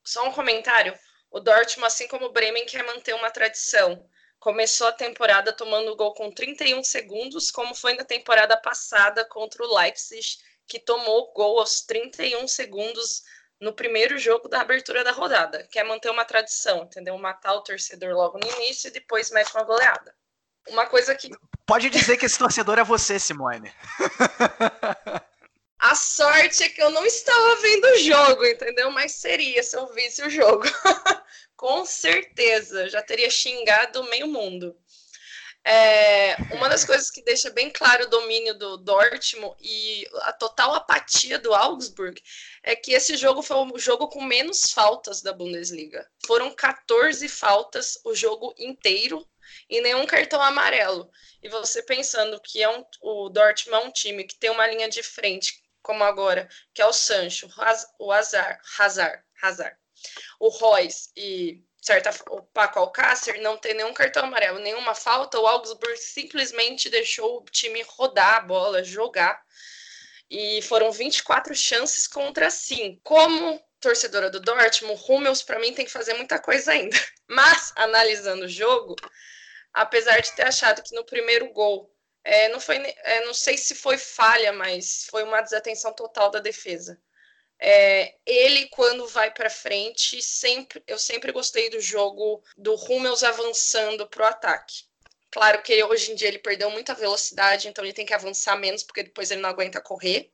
Só 0.03 0.27
um 0.27 0.33
comentário. 0.33 0.93
O 1.31 1.39
Dortmund, 1.39 1.87
assim 1.87 2.05
como 2.09 2.25
o 2.25 2.33
Bremen, 2.33 2.65
quer 2.65 2.83
manter 2.83 3.15
uma 3.15 3.31
tradição. 3.31 4.05
Começou 4.39 4.87
a 4.87 4.91
temporada 4.91 5.53
tomando 5.53 5.95
gol 5.95 6.13
com 6.13 6.29
31 6.29 6.83
segundos, 6.83 7.49
como 7.49 7.73
foi 7.73 7.93
na 7.93 8.03
temporada 8.03 8.57
passada 8.57 9.23
contra 9.23 9.63
o 9.63 9.73
Leipzig, 9.73 10.37
que 10.67 10.79
tomou 10.79 11.31
gol 11.31 11.59
aos 11.59 11.81
31 11.81 12.45
segundos 12.45 13.23
no 13.57 13.71
primeiro 13.71 14.17
jogo 14.17 14.49
da 14.49 14.59
abertura 14.59 15.01
da 15.01 15.11
rodada, 15.11 15.65
que 15.71 15.79
é 15.79 15.83
manter 15.83 16.09
uma 16.09 16.25
tradição, 16.25 16.83
entendeu? 16.83 17.17
Matar 17.17 17.53
o 17.53 17.61
torcedor 17.61 18.13
logo 18.13 18.37
no 18.37 18.47
início 18.57 18.89
e 18.89 18.91
depois 18.91 19.31
mete 19.31 19.53
uma 19.53 19.63
goleada. 19.63 20.13
Uma 20.67 20.85
coisa 20.87 21.15
que. 21.15 21.29
Pode 21.65 21.89
dizer 21.89 22.17
que 22.17 22.25
esse 22.25 22.37
torcedor 22.37 22.79
é 22.79 22.83
você, 22.83 23.17
Simone. 23.17 23.71
A 25.89 25.95
sorte 25.95 26.63
é 26.63 26.69
que 26.69 26.83
eu 26.83 26.91
não 26.91 27.03
estava 27.03 27.55
vendo 27.55 27.85
o 27.85 27.97
jogo, 27.97 28.45
entendeu? 28.45 28.91
Mas 28.91 29.13
seria 29.13 29.63
se 29.63 29.75
eu 29.75 29.87
visse 29.87 30.21
o 30.21 30.29
jogo. 30.29 30.63
Com 31.57 31.83
certeza. 31.83 32.87
Já 32.87 33.01
teria 33.01 33.27
xingado 33.27 34.03
meio 34.03 34.27
mundo. 34.27 34.77
É, 35.65 36.35
uma 36.53 36.69
das 36.69 36.85
coisas 36.85 37.09
que 37.09 37.23
deixa 37.23 37.49
bem 37.49 37.71
claro 37.71 38.05
o 38.05 38.09
domínio 38.09 38.53
do 38.53 38.77
Dortmund 38.77 39.55
e 39.59 40.07
a 40.21 40.31
total 40.31 40.75
apatia 40.75 41.39
do 41.39 41.55
Augsburg 41.55 42.21
é 42.61 42.75
que 42.75 42.93
esse 42.93 43.17
jogo 43.17 43.41
foi 43.41 43.57
o 43.57 43.79
jogo 43.79 44.09
com 44.09 44.23
menos 44.23 44.71
faltas 44.71 45.23
da 45.23 45.33
Bundesliga. 45.33 46.07
Foram 46.27 46.53
14 46.53 47.27
faltas 47.27 47.97
o 48.05 48.13
jogo 48.13 48.53
inteiro 48.59 49.27
e 49.67 49.81
nenhum 49.81 50.05
cartão 50.05 50.39
amarelo. 50.39 51.09
E 51.41 51.49
você 51.49 51.81
pensando 51.81 52.39
que 52.39 52.61
é 52.61 52.69
um, 52.69 52.85
o 53.01 53.27
Dortmund 53.29 53.85
é 53.85 53.87
um 53.87 53.91
time 53.91 54.23
que 54.23 54.37
tem 54.37 54.51
uma 54.51 54.67
linha 54.67 54.87
de 54.87 55.01
frente, 55.01 55.67
como 55.89 56.03
agora, 56.03 56.47
que 56.71 56.83
é 56.83 56.85
o 56.85 56.93
Sancho, 56.93 57.49
o 57.97 58.11
Hazard, 58.11 58.61
Hazard, 58.77 59.23
Hazard 59.41 59.75
o 60.39 60.49
Royce 60.49 61.09
e 61.17 61.63
certa, 61.81 62.11
o 62.29 62.43
Paco 62.43 62.77
Alcácer 62.77 63.41
não 63.41 63.57
tem 63.57 63.73
nenhum 63.73 63.91
cartão 63.91 64.25
amarelo, 64.25 64.59
nenhuma 64.59 64.93
falta, 64.93 65.39
o 65.39 65.47
Augsburg 65.47 65.97
simplesmente 65.97 66.91
deixou 66.91 67.39
o 67.39 67.45
time 67.45 67.81
rodar 67.81 68.35
a 68.35 68.41
bola, 68.41 68.83
jogar. 68.83 69.41
E 70.29 70.61
foram 70.61 70.91
24 70.91 71.55
chances 71.55 72.05
contra 72.05 72.51
5. 72.51 73.01
Como 73.03 73.59
torcedora 73.79 74.29
do 74.29 74.39
Dortmund, 74.39 75.01
Hummels 75.09 75.41
para 75.41 75.57
mim 75.57 75.73
tem 75.73 75.85
que 75.85 75.91
fazer 75.91 76.13
muita 76.13 76.37
coisa 76.37 76.71
ainda. 76.71 76.95
Mas 77.27 77.73
analisando 77.75 78.45
o 78.45 78.47
jogo, 78.47 78.95
apesar 79.73 80.19
de 80.21 80.35
ter 80.35 80.43
achado 80.43 80.83
que 80.83 80.93
no 80.93 81.03
primeiro 81.03 81.51
gol 81.51 81.91
é, 82.29 82.47
não 82.49 82.59
foi, 82.59 82.77
é, 82.77 83.25
não 83.25 83.33
sei 83.33 83.57
se 83.57 83.73
foi 83.73 83.97
falha, 83.97 84.53
mas 84.53 85.07
foi 85.09 85.23
uma 85.23 85.41
desatenção 85.41 85.91
total 85.91 86.29
da 86.29 86.39
defesa. 86.39 87.01
É, 87.59 88.15
ele, 88.23 88.67
quando 88.67 89.07
vai 89.07 89.31
para 89.31 89.49
frente, 89.49 90.21
sempre, 90.21 90.81
eu 90.87 90.99
sempre 90.99 91.31
gostei 91.31 91.71
do 91.71 91.81
jogo 91.81 92.43
do 92.55 92.75
Hummels 92.75 93.23
avançando 93.23 94.07
para 94.07 94.23
o 94.23 94.27
ataque. 94.27 94.83
Claro 95.31 95.63
que 95.63 95.83
hoje 95.83 96.11
em 96.11 96.15
dia 96.15 96.27
ele 96.27 96.37
perdeu 96.37 96.69
muita 96.69 96.93
velocidade, 96.93 97.67
então 97.67 97.83
ele 97.83 97.93
tem 97.93 98.05
que 98.05 98.13
avançar 98.13 98.55
menos, 98.55 98.83
porque 98.83 99.03
depois 99.03 99.31
ele 99.31 99.41
não 99.41 99.49
aguenta 99.49 99.81
correr. 99.81 100.29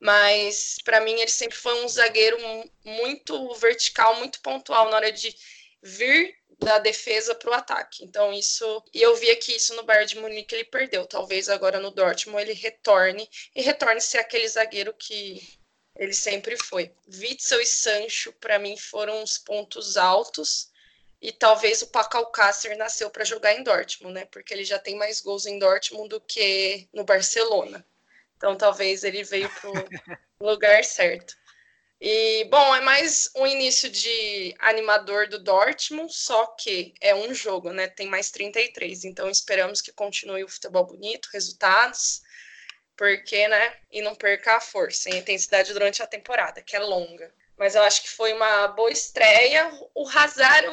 Mas 0.00 0.76
para 0.84 1.00
mim 1.00 1.14
ele 1.20 1.30
sempre 1.30 1.56
foi 1.56 1.84
um 1.84 1.88
zagueiro 1.88 2.36
muito 2.84 3.54
vertical, 3.54 4.16
muito 4.16 4.40
pontual 4.40 4.90
na 4.90 4.96
hora 4.96 5.12
de 5.12 5.34
vir 5.80 6.36
da 6.58 6.78
defesa 6.78 7.34
para 7.34 7.50
o 7.50 7.54
ataque. 7.54 8.04
Então 8.04 8.32
isso, 8.32 8.82
e 8.92 9.02
eu 9.02 9.14
via 9.16 9.36
que 9.36 9.52
isso 9.52 9.74
no 9.74 9.82
Bayern 9.82 10.06
de 10.06 10.18
Munique 10.18 10.54
ele 10.54 10.64
perdeu. 10.64 11.06
Talvez 11.06 11.48
agora 11.48 11.78
no 11.78 11.90
Dortmund 11.90 12.42
ele 12.42 12.54
retorne 12.54 13.28
e 13.54 13.62
retorne 13.62 14.00
ser 14.00 14.18
aquele 14.18 14.48
zagueiro 14.48 14.94
que 14.94 15.58
ele 15.96 16.14
sempre 16.14 16.56
foi. 16.56 16.92
Witzel 17.06 17.60
e 17.60 17.66
Sancho, 17.66 18.32
para 18.34 18.58
mim, 18.58 18.76
foram 18.76 19.22
os 19.22 19.38
pontos 19.38 19.96
altos. 19.96 20.70
E 21.20 21.32
talvez 21.32 21.80
o 21.80 21.86
Paco 21.86 22.18
Alcácer 22.18 22.76
nasceu 22.76 23.10
para 23.10 23.24
jogar 23.24 23.54
em 23.54 23.62
Dortmund, 23.62 24.14
né? 24.14 24.26
Porque 24.26 24.52
ele 24.52 24.64
já 24.64 24.78
tem 24.78 24.96
mais 24.96 25.20
gols 25.20 25.46
em 25.46 25.58
Dortmund 25.58 26.10
do 26.10 26.20
que 26.20 26.88
no 26.92 27.04
Barcelona. 27.04 27.84
Então 28.36 28.54
talvez 28.56 29.02
ele 29.02 29.24
veio 29.24 29.48
para 29.48 29.70
o 29.70 29.72
lugar 30.40 30.84
certo. 30.84 31.34
E, 32.00 32.44
bom, 32.50 32.74
é 32.74 32.80
mais 32.80 33.30
um 33.34 33.46
início 33.46 33.88
de 33.88 34.54
animador 34.58 35.28
do 35.28 35.42
Dortmund, 35.42 36.12
só 36.12 36.46
que 36.48 36.92
é 37.00 37.14
um 37.14 37.32
jogo, 37.32 37.72
né? 37.72 37.88
Tem 37.88 38.06
mais 38.06 38.30
33, 38.30 39.04
então 39.04 39.30
esperamos 39.30 39.80
que 39.80 39.92
continue 39.92 40.44
o 40.44 40.48
futebol 40.48 40.84
bonito, 40.84 41.30
resultados 41.32 42.22
porque, 42.96 43.46
né? 43.46 43.76
E 43.90 44.00
não 44.00 44.14
perca 44.14 44.56
a 44.56 44.60
força 44.60 45.10
e 45.10 45.12
a 45.14 45.18
intensidade 45.18 45.72
durante 45.72 46.02
a 46.02 46.06
temporada, 46.06 46.62
que 46.62 46.74
é 46.74 46.80
longa. 46.80 47.32
Mas 47.56 47.74
eu 47.74 47.82
acho 47.82 48.02
que 48.02 48.10
foi 48.10 48.32
uma 48.32 48.68
boa 48.68 48.90
estreia. 48.90 49.70
O 49.94 50.08
Hazard, 50.08 50.68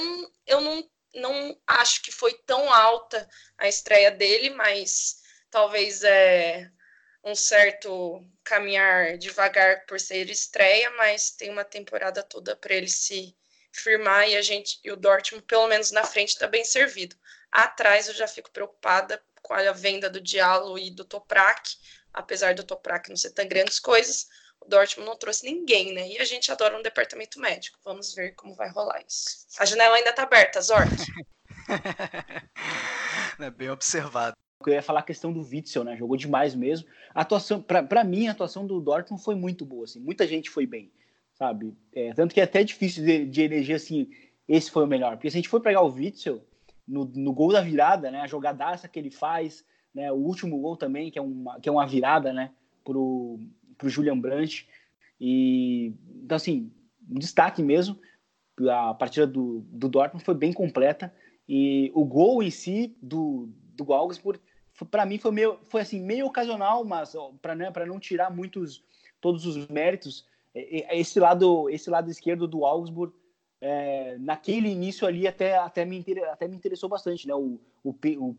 eu, 0.47 0.61
não, 0.61 0.89
não 1.13 1.57
acho 1.67 2.01
que 2.01 2.11
foi 2.11 2.33
tão 2.45 2.71
alta 2.73 3.27
a 3.57 3.67
estreia 3.67 4.11
dele, 4.11 4.49
mas 4.51 5.17
talvez 5.51 6.03
é 6.03 6.69
um 7.23 7.35
certo 7.35 8.21
caminhar 8.43 9.17
devagar 9.17 9.85
por 9.85 9.99
ser 9.99 10.29
estreia, 10.29 10.89
mas 10.91 11.31
tem 11.31 11.49
uma 11.49 11.63
temporada 11.63 12.21
toda 12.21 12.55
para 12.55 12.73
ele 12.73 12.89
se 12.89 13.35
firmar 13.71 14.27
e 14.27 14.35
a 14.35 14.41
gente 14.41 14.79
e 14.83 14.91
o 14.91 14.97
Dortmund 14.97 15.45
pelo 15.45 15.67
menos 15.67 15.91
na 15.91 16.03
frente 16.03 16.29
está 16.29 16.47
bem 16.47 16.65
servido. 16.65 17.15
Atrás 17.51 18.07
eu 18.07 18.13
já 18.13 18.27
fico 18.27 18.51
preocupada 18.51 19.21
com 19.41 19.53
a 19.53 19.71
venda 19.71 20.09
do 20.09 20.21
Diallo 20.21 20.77
e 20.77 20.91
do 20.91 21.05
Toprak, 21.05 21.75
apesar 22.13 22.53
do 22.55 22.63
Toprak 22.63 23.09
não 23.09 23.17
ser 23.17 23.31
tão 23.31 23.47
grandes 23.47 23.79
coisas, 23.79 24.27
o 24.59 24.65
Dortmund 24.65 25.09
não 25.09 25.17
trouxe 25.17 25.45
ninguém, 25.45 25.93
né? 25.93 26.07
E 26.07 26.17
a 26.19 26.25
gente 26.25 26.51
adora 26.51 26.77
um 26.77 26.81
departamento 26.81 27.39
médico. 27.39 27.77
Vamos 27.83 28.13
ver 28.13 28.33
como 28.35 28.55
vai 28.55 28.69
rolar 28.69 29.03
isso. 29.05 29.45
A 29.59 29.65
janela 29.65 29.95
ainda 29.95 30.13
tá 30.13 30.23
aberta, 30.23 30.61
Zort. 30.61 30.89
é 33.39 33.51
bem 33.51 33.69
observado. 33.69 34.35
Eu 34.69 34.75
ia 34.75 34.81
falar 34.81 34.99
a 35.01 35.03
questão 35.03 35.31
do 35.31 35.41
Witzel, 35.41 35.83
né? 35.83 35.97
Jogou 35.97 36.17
demais 36.17 36.55
mesmo. 36.55 36.87
A 37.13 37.21
atuação, 37.21 37.61
para 37.61 38.03
mim, 38.03 38.27
a 38.27 38.31
atuação 38.31 38.65
do 38.65 38.79
Dortmund 38.79 39.23
foi 39.23 39.35
muito 39.35 39.65
boa, 39.65 39.85
assim. 39.85 39.99
Muita 39.99 40.27
gente 40.27 40.49
foi 40.49 40.65
bem, 40.65 40.91
sabe? 41.33 41.73
É, 41.93 42.13
tanto 42.13 42.33
que 42.33 42.41
é 42.41 42.43
até 42.43 42.63
difícil 42.63 43.03
de, 43.05 43.25
de 43.25 43.41
eleger, 43.41 43.75
assim, 43.75 44.09
esse 44.47 44.71
foi 44.71 44.83
o 44.83 44.87
melhor. 44.87 45.15
Porque 45.15 45.29
se 45.29 45.37
a 45.37 45.39
gente 45.39 45.49
for 45.49 45.61
pegar 45.61 45.81
o 45.81 45.91
Witzel, 45.91 46.41
no, 46.87 47.05
no 47.05 47.33
gol 47.33 47.51
da 47.51 47.61
virada, 47.61 48.11
né? 48.11 48.21
A 48.21 48.27
jogadaça 48.27 48.87
que 48.87 48.99
ele 48.99 49.09
faz, 49.09 49.65
né? 49.93 50.11
O 50.11 50.15
último 50.15 50.59
gol 50.59 50.75
também, 50.75 51.09
que 51.09 51.19
é 51.19 51.21
uma, 51.21 51.59
que 51.59 51.69
é 51.69 51.71
uma 51.71 51.87
virada, 51.87 52.33
né? 52.33 52.51
Pro, 52.83 53.39
pro 53.77 53.89
Julian 53.89 54.19
Brandt. 54.19 54.67
E, 55.19 55.93
então, 56.23 56.35
assim, 56.35 56.71
um 57.09 57.19
destaque 57.19 57.61
mesmo. 57.63 57.97
A 58.69 58.93
partida 58.93 59.25
do, 59.25 59.65
do 59.69 59.89
Dortmund 59.89 60.23
foi 60.23 60.35
bem 60.35 60.53
completa. 60.53 61.13
E 61.47 61.91
o 61.93 62.05
gol 62.05 62.43
em 62.43 62.51
si 62.51 62.95
do, 63.01 63.49
do 63.75 63.91
Augsburg, 63.93 64.39
para 64.85 65.05
mim, 65.05 65.17
foi 65.17 65.31
meio, 65.31 65.59
foi 65.63 65.81
assim, 65.81 65.99
meio 65.99 66.25
ocasional, 66.25 66.83
mas 66.83 67.13
para 67.41 67.55
né, 67.55 67.71
não 67.87 67.99
tirar 67.99 68.29
muitos, 68.29 68.83
todos 69.21 69.45
os 69.45 69.67
méritos, 69.67 70.25
esse 70.55 71.19
lado, 71.19 71.69
esse 71.69 71.89
lado 71.89 72.09
esquerdo 72.09 72.47
do 72.47 72.65
Augsburg 72.65 73.13
é, 73.65 74.17
naquele 74.19 74.67
início 74.67 75.07
ali 75.07 75.25
até, 75.25 75.57
até, 75.57 75.85
me, 75.85 76.03
até 76.29 76.49
me 76.49 76.55
interessou 76.57 76.89
bastante, 76.89 77.25
né? 77.25 77.33
O, 77.33 77.57
o, 77.81 77.95
o 78.19 78.35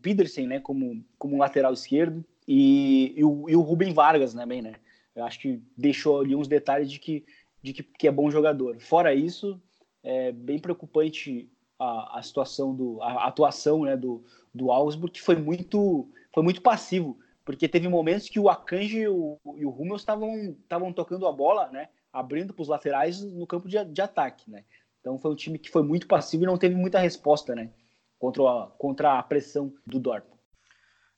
né, 0.47 0.59
como, 0.59 1.03
como 1.17 1.37
lateral 1.39 1.73
esquerdo 1.73 2.23
e, 2.47 3.11
e, 3.17 3.23
o, 3.23 3.49
e 3.49 3.55
o 3.55 3.61
Rubem 3.61 3.91
Vargas 3.91 4.35
também, 4.35 4.61
né? 4.61 4.75
Eu 5.15 5.25
acho 5.25 5.39
que 5.39 5.59
deixou 5.75 6.21
ali 6.21 6.35
uns 6.35 6.47
detalhes 6.47 6.91
de 6.91 6.99
que, 6.99 7.25
de 7.59 7.73
que, 7.73 7.81
que 7.81 8.07
é 8.07 8.11
bom 8.11 8.29
jogador. 8.29 8.79
Fora 8.79 9.15
isso, 9.15 9.59
é 10.03 10.31
bem 10.31 10.59
preocupante 10.59 11.49
a, 11.79 12.19
a 12.19 12.21
situação 12.21 12.75
do 12.75 13.01
a 13.01 13.25
atuação, 13.25 13.83
né, 13.83 13.97
do, 13.97 14.23
do 14.53 14.71
Augsburg, 14.71 15.11
que 15.11 15.21
foi 15.21 15.35
muito 15.35 16.07
foi 16.35 16.43
muito 16.43 16.61
passivo, 16.61 17.17
porque 17.45 17.65
teve 17.65 17.87
momentos 17.87 18.27
que 18.27 18.39
o 18.39 18.49
Akanji 18.49 18.99
e 18.99 19.07
o, 19.07 19.39
Hummels 19.45 20.01
estavam 20.01 20.57
estavam 20.61 20.91
tocando 20.91 21.25
a 21.25 21.31
bola, 21.31 21.69
né, 21.71 21.87
abrindo 22.11 22.53
para 22.53 22.61
os 22.61 22.67
laterais 22.67 23.21
no 23.21 23.47
campo 23.47 23.69
de, 23.69 23.83
de 23.85 24.01
ataque, 24.01 24.51
né? 24.51 24.65
Então 24.99 25.17
foi 25.17 25.31
um 25.31 25.35
time 25.35 25.57
que 25.57 25.69
foi 25.69 25.81
muito 25.81 26.07
passivo 26.07 26.43
e 26.43 26.47
não 26.47 26.57
teve 26.57 26.75
muita 26.75 26.99
resposta, 26.99 27.55
né? 27.55 27.71
Contra 28.19 28.43
a, 28.43 28.67
contra 28.77 29.17
a 29.17 29.23
pressão 29.23 29.73
do 29.87 29.97
Dortmund. 29.97 30.35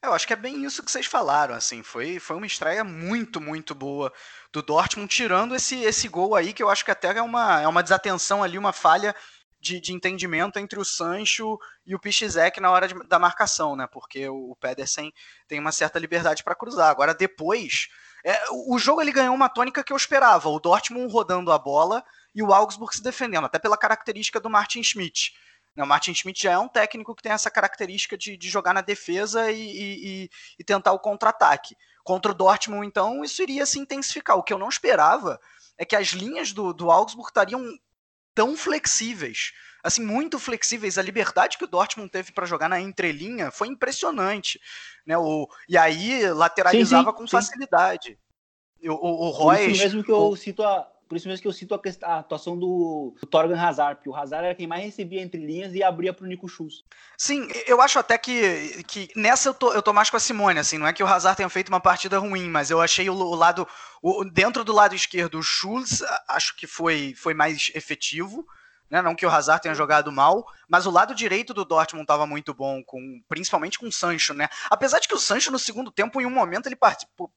Eu 0.03 0.13
acho 0.13 0.27
que 0.27 0.33
é 0.33 0.35
bem 0.35 0.63
isso 0.63 0.83
que 0.83 0.91
vocês 0.91 1.07
falaram, 1.07 1.55
assim, 1.55 1.81
foi, 1.81 2.19
foi 2.19 2.35
uma 2.37 2.45
estreia 2.45 2.83
muito, 2.83 3.41
muito 3.41 3.73
boa 3.73 4.13
do 4.53 4.61
Dortmund, 4.61 5.07
tirando 5.09 5.55
esse, 5.55 5.81
esse 5.83 6.07
gol 6.07 6.35
aí, 6.35 6.53
que 6.53 6.61
eu 6.61 6.69
acho 6.69 6.85
que 6.85 6.91
até 6.91 7.17
é 7.17 7.21
uma, 7.21 7.61
é 7.61 7.67
uma 7.67 7.81
desatenção 7.81 8.43
ali, 8.43 8.57
uma 8.57 8.71
falha 8.71 9.15
de, 9.67 9.79
de 9.79 9.93
entendimento 9.93 10.57
entre 10.57 10.79
o 10.79 10.85
Sancho 10.85 11.59
e 11.85 11.93
o 11.93 11.99
Pichizek 11.99 12.59
na 12.59 12.71
hora 12.71 12.87
de, 12.87 12.95
da 13.07 13.19
marcação, 13.19 13.75
né, 13.75 13.85
porque 13.91 14.27
o, 14.29 14.51
o 14.51 14.55
Pedersen 14.55 15.13
tem 15.47 15.59
uma 15.59 15.71
certa 15.71 15.99
liberdade 15.99 16.43
para 16.43 16.55
cruzar. 16.55 16.89
Agora, 16.89 17.13
depois, 17.13 17.89
é, 18.23 18.41
o 18.51 18.79
jogo 18.79 19.01
ele 19.01 19.11
ganhou 19.11 19.35
uma 19.35 19.49
tônica 19.49 19.83
que 19.83 19.91
eu 19.91 19.97
esperava, 19.97 20.49
o 20.49 20.59
Dortmund 20.59 21.11
rodando 21.11 21.51
a 21.51 21.59
bola 21.59 22.03
e 22.33 22.41
o 22.41 22.53
Augsburg 22.53 22.95
se 22.95 23.03
defendendo, 23.03 23.45
até 23.45 23.59
pela 23.59 23.77
característica 23.77 24.39
do 24.39 24.49
Martin 24.49 24.81
Schmidt. 24.81 25.33
Né, 25.75 25.83
o 25.83 25.87
Martin 25.87 26.13
Schmidt 26.13 26.41
já 26.41 26.53
é 26.53 26.57
um 26.57 26.67
técnico 26.67 27.13
que 27.13 27.21
tem 27.21 27.31
essa 27.31 27.51
característica 27.51 28.17
de, 28.17 28.37
de 28.37 28.49
jogar 28.49 28.73
na 28.73 28.81
defesa 28.81 29.51
e, 29.51 30.23
e, 30.23 30.29
e 30.57 30.63
tentar 30.63 30.93
o 30.93 30.99
contra-ataque. 30.99 31.75
Contra 32.03 32.31
o 32.31 32.35
Dortmund, 32.35 32.87
então, 32.87 33.21
isso 33.23 33.43
iria 33.43 33.65
se 33.65 33.77
intensificar. 33.79 34.37
O 34.37 34.43
que 34.43 34.53
eu 34.53 34.57
não 34.57 34.69
esperava 34.69 35.37
é 35.77 35.83
que 35.83 35.95
as 35.95 36.07
linhas 36.07 36.53
do, 36.53 36.73
do 36.73 36.89
Augsburg 36.89 37.29
estariam 37.29 37.61
tão 38.37 38.55
flexíveis. 38.55 39.51
Assim, 39.83 40.05
muito 40.05 40.37
flexíveis. 40.37 40.99
A 40.99 41.01
liberdade 41.01 41.57
que 41.57 41.63
o 41.63 41.67
Dortmund 41.67 42.11
teve 42.11 42.31
para 42.31 42.45
jogar 42.45 42.69
na 42.69 42.79
entrelinha 42.79 43.49
foi 43.49 43.67
impressionante. 43.67 44.61
Né? 45.03 45.17
O, 45.17 45.49
e 45.67 45.75
aí 45.75 46.29
lateralizava 46.31 47.09
sim, 47.09 47.17
sim, 47.17 47.17
com 47.17 47.27
facilidade. 47.27 48.19
O, 48.83 48.91
o, 48.91 49.27
o 49.27 49.29
Roy. 49.31 49.69
mesmo 49.69 50.03
que 50.03 50.11
eu 50.11 50.35
cito 50.35 50.61
a, 50.61 50.87
por 51.07 51.15
isso 51.15 51.27
mesmo 51.27 51.41
que 51.41 51.47
eu 51.47 51.53
cito 51.53 51.73
a, 51.73 51.81
a 52.03 52.19
atuação 52.19 52.57
do, 52.57 53.15
do 53.19 53.27
Torgan 53.27 53.59
Hazard, 53.59 53.95
porque 53.95 54.09
o 54.09 54.15
Hazard 54.15 54.45
era 54.45 54.55
quem 54.55 54.67
mais 54.67 54.83
recebia 54.83 55.21
entre 55.21 55.43
linhas 55.43 55.73
e 55.73 55.81
abria 55.83 56.13
para 56.13 56.25
o 56.25 56.27
Nico 56.27 56.47
Schultz. 56.47 56.83
Sim, 57.17 57.47
eu 57.65 57.81
acho 57.81 57.97
até 57.97 58.17
que, 58.17 58.83
que 58.83 59.09
nessa 59.15 59.49
eu 59.49 59.53
tô, 59.53 59.73
eu 59.73 59.81
tô 59.81 59.93
mais 59.93 60.09
com 60.09 60.17
a 60.17 60.19
Simone, 60.19 60.59
assim, 60.59 60.77
não 60.77 60.87
é 60.87 60.93
que 60.93 61.03
o 61.03 61.07
Hazard 61.07 61.37
tenha 61.37 61.49
feito 61.49 61.69
uma 61.69 61.79
partida 61.79 62.19
ruim, 62.19 62.49
mas 62.49 62.69
eu 62.69 62.81
achei 62.81 63.09
o, 63.09 63.13
o 63.13 63.35
lado, 63.35 63.67
o, 64.01 64.23
dentro 64.25 64.63
do 64.63 64.73
lado 64.73 64.95
esquerdo, 64.95 65.39
o 65.39 65.43
Schultz, 65.43 66.03
acho 66.27 66.55
que 66.55 66.67
foi, 66.67 67.13
foi 67.15 67.33
mais 67.33 67.71
efetivo, 67.73 68.45
né? 68.89 69.01
Não 69.01 69.15
que 69.15 69.25
o 69.25 69.29
Hazard 69.29 69.61
tenha 69.61 69.75
jogado 69.75 70.11
mal, 70.11 70.45
mas 70.67 70.85
o 70.85 70.91
lado 70.91 71.13
direito 71.13 71.53
do 71.53 71.65
Dortmund 71.65 72.03
estava 72.03 72.25
muito 72.25 72.53
bom, 72.53 72.83
com, 72.83 73.21
principalmente 73.27 73.79
com 73.79 73.87
o 73.87 73.91
Sancho, 73.91 74.33
né? 74.33 74.47
Apesar 74.69 74.99
de 74.99 75.07
que 75.07 75.13
o 75.13 75.19
Sancho 75.19 75.51
no 75.51 75.59
segundo 75.59 75.91
tempo, 75.91 76.21
em 76.21 76.25
um 76.25 76.29
momento, 76.29 76.67
ele 76.67 76.77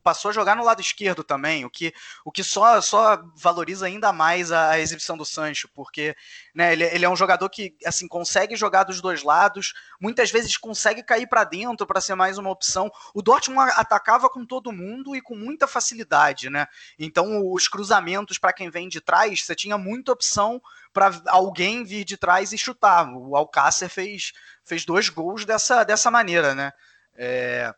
passou 0.02 0.30
a 0.30 0.34
jogar 0.34 0.56
no 0.56 0.64
lado 0.64 0.80
esquerdo 0.80 1.22
também, 1.22 1.64
o 1.64 1.70
que, 1.70 1.92
o 2.24 2.32
que 2.32 2.42
só, 2.42 2.80
só 2.80 3.22
valoriza 3.36 3.86
ainda 3.86 4.12
mais 4.12 4.52
a, 4.52 4.70
a 4.70 4.80
exibição 4.80 5.16
do 5.16 5.24
Sancho, 5.24 5.68
porque 5.74 6.16
né, 6.54 6.72
ele, 6.72 6.84
ele, 6.84 7.04
é 7.04 7.08
um 7.08 7.16
jogador 7.16 7.48
que 7.48 7.74
assim 7.84 8.08
consegue 8.08 8.56
jogar 8.56 8.84
dos 8.84 9.00
dois 9.00 9.22
lados, 9.22 9.74
muitas 10.00 10.30
vezes 10.30 10.56
consegue 10.56 11.02
cair 11.02 11.26
para 11.26 11.44
dentro 11.44 11.86
para 11.86 12.00
ser 12.00 12.14
mais 12.14 12.38
uma 12.38 12.50
opção. 12.50 12.90
O 13.14 13.22
Dortmund 13.22 13.72
atacava 13.76 14.28
com 14.28 14.44
todo 14.44 14.72
mundo 14.72 15.14
e 15.14 15.20
com 15.20 15.36
muita 15.36 15.66
facilidade, 15.66 16.50
né? 16.50 16.66
Então 16.98 17.52
os 17.52 17.68
cruzamentos 17.68 18.38
para 18.38 18.52
quem 18.52 18.70
vem 18.70 18.88
de 18.88 19.00
trás, 19.00 19.42
você 19.42 19.54
tinha 19.54 19.78
muita 19.78 20.12
opção 20.12 20.60
para 20.92 21.20
alguém 21.28 21.84
vir 21.84 22.04
de 22.04 22.16
trás 22.16 22.52
e 22.52 22.58
chutar. 22.58 23.12
O 23.12 23.36
Alcácer 23.36 23.88
fez, 23.88 24.32
fez 24.64 24.84
dois 24.84 25.08
gols 25.08 25.44
dessa, 25.44 25.84
dessa 25.84 26.10
maneira, 26.10 26.54
né? 26.54 26.72
É, 27.14 27.72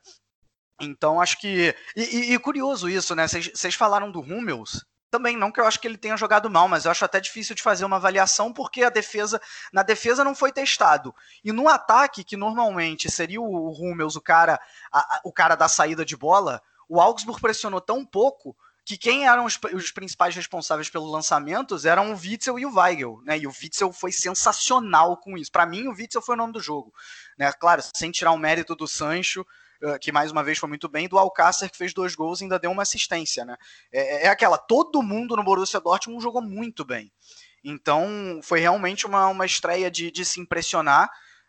então 0.80 1.20
acho 1.20 1.38
que. 1.38 1.74
E, 1.96 2.02
e, 2.02 2.34
e 2.34 2.38
curioso 2.38 2.88
isso, 2.88 3.14
né? 3.14 3.26
Vocês 3.28 3.74
falaram 3.74 4.10
do 4.10 4.20
Hummels. 4.20 4.84
Também 5.10 5.36
não 5.36 5.52
que 5.52 5.60
eu 5.60 5.66
acho 5.66 5.78
que 5.78 5.86
ele 5.86 5.98
tenha 5.98 6.16
jogado 6.16 6.48
mal, 6.48 6.66
mas 6.66 6.86
eu 6.86 6.90
acho 6.90 7.04
até 7.04 7.20
difícil 7.20 7.54
de 7.54 7.62
fazer 7.62 7.84
uma 7.84 7.96
avaliação 7.96 8.50
porque 8.50 8.82
a 8.82 8.88
defesa 8.88 9.38
na 9.70 9.82
defesa 9.82 10.24
não 10.24 10.34
foi 10.34 10.50
testado. 10.50 11.14
E 11.44 11.52
no 11.52 11.68
ataque, 11.68 12.24
que 12.24 12.34
normalmente 12.34 13.10
seria 13.10 13.38
o 13.38 13.70
Hummels, 13.72 14.16
o 14.16 14.22
cara, 14.22 14.58
a, 14.90 15.20
o 15.22 15.30
cara 15.30 15.54
da 15.54 15.68
saída 15.68 16.02
de 16.02 16.16
bola, 16.16 16.62
o 16.88 16.98
Augsburg 16.98 17.42
pressionou 17.42 17.80
tão 17.80 18.06
pouco 18.06 18.56
que 18.84 18.96
quem 18.96 19.26
eram 19.26 19.44
os, 19.44 19.58
os 19.72 19.92
principais 19.92 20.34
responsáveis 20.34 20.90
pelos 20.90 21.10
lançamentos 21.10 21.84
eram 21.84 22.12
o 22.12 22.16
Witzel 22.16 22.58
e 22.58 22.66
o 22.66 22.74
Weigel, 22.74 23.20
né? 23.24 23.38
E 23.38 23.46
o 23.46 23.50
Witzel 23.50 23.92
foi 23.92 24.10
sensacional 24.10 25.16
com 25.16 25.38
isso. 25.38 25.52
Para 25.52 25.66
mim, 25.66 25.86
o 25.86 25.92
Witzel 25.92 26.22
foi 26.22 26.34
o 26.34 26.38
nome 26.38 26.52
do 26.52 26.60
jogo, 26.60 26.92
né? 27.38 27.52
Claro, 27.52 27.82
sem 27.94 28.10
tirar 28.10 28.32
o 28.32 28.38
mérito 28.38 28.74
do 28.74 28.88
Sancho, 28.88 29.42
uh, 29.82 29.98
que 30.00 30.10
mais 30.10 30.32
uma 30.32 30.42
vez 30.42 30.58
foi 30.58 30.68
muito 30.68 30.88
bem, 30.88 31.08
do 31.08 31.18
Alcácer 31.18 31.70
que 31.70 31.76
fez 31.76 31.94
dois 31.94 32.14
gols 32.14 32.40
e 32.40 32.44
ainda 32.44 32.58
deu 32.58 32.72
uma 32.72 32.82
assistência, 32.82 33.44
né? 33.44 33.56
É, 33.92 34.26
é 34.26 34.28
aquela, 34.28 34.58
todo 34.58 35.02
mundo 35.02 35.36
no 35.36 35.44
Borussia 35.44 35.80
Dortmund 35.80 36.22
jogou 36.22 36.42
muito 36.42 36.84
bem. 36.84 37.12
Então, 37.64 38.40
foi 38.42 38.58
realmente 38.58 39.06
uma, 39.06 39.28
uma 39.28 39.46
estreia 39.46 39.90
de, 39.90 40.10
de 40.10 40.24
se 40.24 40.40
impressionar. 40.40 41.08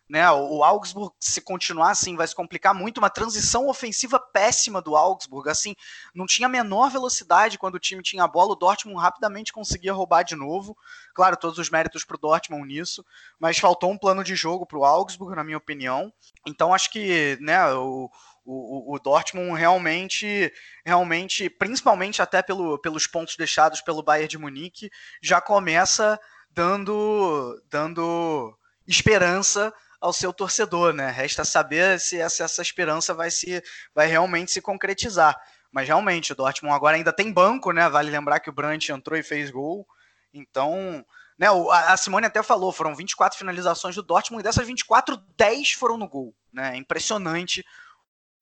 Né, 0.09 0.29
o 0.29 0.63
Augsburg, 0.63 1.15
se 1.17 1.39
continuar 1.39 1.91
assim, 1.91 2.17
vai 2.17 2.27
se 2.27 2.35
complicar 2.35 2.75
muito. 2.75 2.97
Uma 2.97 3.09
transição 3.09 3.67
ofensiva 3.67 4.19
péssima 4.19 4.81
do 4.81 4.97
Augsburg. 4.97 5.49
Assim, 5.49 5.75
não 6.13 6.25
tinha 6.25 6.47
a 6.47 6.51
menor 6.51 6.91
velocidade 6.91 7.57
quando 7.57 7.75
o 7.75 7.79
time 7.79 8.03
tinha 8.03 8.23
a 8.23 8.27
bola. 8.27 8.51
O 8.51 8.55
Dortmund 8.55 9.01
rapidamente 9.01 9.53
conseguia 9.53 9.93
roubar 9.93 10.23
de 10.23 10.35
novo. 10.35 10.77
Claro, 11.15 11.37
todos 11.37 11.57
os 11.57 11.69
méritos 11.69 12.03
para 12.03 12.15
o 12.15 12.19
Dortmund 12.19 12.67
nisso, 12.67 13.03
mas 13.39 13.57
faltou 13.57 13.91
um 13.91 13.97
plano 13.97 14.23
de 14.23 14.35
jogo 14.35 14.65
para 14.65 14.77
o 14.77 14.85
Augsburg, 14.85 15.35
na 15.35 15.43
minha 15.43 15.57
opinião. 15.57 16.11
Então, 16.45 16.73
acho 16.73 16.91
que 16.91 17.37
né, 17.39 17.65
o, 17.73 18.09
o, 18.45 18.95
o, 18.95 18.99
Dortmund 18.99 19.57
realmente, 19.57 20.51
realmente, 20.85 21.49
principalmente 21.49 22.21
até 22.21 22.41
pelo, 22.41 22.77
pelos 22.79 23.07
pontos 23.07 23.37
deixados 23.37 23.81
pelo 23.81 24.03
Bayern 24.03 24.27
de 24.27 24.37
Munique, 24.37 24.91
já 25.21 25.39
começa 25.39 26.19
dando, 26.51 27.61
dando 27.69 28.57
esperança 28.87 29.73
ao 30.03 30.11
seu 30.11 30.33
torcedor, 30.33 30.91
né? 30.91 31.09
Resta 31.09 31.45
saber 31.45 31.97
se 31.97 32.19
essa, 32.19 32.43
essa 32.43 32.61
esperança 32.61 33.13
vai 33.13 33.31
se 33.31 33.63
vai 33.95 34.05
realmente 34.05 34.51
se 34.51 34.61
concretizar. 34.61 35.33
Mas 35.71 35.87
realmente, 35.87 36.33
o 36.33 36.35
Dortmund 36.35 36.75
agora 36.75 36.97
ainda 36.97 37.13
tem 37.13 37.31
banco, 37.31 37.71
né? 37.71 37.87
Vale 37.87 38.11
lembrar 38.11 38.41
que 38.41 38.49
o 38.49 38.53
Brandt 38.53 38.91
entrou 38.91 39.17
e 39.17 39.23
fez 39.23 39.49
gol. 39.49 39.87
Então, 40.33 41.05
né, 41.39 41.47
a 41.71 41.95
Simone 41.95 42.25
até 42.25 42.43
falou, 42.43 42.73
foram 42.73 42.93
24 42.93 43.37
finalizações 43.37 43.95
do 43.95 44.03
Dortmund 44.03 44.41
e 44.41 44.43
dessas 44.43 44.67
24, 44.67 45.15
10 45.37 45.71
foram 45.71 45.97
no 45.97 46.07
gol. 46.07 46.35
Né? 46.51 46.73
É 46.73 46.77
impressionante 46.77 47.63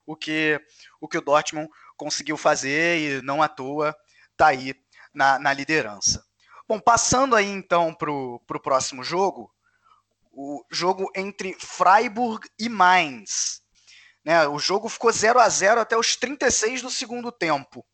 o 0.04 0.16
que 0.16 0.60
o 1.00 1.08
que 1.08 1.20
o 1.20 1.22
Dortmund 1.22 1.70
conseguiu 1.96 2.38
fazer 2.38 2.98
e 2.98 3.22
não 3.22 3.44
à 3.44 3.48
toa 3.48 3.96
tá 4.36 4.48
aí 4.48 4.74
na, 5.14 5.38
na 5.38 5.54
liderança. 5.54 6.26
Bom, 6.68 6.80
passando 6.80 7.36
aí 7.36 7.48
então 7.48 7.94
para 7.94 8.12
o 8.12 8.62
próximo 8.64 9.04
jogo, 9.04 9.54
o 10.32 10.64
jogo 10.70 11.12
entre 11.16 11.56
Freiburg 11.60 12.48
e 12.58 12.70
Mainz. 12.70 13.62
Né, 14.24 14.48
o 14.48 14.60
jogo 14.60 14.88
ficou 14.88 15.12
0 15.12 15.40
a 15.40 15.50
0 15.50 15.82
até 15.82 15.98
os 15.98 16.16
36 16.16 16.82
do 16.82 16.90
segundo 16.90 17.32
tempo. 17.32 17.86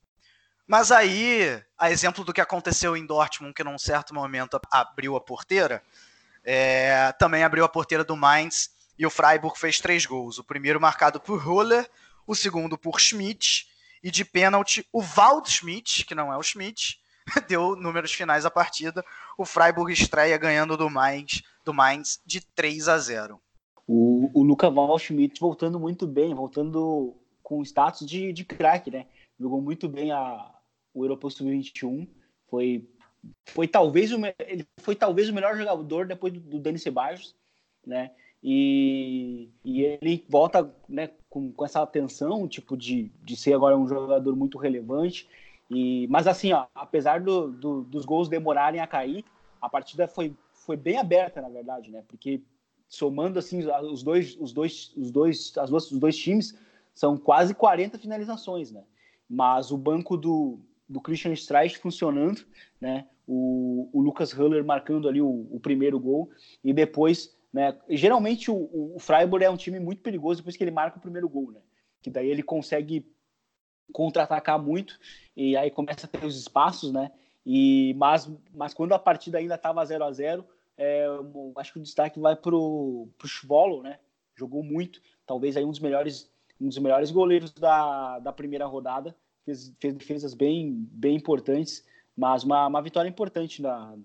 Mas 0.68 0.92
aí, 0.92 1.64
a 1.78 1.90
exemplo 1.90 2.26
do 2.26 2.34
que 2.34 2.42
aconteceu 2.42 2.98
em 2.98 3.06
Dortmund, 3.06 3.54
que 3.54 3.64
num 3.64 3.80
certo 3.80 4.14
momento 4.14 4.60
abriu 4.70 5.16
a 5.16 5.22
porteira, 5.22 5.82
é, 6.44 7.14
também 7.14 7.44
abriu 7.44 7.64
a 7.64 7.70
porteira 7.70 8.04
do 8.04 8.18
Mainz 8.18 8.70
e 9.00 9.06
o 9.06 9.10
Freiburg 9.10 9.58
fez 9.58 9.80
três 9.80 10.06
gols. 10.06 10.38
O 10.38 10.44
primeiro 10.44 10.82
marcado 10.82 11.22
por 11.22 11.46
Huller, 11.46 11.90
o 12.26 12.36
segundo 12.36 12.78
por 12.78 13.00
Schmidt 13.00 13.68
e 14.04 14.12
de 14.12 14.26
pênalti 14.26 14.86
o 14.92 15.02
Wald 15.02 15.50
Schmidt, 15.50 16.06
que 16.06 16.16
não 16.16 16.32
é 16.34 16.38
o 16.38 16.44
Schmidt, 16.44 17.00
deu 17.48 17.76
números 17.76 18.12
finais 18.12 18.46
à 18.46 18.52
partida. 18.52 19.04
O 19.38 19.46
Freiburg 19.46 19.92
estreia 19.94 20.38
ganhando 20.38 20.76
do 20.76 20.90
Mainz 20.90 21.42
do 21.68 21.74
Mainz 21.74 22.22
de 22.26 22.40
3 22.56 22.88
a 22.88 22.98
0. 22.98 23.40
O, 23.86 24.32
o 24.34 24.42
Luca 24.42 24.70
Waldschmidt 24.70 25.40
voltando 25.40 25.78
muito 25.80 26.08
bem, 26.08 26.34
voltando 26.34 27.14
com 27.44 27.62
status 27.62 28.08
de, 28.08 28.32
de 28.32 28.46
craque, 28.46 28.90
né? 28.90 29.06
Jogou 29.38 29.62
muito 29.62 29.88
bem 29.90 30.12
a, 30.12 30.50
o 30.94 31.04
Europeu 31.04 31.30
Sub-21, 31.30 32.08
foi, 32.50 32.90
foi, 33.46 33.68
talvez 33.68 34.12
o, 34.14 34.20
ele 34.40 34.66
foi 34.78 34.96
talvez 34.96 35.30
o 35.30 35.34
melhor 35.34 35.58
jogador 35.58 36.08
depois 36.08 36.34
do, 36.34 36.40
do 36.40 36.60
Denis 36.60 36.82
Ceballos, 36.82 37.36
né? 37.86 38.12
E, 38.42 39.50
e 39.64 39.82
ele 39.84 40.26
volta 40.30 40.74
né, 40.88 41.12
com, 41.30 41.52
com 41.52 41.66
essa 41.66 41.82
atenção, 41.82 42.48
tipo, 42.48 42.78
de, 42.78 43.12
de 43.24 43.36
ser 43.36 43.54
agora 43.54 43.78
um 43.78 43.88
jogador 43.88 44.36
muito 44.36 44.58
relevante. 44.58 45.28
E, 45.70 46.08
mas 46.08 46.28
assim, 46.28 46.54
ó, 46.54 46.66
apesar 46.74 47.20
do, 47.20 47.52
do, 47.52 47.82
dos 47.84 48.06
gols 48.06 48.30
demorarem 48.30 48.80
a 48.80 48.88
cair, 48.88 49.26
a 49.62 49.68
partida 49.68 50.08
foi 50.08 50.34
foi 50.68 50.76
bem 50.76 50.98
aberta, 50.98 51.42
na 51.42 51.48
verdade, 51.48 51.90
né? 51.90 52.04
Porque 52.10 52.44
somando 52.90 53.40
assim 53.40 53.66
os 53.90 54.04
dois, 54.04 54.36
os 54.38 54.52
dois, 54.52 54.94
os 54.98 55.12
dois, 55.12 55.58
as 55.58 55.70
duas, 55.70 55.90
os 55.90 55.98
dois 55.98 56.18
times 56.18 56.60
são 56.94 57.16
quase 57.18 57.56
40 57.56 57.98
finalizações, 57.98 58.70
né? 58.70 58.84
Mas 59.30 59.72
o 59.72 59.78
banco 59.78 60.18
do, 60.18 60.60
do 60.88 61.00
Christian 61.00 61.32
Streich 61.32 61.78
funcionando, 61.78 62.46
né? 62.82 63.08
O, 63.26 63.90
o 63.94 64.02
Lucas 64.02 64.34
Huller 64.34 64.66
marcando 64.66 65.08
ali 65.08 65.22
o, 65.22 65.48
o 65.50 65.60
primeiro 65.60 65.98
gol 66.00 66.30
e 66.62 66.74
depois, 66.74 67.34
né? 67.52 67.78
Geralmente 67.90 68.52
o, 68.52 68.70
o 68.94 69.00
Freiburg 69.00 69.46
é 69.46 69.50
um 69.50 69.58
time 69.58 69.80
muito 69.80 70.02
perigoso 70.02 70.42
depois 70.42 70.58
que 70.58 70.64
ele 70.66 70.72
marca 70.72 70.98
o 70.98 71.02
primeiro 71.02 71.30
gol, 71.30 71.52
né? 71.52 71.62
Que 72.02 72.10
daí 72.10 72.30
ele 72.30 72.44
consegue 72.44 73.10
contra-atacar 73.94 74.62
muito 74.62 75.00
e 75.34 75.56
aí 75.56 75.72
começa 75.72 76.08
a 76.08 76.10
ter 76.10 76.26
os 76.26 76.38
espaços, 76.38 76.92
né? 76.92 77.10
E 77.46 77.94
mas, 77.94 78.30
mas 78.54 78.74
quando 78.74 78.92
a 78.92 79.00
partida 79.00 79.38
ainda 79.38 79.56
estava 79.56 79.86
0 79.86 80.04
a 80.04 80.12
0 80.12 80.57
é, 80.78 81.08
acho 81.58 81.74
que 81.74 81.80
o 81.80 81.84
destaque 81.84 82.20
vai 82.20 82.36
para 82.36 82.56
o 82.56 83.10
Schwolo, 83.26 83.82
né? 83.82 84.00
Jogou 84.36 84.64
muito, 84.64 85.02
talvez 85.26 85.58
aí 85.58 85.66
um 85.66 85.72
dos 85.72 85.80
melhores, 85.80 86.32
um 86.62 86.68
dos 86.68 86.78
melhores 86.78 87.10
goleiros 87.10 87.52
da, 87.52 88.20
da 88.20 88.32
primeira 88.32 88.66
rodada. 88.66 89.16
Fez, 89.44 89.74
fez 89.80 89.96
defesas 89.96 90.34
bem, 90.34 90.88
bem 90.92 91.16
importantes, 91.16 91.84
mas 92.16 92.44
uma, 92.44 92.68
uma 92.68 92.82
vitória 92.82 93.10
importante 93.10 93.62
da, 93.62 93.96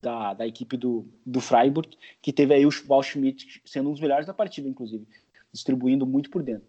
da, 0.00 0.34
da, 0.34 0.46
equipe 0.46 0.76
do, 0.76 1.06
do 1.24 1.40
Freiburg, 1.40 1.96
que 2.20 2.32
teve 2.32 2.54
aí 2.54 2.66
o 2.66 2.70
Waldschmidt 2.88 3.62
sendo 3.64 3.90
um 3.90 3.92
dos 3.92 4.00
melhores 4.00 4.26
da 4.26 4.34
partida, 4.34 4.68
inclusive, 4.68 5.06
distribuindo 5.52 6.06
muito 6.06 6.30
por 6.30 6.42
dentro. 6.42 6.66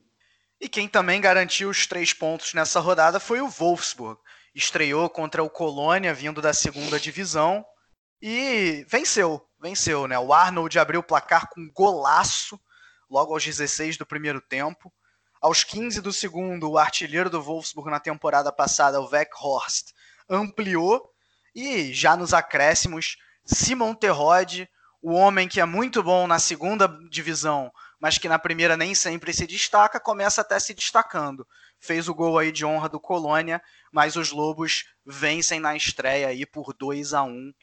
E 0.59 0.67
quem 0.67 0.87
também 0.87 1.21
garantiu 1.21 1.69
os 1.69 1.87
três 1.87 2.13
pontos 2.13 2.53
nessa 2.53 2.79
rodada 2.79 3.19
foi 3.19 3.41
o 3.41 3.47
Wolfsburg. 3.47 4.19
Estreou 4.53 5.09
contra 5.09 5.43
o 5.43 5.49
Colônia, 5.49 6.13
vindo 6.13 6.41
da 6.41 6.53
segunda 6.53 6.99
divisão, 6.99 7.63
e 8.21 8.85
venceu 8.89 9.47
venceu, 9.59 10.07
né? 10.07 10.17
O 10.19 10.33
Arnold 10.33 10.77
abriu 10.77 10.99
o 10.99 11.03
placar 11.03 11.49
com 11.49 11.69
golaço 11.71 12.59
logo 13.09 13.33
aos 13.33 13.43
16 13.43 13.97
do 13.97 14.05
primeiro 14.05 14.41
tempo. 14.41 14.93
Aos 15.41 15.63
15 15.63 16.01
do 16.01 16.11
segundo, 16.11 16.69
o 16.69 16.77
artilheiro 16.77 17.29
do 17.29 17.41
Wolfsburg 17.41 17.89
na 17.89 17.99
temporada 17.99 18.51
passada, 18.51 18.99
o 18.99 19.09
Weghorst, 19.09 19.91
ampliou. 20.29 21.01
E 21.55 21.93
já 21.93 22.15
nos 22.15 22.33
acréscimos, 22.33 23.17
Simon 23.45 23.93
Terrode, 23.95 24.69
o 25.01 25.13
homem 25.13 25.47
que 25.47 25.59
é 25.59 25.65
muito 25.65 26.03
bom 26.03 26.27
na 26.27 26.37
segunda 26.37 26.87
divisão, 27.09 27.71
mas 27.99 28.17
que 28.17 28.29
na 28.29 28.37
primeira 28.37 28.77
nem 28.77 28.93
sempre 28.93 29.33
se 29.33 29.47
destaca, 29.47 29.99
começa 29.99 30.41
até 30.41 30.59
se 30.59 30.73
destacando. 30.73 31.47
Fez 31.79 32.07
o 32.07 32.13
gol 32.13 32.37
aí 32.37 32.51
de 32.51 32.65
honra 32.65 32.89
do 32.89 32.99
Colônia, 32.99 33.61
mas 33.91 34.15
os 34.15 34.31
Lobos 34.31 34.85
vencem 35.05 35.59
na 35.59 35.75
estreia 35.75 36.27
aí 36.27 36.45
por 36.45 36.73
2 36.73 37.13
a 37.13 37.23
1 37.23 37.53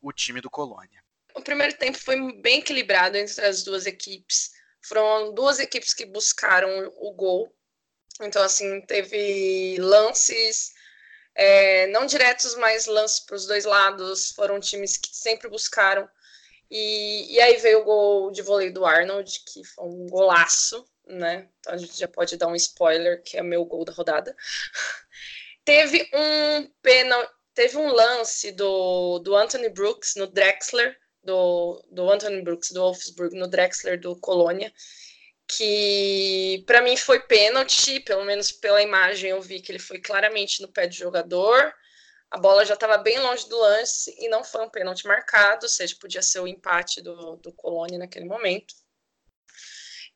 o 0.00 0.12
time 0.12 0.40
do 0.40 0.50
Colônia 0.50 1.06
o 1.36 1.42
primeiro 1.42 1.76
tempo 1.76 1.98
foi 1.98 2.32
bem 2.40 2.60
equilibrado 2.60 3.16
entre 3.18 3.44
as 3.44 3.62
duas 3.62 3.86
equipes. 3.86 4.52
Foram 4.80 5.34
duas 5.34 5.58
equipes 5.58 5.92
que 5.92 6.06
buscaram 6.06 6.90
o 6.96 7.12
gol. 7.12 7.54
Então, 8.22 8.42
assim, 8.42 8.80
teve 8.86 9.76
lances, 9.78 10.72
é, 11.34 11.86
não 11.88 12.06
diretos, 12.06 12.54
mas 12.54 12.86
lances 12.86 13.20
para 13.20 13.36
os 13.36 13.46
dois 13.46 13.66
lados. 13.66 14.30
Foram 14.30 14.58
times 14.58 14.96
que 14.96 15.14
sempre 15.14 15.50
buscaram. 15.50 16.08
E, 16.70 17.34
e 17.34 17.40
aí 17.40 17.58
veio 17.58 17.80
o 17.80 17.84
gol 17.84 18.30
de 18.32 18.40
vôlei 18.40 18.70
do 18.70 18.86
Arnold, 18.86 19.44
que 19.46 19.62
foi 19.62 19.84
um 19.84 20.06
golaço, 20.06 20.88
né? 21.06 21.50
Então 21.60 21.74
a 21.74 21.76
gente 21.76 21.98
já 21.98 22.08
pode 22.08 22.36
dar 22.38 22.48
um 22.48 22.56
spoiler, 22.56 23.22
que 23.22 23.36
é 23.36 23.42
meu 23.42 23.64
gol 23.66 23.84
da 23.84 23.92
rodada. 23.92 24.34
teve 25.66 26.08
um 26.14 26.70
pênalti, 26.80 27.30
teve 27.56 27.78
um 27.78 27.90
lance 27.90 28.52
do, 28.52 29.18
do 29.20 29.34
Anthony 29.34 29.70
Brooks 29.70 30.14
no 30.14 30.26
Drexler, 30.26 30.94
do, 31.24 31.82
do 31.90 32.08
Anthony 32.08 32.42
Brooks, 32.42 32.70
do 32.70 32.80
Wolfsburg, 32.80 33.34
no 33.34 33.48
Drexler 33.48 33.98
do 33.98 34.14
Colônia, 34.20 34.70
que 35.48 36.62
para 36.66 36.82
mim 36.82 36.96
foi 36.96 37.18
pênalti, 37.18 37.98
pelo 38.00 38.24
menos 38.24 38.52
pela 38.52 38.82
imagem 38.82 39.30
eu 39.30 39.40
vi 39.40 39.60
que 39.60 39.72
ele 39.72 39.78
foi 39.78 39.98
claramente 39.98 40.60
no 40.60 40.68
pé 40.68 40.86
do 40.86 40.94
jogador, 40.94 41.74
a 42.30 42.38
bola 42.38 42.66
já 42.66 42.74
estava 42.74 42.98
bem 42.98 43.18
longe 43.20 43.48
do 43.48 43.58
lance 43.58 44.14
e 44.18 44.28
não 44.28 44.44
foi 44.44 44.62
um 44.62 44.70
pênalti 44.70 45.06
marcado, 45.06 45.64
ou 45.64 45.70
seja, 45.70 45.96
podia 45.98 46.22
ser 46.22 46.40
o 46.40 46.46
empate 46.46 47.00
do, 47.00 47.36
do 47.36 47.52
Colônia 47.52 47.98
naquele 47.98 48.26
momento. 48.26 48.74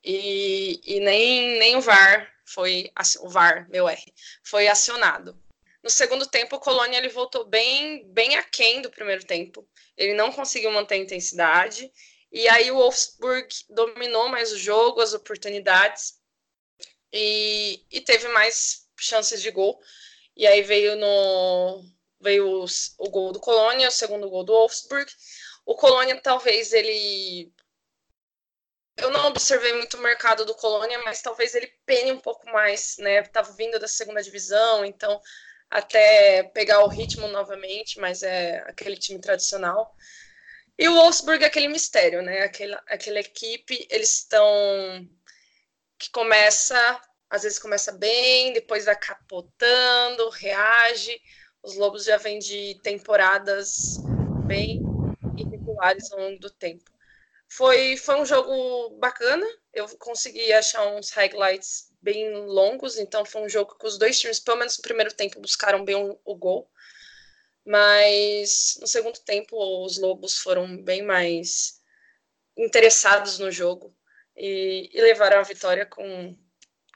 E, 0.04 0.80
e 0.84 1.00
nem, 1.00 1.58
nem 1.58 1.76
o 1.76 1.80
VAR 1.80 2.30
foi 2.44 2.90
o 3.20 3.28
VAR, 3.28 3.66
meu 3.70 3.88
R, 3.88 4.12
foi 4.42 4.68
acionado. 4.68 5.40
No 5.82 5.88
segundo 5.88 6.26
tempo, 6.26 6.56
o 6.56 6.60
Colônia 6.60 6.98
ele 6.98 7.08
voltou 7.08 7.44
bem, 7.44 8.06
bem 8.12 8.36
aquém 8.36 8.82
do 8.82 8.90
primeiro 8.90 9.24
tempo. 9.24 9.66
Ele 9.96 10.14
não 10.14 10.30
conseguiu 10.30 10.70
manter 10.70 10.94
a 10.94 10.98
intensidade. 10.98 11.90
E 12.30 12.48
aí 12.48 12.70
o 12.70 12.76
Wolfsburg 12.76 13.48
dominou 13.68 14.28
mais 14.28 14.52
o 14.52 14.58
jogo, 14.58 15.00
as 15.00 15.14
oportunidades 15.14 16.20
e, 17.12 17.84
e 17.90 18.00
teve 18.00 18.28
mais 18.28 18.86
chances 18.98 19.42
de 19.42 19.50
gol. 19.50 19.80
E 20.36 20.46
aí 20.46 20.62
veio 20.62 20.96
no 20.96 21.84
veio 22.20 22.62
os, 22.62 22.94
o 22.98 23.08
gol 23.08 23.32
do 23.32 23.40
Colônia, 23.40 23.88
o 23.88 23.92
segundo 23.92 24.28
gol 24.28 24.44
do 24.44 24.52
Wolfsburg. 24.52 25.10
O 25.64 25.74
Colônia 25.74 26.20
talvez 26.20 26.72
ele 26.72 27.52
eu 28.96 29.10
não 29.10 29.28
observei 29.28 29.72
muito 29.72 29.96
o 29.96 30.02
mercado 30.02 30.44
do 30.44 30.54
Colônia, 30.54 30.98
mas 31.04 31.22
talvez 31.22 31.54
ele 31.54 31.66
pene 31.86 32.12
um 32.12 32.20
pouco 32.20 32.46
mais, 32.50 32.96
né? 32.98 33.22
Tava 33.22 33.50
vindo 33.52 33.78
da 33.78 33.88
segunda 33.88 34.22
divisão, 34.22 34.84
então 34.84 35.20
até 35.70 36.42
pegar 36.54 36.84
o 36.84 36.88
ritmo 36.88 37.28
novamente, 37.28 38.00
mas 38.00 38.22
é 38.22 38.58
aquele 38.66 38.96
time 38.96 39.20
tradicional. 39.20 39.94
E 40.78 40.88
o 40.88 40.94
Wolfsburg 40.94 41.44
é 41.44 41.46
aquele 41.46 41.68
mistério, 41.68 42.22
né? 42.22 42.42
Aquela, 42.42 42.82
aquela 42.88 43.20
equipe, 43.20 43.86
eles 43.90 44.18
estão 44.18 44.42
que 45.98 46.10
começa, 46.10 47.00
às 47.28 47.42
vezes 47.42 47.58
começa 47.58 47.92
bem, 47.92 48.52
depois 48.54 48.86
vai 48.86 48.96
capotando, 48.98 50.30
reage. 50.30 51.20
Os 51.62 51.76
Lobos 51.76 52.04
já 52.04 52.16
vêm 52.16 52.38
de 52.38 52.80
temporadas 52.82 53.98
bem 54.46 54.80
irregulares 55.36 56.10
ao 56.10 56.18
longo 56.18 56.40
do 56.40 56.50
tempo. 56.50 56.90
Foi, 57.48 57.96
foi 57.96 58.20
um 58.20 58.24
jogo 58.24 58.98
bacana, 58.98 59.46
eu 59.74 59.86
consegui 59.98 60.52
achar 60.52 60.86
uns 60.86 61.10
highlights 61.10 61.89
bem 62.02 62.34
longos, 62.34 62.98
então 62.98 63.24
foi 63.24 63.42
um 63.42 63.48
jogo 63.48 63.76
que 63.78 63.86
os 63.86 63.98
dois 63.98 64.18
times, 64.18 64.40
pelo 64.40 64.58
menos 64.58 64.76
no 64.76 64.82
primeiro 64.82 65.12
tempo, 65.12 65.40
buscaram 65.40 65.84
bem 65.84 65.96
o, 66.24 66.36
gol. 66.36 66.70
Mas 67.64 68.78
no 68.80 68.86
segundo 68.86 69.18
tempo, 69.20 69.56
os 69.84 69.98
Lobos 69.98 70.38
foram 70.38 70.82
bem 70.82 71.02
mais 71.02 71.80
interessados 72.56 73.38
no 73.38 73.50
jogo 73.50 73.94
e, 74.36 74.90
e 74.92 75.00
levaram 75.00 75.38
a 75.38 75.42
vitória 75.42 75.84
com, 75.84 76.36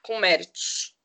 com 0.03 0.19
méritos. 0.19 0.97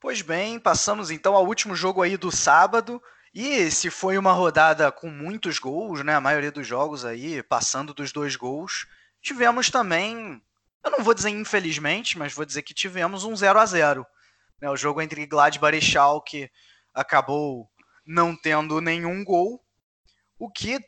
Pois 0.00 0.22
bem, 0.22 0.58
passamos 0.58 1.10
então 1.10 1.34
ao 1.34 1.46
último 1.46 1.74
jogo 1.74 2.02
aí 2.02 2.16
do 2.16 2.30
sábado. 2.30 3.02
E 3.34 3.70
se 3.70 3.90
foi 3.90 4.16
uma 4.16 4.32
rodada 4.32 4.90
com 4.90 5.10
muitos 5.10 5.58
gols, 5.58 6.02
né? 6.02 6.14
A 6.14 6.20
maioria 6.20 6.50
dos 6.50 6.66
jogos 6.66 7.04
aí 7.04 7.42
passando 7.42 7.92
dos 7.92 8.12
dois 8.12 8.34
gols, 8.34 8.86
tivemos 9.20 9.68
também, 9.68 10.40
eu 10.86 10.90
não 10.90 11.04
vou 11.04 11.14
dizer 11.14 11.30
infelizmente, 11.30 12.16
mas 12.16 12.32
vou 12.32 12.44
dizer 12.44 12.62
que 12.62 12.72
tivemos 12.72 13.24
um 13.24 13.34
0 13.34 13.58
a 13.58 13.66
0 13.66 14.06
né, 14.60 14.70
O 14.70 14.76
jogo 14.76 15.02
entre 15.02 15.26
Gladbach 15.26 15.76
e 15.76 15.80
Schalke 15.80 16.50
acabou 16.94 17.68
não 18.06 18.36
tendo 18.36 18.80
nenhum 18.80 19.24
gol, 19.24 19.60
o 20.38 20.48
que 20.48 20.78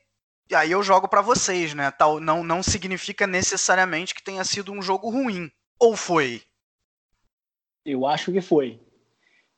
aí 0.55 0.71
eu 0.71 0.83
jogo 0.83 1.09
para 1.09 1.21
vocês, 1.21 1.75
né? 1.75 1.91
Tal 1.91 2.21
não 2.21 2.45
não 2.45 2.63
significa 2.63 3.27
necessariamente 3.27 4.15
que 4.15 4.23
tenha 4.23 4.45
sido 4.45 4.73
um 4.73 4.81
jogo 4.81 5.11
ruim. 5.11 5.51
Ou 5.79 5.97
foi? 5.97 6.43
Eu 7.85 8.07
acho 8.07 8.33
que 8.33 8.41
foi. 8.41 8.81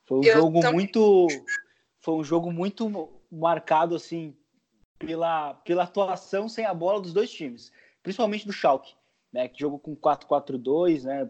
Foi 0.05 0.19
um 0.19 0.23
eu 0.23 0.33
jogo 0.33 0.59
também. 0.59 0.73
muito 0.73 1.27
foi 1.99 2.15
um 2.15 2.23
jogo 2.23 2.51
muito 2.51 3.09
marcado 3.31 3.95
assim 3.95 4.35
pela, 4.97 5.53
pela 5.53 5.83
atuação 5.83 6.49
sem 6.49 6.65
a 6.65 6.73
bola 6.73 6.99
dos 6.99 7.13
dois 7.13 7.31
times, 7.31 7.71
principalmente 8.03 8.45
do 8.45 8.53
Schalke, 8.53 8.93
né, 9.31 9.47
que 9.47 9.59
jogou 9.59 9.79
com 9.79 9.95
4-4-2, 9.95 11.03
né, 11.03 11.29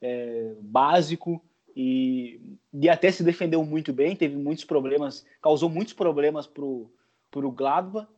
é, 0.00 0.54
básico 0.60 1.42
e, 1.74 2.40
e 2.72 2.88
até 2.88 3.10
se 3.10 3.22
defendeu 3.22 3.64
muito 3.64 3.92
bem, 3.92 4.16
teve 4.16 4.36
muitos 4.36 4.64
problemas, 4.64 5.24
causou 5.40 5.68
muitos 5.68 5.94
problemas 5.94 6.46
pro 6.46 6.90
pro 7.30 7.50
Gladbach, 7.50 8.08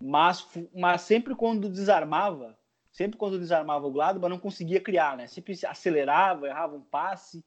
mas 0.00 0.46
mas 0.74 1.02
sempre 1.02 1.34
quando 1.34 1.68
desarmava, 1.68 2.58
sempre 2.90 3.18
quando 3.18 3.38
desarmava 3.38 3.86
o 3.86 3.92
Gladbach 3.92 4.30
não 4.30 4.38
conseguia 4.38 4.80
criar, 4.80 5.16
né? 5.16 5.26
Sempre 5.26 5.54
acelerava, 5.66 6.46
errava 6.46 6.76
um 6.76 6.80
passe. 6.80 7.44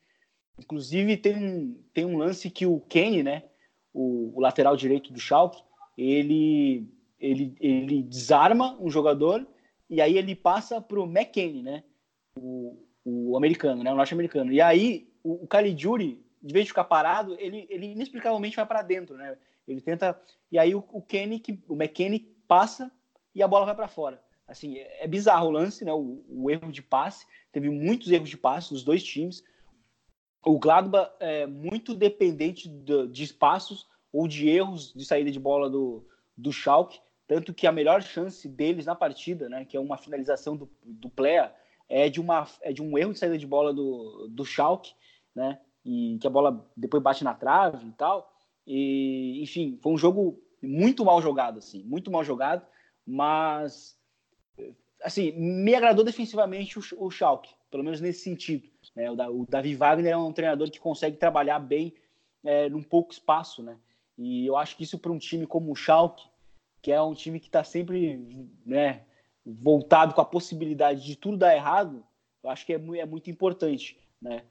Inclusive 0.59 1.17
tem 1.17 1.35
um, 1.35 1.83
tem 1.93 2.05
um 2.05 2.17
lance 2.17 2.49
que 2.49 2.65
o 2.65 2.79
Kenny, 2.81 3.23
né, 3.23 3.43
o, 3.93 4.33
o 4.35 4.39
lateral 4.39 4.75
direito 4.75 5.11
do 5.13 5.19
Schalke, 5.19 5.61
ele, 5.97 6.87
ele, 7.19 7.55
ele 7.59 8.03
desarma 8.03 8.77
um 8.79 8.89
jogador 8.89 9.47
e 9.89 10.01
aí 10.01 10.17
ele 10.17 10.35
passa 10.35 10.81
para 10.81 10.99
o 10.99 11.05
McKennie, 11.05 11.63
né? 11.63 11.83
O, 12.37 12.85
o 13.03 13.37
americano, 13.37 13.83
né? 13.83 13.91
O 13.91 13.95
norte-americano. 13.95 14.51
E 14.51 14.61
aí 14.61 15.11
o, 15.23 15.45
o 15.45 15.97
de 15.97 16.53
vez 16.53 16.65
de 16.65 16.71
ficar 16.71 16.83
parado, 16.83 17.35
ele, 17.39 17.65
ele 17.69 17.87
inexplicavelmente 17.87 18.55
vai 18.55 18.65
para 18.65 18.81
dentro, 18.81 19.17
né? 19.17 19.37
Ele 19.67 19.81
tenta 19.81 20.19
e 20.51 20.57
aí 20.57 20.73
o, 20.73 20.83
o 20.91 21.01
Kenny, 21.01 21.41
o 21.67 21.75
McKennie 21.75 22.35
passa 22.47 22.91
e 23.33 23.43
a 23.43 23.47
bola 23.47 23.65
vai 23.65 23.75
para 23.75 23.87
fora. 23.87 24.21
Assim, 24.47 24.77
é, 24.77 25.03
é, 25.03 25.07
bizarro 25.07 25.47
o 25.47 25.51
lance, 25.51 25.83
né? 25.83 25.91
O, 25.91 26.23
o, 26.29 26.49
erro 26.49 26.71
de 26.71 26.81
passe, 26.81 27.25
teve 27.51 27.69
muitos 27.69 28.11
erros 28.11 28.29
de 28.29 28.37
passe 28.37 28.73
dos 28.73 28.83
dois 28.83 29.03
times 29.03 29.43
o 30.47 30.57
Gladbach 30.57 31.11
é 31.19 31.45
muito 31.45 31.93
dependente 31.93 32.69
de, 32.69 33.07
de, 33.07 33.23
espaços 33.23 33.85
ou 34.13 34.27
de 34.27 34.47
erros 34.47 34.93
de 34.93 35.05
saída 35.05 35.29
de 35.29 35.39
bola 35.39 35.69
do, 35.69 36.07
do 36.37 36.51
Schalke, 36.51 36.99
tanto 37.27 37.53
que 37.53 37.67
a 37.67 37.71
melhor 37.71 38.01
chance 38.01 38.47
deles 38.47 38.85
na 38.85 38.95
partida, 38.95 39.49
né, 39.49 39.65
que 39.65 39.75
é 39.75 39.79
uma 39.79 39.97
finalização 39.97 40.55
do, 40.55 40.69
do 40.83 41.09
Plea, 41.09 41.53
é 41.89 42.09
de, 42.09 42.21
uma, 42.21 42.47
é 42.61 42.71
de 42.71 42.81
um 42.81 42.97
erro 42.97 43.13
de 43.13 43.19
saída 43.19 43.37
de 43.37 43.45
bola 43.45 43.73
do, 43.73 44.27
do 44.29 44.45
Schalke, 44.45 44.93
né, 45.35 45.59
e 45.85 46.17
que 46.19 46.27
a 46.27 46.29
bola 46.29 46.65
depois 46.75 47.03
bate 47.03 47.23
na 47.23 47.33
trave 47.33 47.87
e 47.87 47.91
tal. 47.91 48.33
E, 48.65 49.41
enfim, 49.43 49.77
foi 49.81 49.93
um 49.93 49.97
jogo 49.97 50.41
muito 50.61 51.05
mal 51.05 51.21
jogado, 51.21 51.59
assim, 51.59 51.83
muito 51.83 52.09
mal 52.09 52.23
jogado, 52.23 52.65
mas 53.05 53.97
assim, 55.03 55.31
me 55.31 55.75
agradou 55.75 56.03
defensivamente 56.03 56.79
o, 56.79 56.81
o 56.97 57.11
Schalke, 57.11 57.53
pelo 57.69 57.83
menos 57.83 58.01
nesse 58.01 58.21
sentido. 58.21 58.67
Né? 58.95 59.09
O, 59.11 59.41
o 59.41 59.45
Davi 59.47 59.75
Wagner 59.75 60.13
é 60.13 60.17
um 60.17 60.33
treinador 60.33 60.69
que 60.69 60.79
consegue 60.79 61.17
trabalhar 61.17 61.59
bem 61.59 61.93
é, 62.43 62.69
num 62.69 62.83
pouco 62.83 63.11
espaço, 63.11 63.61
né? 63.61 63.77
E 64.17 64.47
eu 64.47 64.57
acho 64.57 64.75
que 64.75 64.83
isso 64.83 64.97
para 64.97 65.11
um 65.11 65.19
time 65.19 65.45
como 65.45 65.71
o 65.71 65.75
Schalke, 65.75 66.25
que 66.87 66.91
é 66.93 67.01
um 67.01 67.13
time 67.13 67.37
que 67.37 67.47
está 67.47 67.65
sempre 67.65 68.47
né, 68.65 69.01
voltado 69.45 70.13
com 70.13 70.21
a 70.21 70.25
possibilidade 70.25 71.03
de 71.03 71.17
tudo 71.17 71.35
dar 71.35 71.53
errado, 71.53 72.01
eu 72.41 72.49
acho 72.49 72.65
que 72.65 72.71
é, 72.71 72.75
é 72.77 73.05
muito 73.05 73.29
importante. 73.29 73.99
Né? 74.21 74.43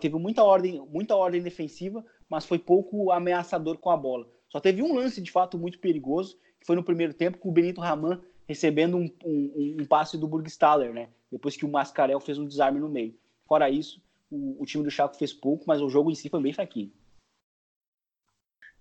Teve 0.00 0.16
muita 0.16 0.42
ordem, 0.42 0.80
muita 0.90 1.14
ordem 1.14 1.42
defensiva, 1.42 2.02
mas 2.30 2.46
foi 2.46 2.58
pouco 2.58 3.12
ameaçador 3.12 3.76
com 3.76 3.90
a 3.90 3.96
bola. 3.98 4.26
Só 4.48 4.58
teve 4.58 4.82
um 4.82 4.94
lance 4.94 5.20
de 5.20 5.30
fato 5.30 5.58
muito 5.58 5.78
perigoso, 5.78 6.38
que 6.58 6.66
foi 6.66 6.76
no 6.76 6.82
primeiro 6.82 7.12
tempo 7.12 7.36
com 7.36 7.50
o 7.50 7.52
Benito 7.52 7.82
Raman 7.82 8.22
recebendo 8.48 8.96
um, 8.96 9.10
um, 9.22 9.76
um 9.80 9.84
passe 9.84 10.16
do 10.16 10.26
Burgstaller, 10.26 10.94
né? 10.94 11.10
Depois 11.30 11.58
que 11.58 11.66
o 11.66 11.70
Mascarel 11.70 12.20
fez 12.20 12.38
um 12.38 12.46
desarme 12.46 12.80
no 12.80 12.88
meio. 12.88 13.14
Fora 13.44 13.68
isso, 13.68 14.00
o, 14.30 14.62
o 14.62 14.64
time 14.64 14.82
do 14.82 14.90
Chaco 14.90 15.14
fez 15.18 15.34
pouco, 15.34 15.64
mas 15.66 15.82
o 15.82 15.90
jogo 15.90 16.10
em 16.10 16.14
si 16.14 16.30
foi 16.30 16.40
bem 16.40 16.54
fraquinho. 16.54 16.90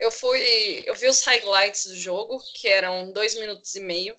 Eu 0.01 0.09
fui, 0.11 0.83
eu 0.87 0.95
vi 0.95 1.07
os 1.07 1.21
highlights 1.21 1.85
do 1.85 1.95
jogo, 1.95 2.41
que 2.55 2.67
eram 2.67 3.11
dois 3.11 3.35
minutos 3.35 3.75
e 3.75 3.79
meio, 3.79 4.15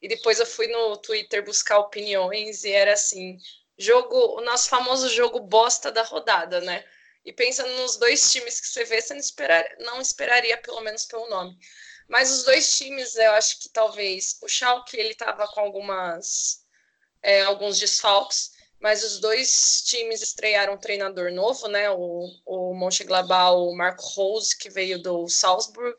e 0.00 0.08
depois 0.08 0.40
eu 0.40 0.46
fui 0.46 0.66
no 0.68 0.96
Twitter 0.96 1.44
buscar 1.44 1.78
opiniões 1.78 2.64
e 2.64 2.70
era 2.70 2.94
assim, 2.94 3.36
jogo, 3.76 4.16
o 4.38 4.40
nosso 4.40 4.70
famoso 4.70 5.06
jogo 5.10 5.38
bosta 5.40 5.92
da 5.92 6.02
rodada, 6.02 6.62
né? 6.62 6.82
E 7.26 7.30
pensando 7.30 7.70
nos 7.74 7.96
dois 7.96 8.32
times 8.32 8.58
que 8.58 8.68
você 8.68 8.84
vê, 8.84 9.02
você 9.02 9.12
não, 9.12 9.20
esperar, 9.20 9.68
não 9.80 10.00
esperaria, 10.00 10.56
pelo 10.56 10.80
menos 10.80 11.04
pelo 11.04 11.28
nome. 11.28 11.54
Mas 12.08 12.32
os 12.32 12.44
dois 12.44 12.70
times, 12.78 13.14
eu 13.16 13.32
acho 13.32 13.60
que 13.60 13.68
talvez 13.68 14.38
o 14.40 14.48
Schalke 14.48 14.96
ele 14.96 15.10
estava 15.10 15.46
com 15.48 15.60
algumas 15.60 16.64
é, 17.22 17.42
alguns 17.42 17.78
desfalques, 17.78 18.52
mas 18.80 19.02
os 19.04 19.20
dois 19.20 19.82
times 19.82 20.22
estrearam 20.22 20.74
um 20.74 20.78
treinador 20.78 21.32
novo, 21.32 21.68
né? 21.68 21.90
O, 21.90 22.28
o 22.46 22.74
Mönchengladbach, 22.74 23.54
o 23.56 23.74
Marco 23.74 24.02
Rose, 24.02 24.56
que 24.56 24.70
veio 24.70 25.00
do 25.02 25.28
Salzburg, 25.28 25.96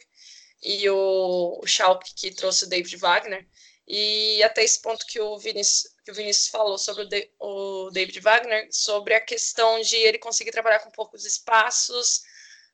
e 0.63 0.89
o, 0.89 1.59
o 1.61 1.67
Schalke, 1.67 2.13
que 2.15 2.31
trouxe 2.31 2.65
o 2.65 2.69
David 2.69 2.95
Wagner. 2.97 3.47
E 3.87 4.43
até 4.43 4.63
esse 4.63 4.81
ponto 4.81 5.05
que 5.05 5.19
o 5.19 5.37
Vinícius, 5.39 5.93
que 6.05 6.11
o 6.11 6.51
falou 6.51 6.77
sobre 6.77 7.03
o, 7.03 7.05
de, 7.05 7.31
o 7.39 7.89
David 7.91 8.19
Wagner, 8.19 8.67
sobre 8.71 9.13
a 9.15 9.21
questão 9.21 9.81
de 9.81 9.95
ele 9.95 10.19
conseguir 10.19 10.51
trabalhar 10.51 10.79
com 10.79 10.91
poucos 10.91 11.25
espaços, 11.25 12.21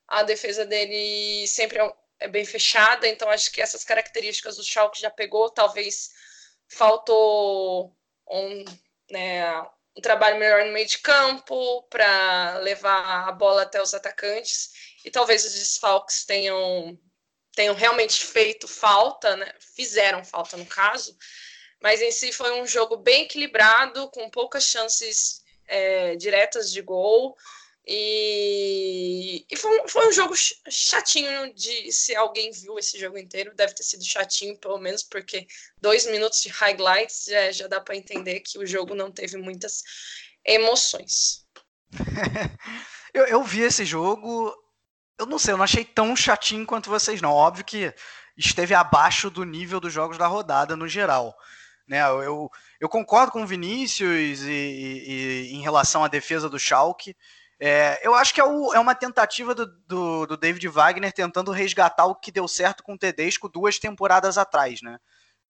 a 0.06 0.22
defesa 0.22 0.66
dele 0.66 1.46
sempre 1.48 1.78
é 1.78 1.92
é 2.18 2.28
bem 2.28 2.44
fechada, 2.44 3.06
então 3.06 3.28
acho 3.30 3.52
que 3.52 3.60
essas 3.60 3.84
características 3.84 4.56
do 4.56 4.64
Schalke 4.64 5.00
já 5.00 5.10
pegou, 5.10 5.50
talvez 5.50 6.10
faltou 6.68 7.94
um, 8.28 8.64
né, 9.10 9.44
um 9.96 10.00
trabalho 10.00 10.38
melhor 10.38 10.64
no 10.64 10.72
meio 10.72 10.86
de 10.86 10.98
campo 10.98 11.82
para 11.84 12.58
levar 12.58 13.28
a 13.28 13.32
bola 13.32 13.62
até 13.62 13.80
os 13.80 13.94
atacantes 13.94 14.70
e 15.04 15.10
talvez 15.10 15.44
os 15.44 15.54
desfalques 15.54 16.24
tenham 16.24 16.98
tenham 17.54 17.74
realmente 17.74 18.22
feito 18.22 18.68
falta, 18.68 19.34
né? 19.34 19.50
fizeram 19.74 20.22
falta 20.22 20.58
no 20.58 20.66
caso, 20.66 21.16
mas 21.80 22.02
em 22.02 22.10
si 22.10 22.30
foi 22.30 22.60
um 22.60 22.66
jogo 22.66 22.98
bem 22.98 23.22
equilibrado, 23.22 24.10
com 24.10 24.28
poucas 24.28 24.64
chances 24.64 25.42
é, 25.66 26.16
diretas 26.16 26.70
de 26.70 26.82
gol. 26.82 27.34
E, 27.88 29.46
e 29.48 29.56
foi, 29.56 29.80
um, 29.80 29.88
foi, 29.88 30.08
um, 30.08 30.12
jogo 30.12 30.34
chatinho 30.68 31.54
de 31.54 31.92
se 31.92 32.16
alguém 32.16 32.50
viu 32.50 32.76
esse 32.76 32.98
jogo 32.98 33.16
inteiro, 33.16 33.54
deve 33.54 33.74
ter 33.74 33.84
sido 33.84 34.04
chatinho, 34.04 34.58
pelo 34.58 34.78
menos, 34.78 35.04
porque 35.04 35.46
dois 35.80 36.04
minutos 36.06 36.42
de 36.42 36.48
highlights 36.48 37.26
já, 37.28 37.52
já 37.52 37.68
dá 37.68 37.80
para 37.80 37.94
entender 37.94 38.40
que 38.40 38.58
o 38.58 38.66
jogo 38.66 38.92
não 38.92 39.12
teve 39.12 39.36
muitas 39.36 39.84
emoções. 40.44 41.46
eu, 43.14 43.24
eu 43.26 43.44
vi 43.44 43.60
esse 43.60 43.84
jogo, 43.84 44.52
eu 45.16 45.26
não 45.26 45.38
sei, 45.38 45.52
eu 45.54 45.56
não 45.56 45.64
achei 45.64 45.84
tão 45.84 46.16
chatinho 46.16 46.66
quanto 46.66 46.90
vocês, 46.90 47.22
não. 47.22 47.30
Óbvio 47.30 47.64
que 47.64 47.94
esteve 48.36 48.74
abaixo 48.74 49.30
do 49.30 49.44
nível 49.44 49.78
dos 49.78 49.92
jogos 49.92 50.18
da 50.18 50.26
rodada 50.26 50.74
no 50.74 50.88
geral. 50.88 51.36
Né, 51.86 52.02
eu, 52.02 52.50
eu 52.80 52.88
concordo 52.88 53.30
com 53.30 53.44
o 53.44 53.46
Vinícius 53.46 54.40
e, 54.40 54.50
e, 54.50 55.50
e 55.50 55.54
em 55.54 55.62
relação 55.62 56.02
à 56.02 56.08
defesa 56.08 56.48
do 56.48 56.58
Schalke. 56.58 57.16
É, 57.58 58.06
eu 58.06 58.14
acho 58.14 58.34
que 58.34 58.40
é, 58.40 58.44
o, 58.44 58.74
é 58.74 58.78
uma 58.78 58.94
tentativa 58.94 59.54
do, 59.54 59.66
do, 59.86 60.26
do, 60.26 60.36
David 60.36 60.68
Wagner 60.68 61.12
tentando 61.12 61.50
resgatar 61.50 62.04
o 62.04 62.14
que 62.14 62.30
deu 62.30 62.46
certo 62.46 62.82
com 62.82 62.94
o 62.94 62.98
Tedesco 62.98 63.48
duas 63.48 63.78
temporadas 63.78 64.36
atrás, 64.36 64.82
né? 64.82 64.98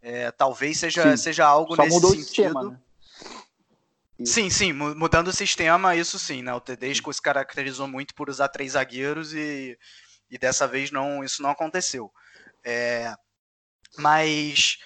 É, 0.00 0.30
talvez 0.30 0.78
seja, 0.78 1.16
seja 1.16 1.44
algo 1.44 1.74
Só 1.74 1.82
nesse 1.82 2.00
sentido. 2.00 2.24
Sistema, 2.24 2.62
né? 2.70 2.78
Sim, 4.24 4.48
sim, 4.48 4.72
mudando 4.72 5.28
o 5.28 5.32
sistema, 5.32 5.94
isso 5.94 6.18
sim, 6.18 6.42
né? 6.42 6.54
O 6.54 6.60
Tedesco 6.60 7.12
se 7.12 7.20
caracterizou 7.20 7.86
muito 7.86 8.14
por 8.14 8.30
usar 8.30 8.48
três 8.48 8.72
zagueiros 8.72 9.34
e, 9.34 9.76
e 10.30 10.38
dessa 10.38 10.66
vez 10.66 10.90
não, 10.90 11.22
isso 11.22 11.42
não 11.42 11.50
aconteceu. 11.50 12.10
É, 12.64 13.12
mas, 13.98 14.78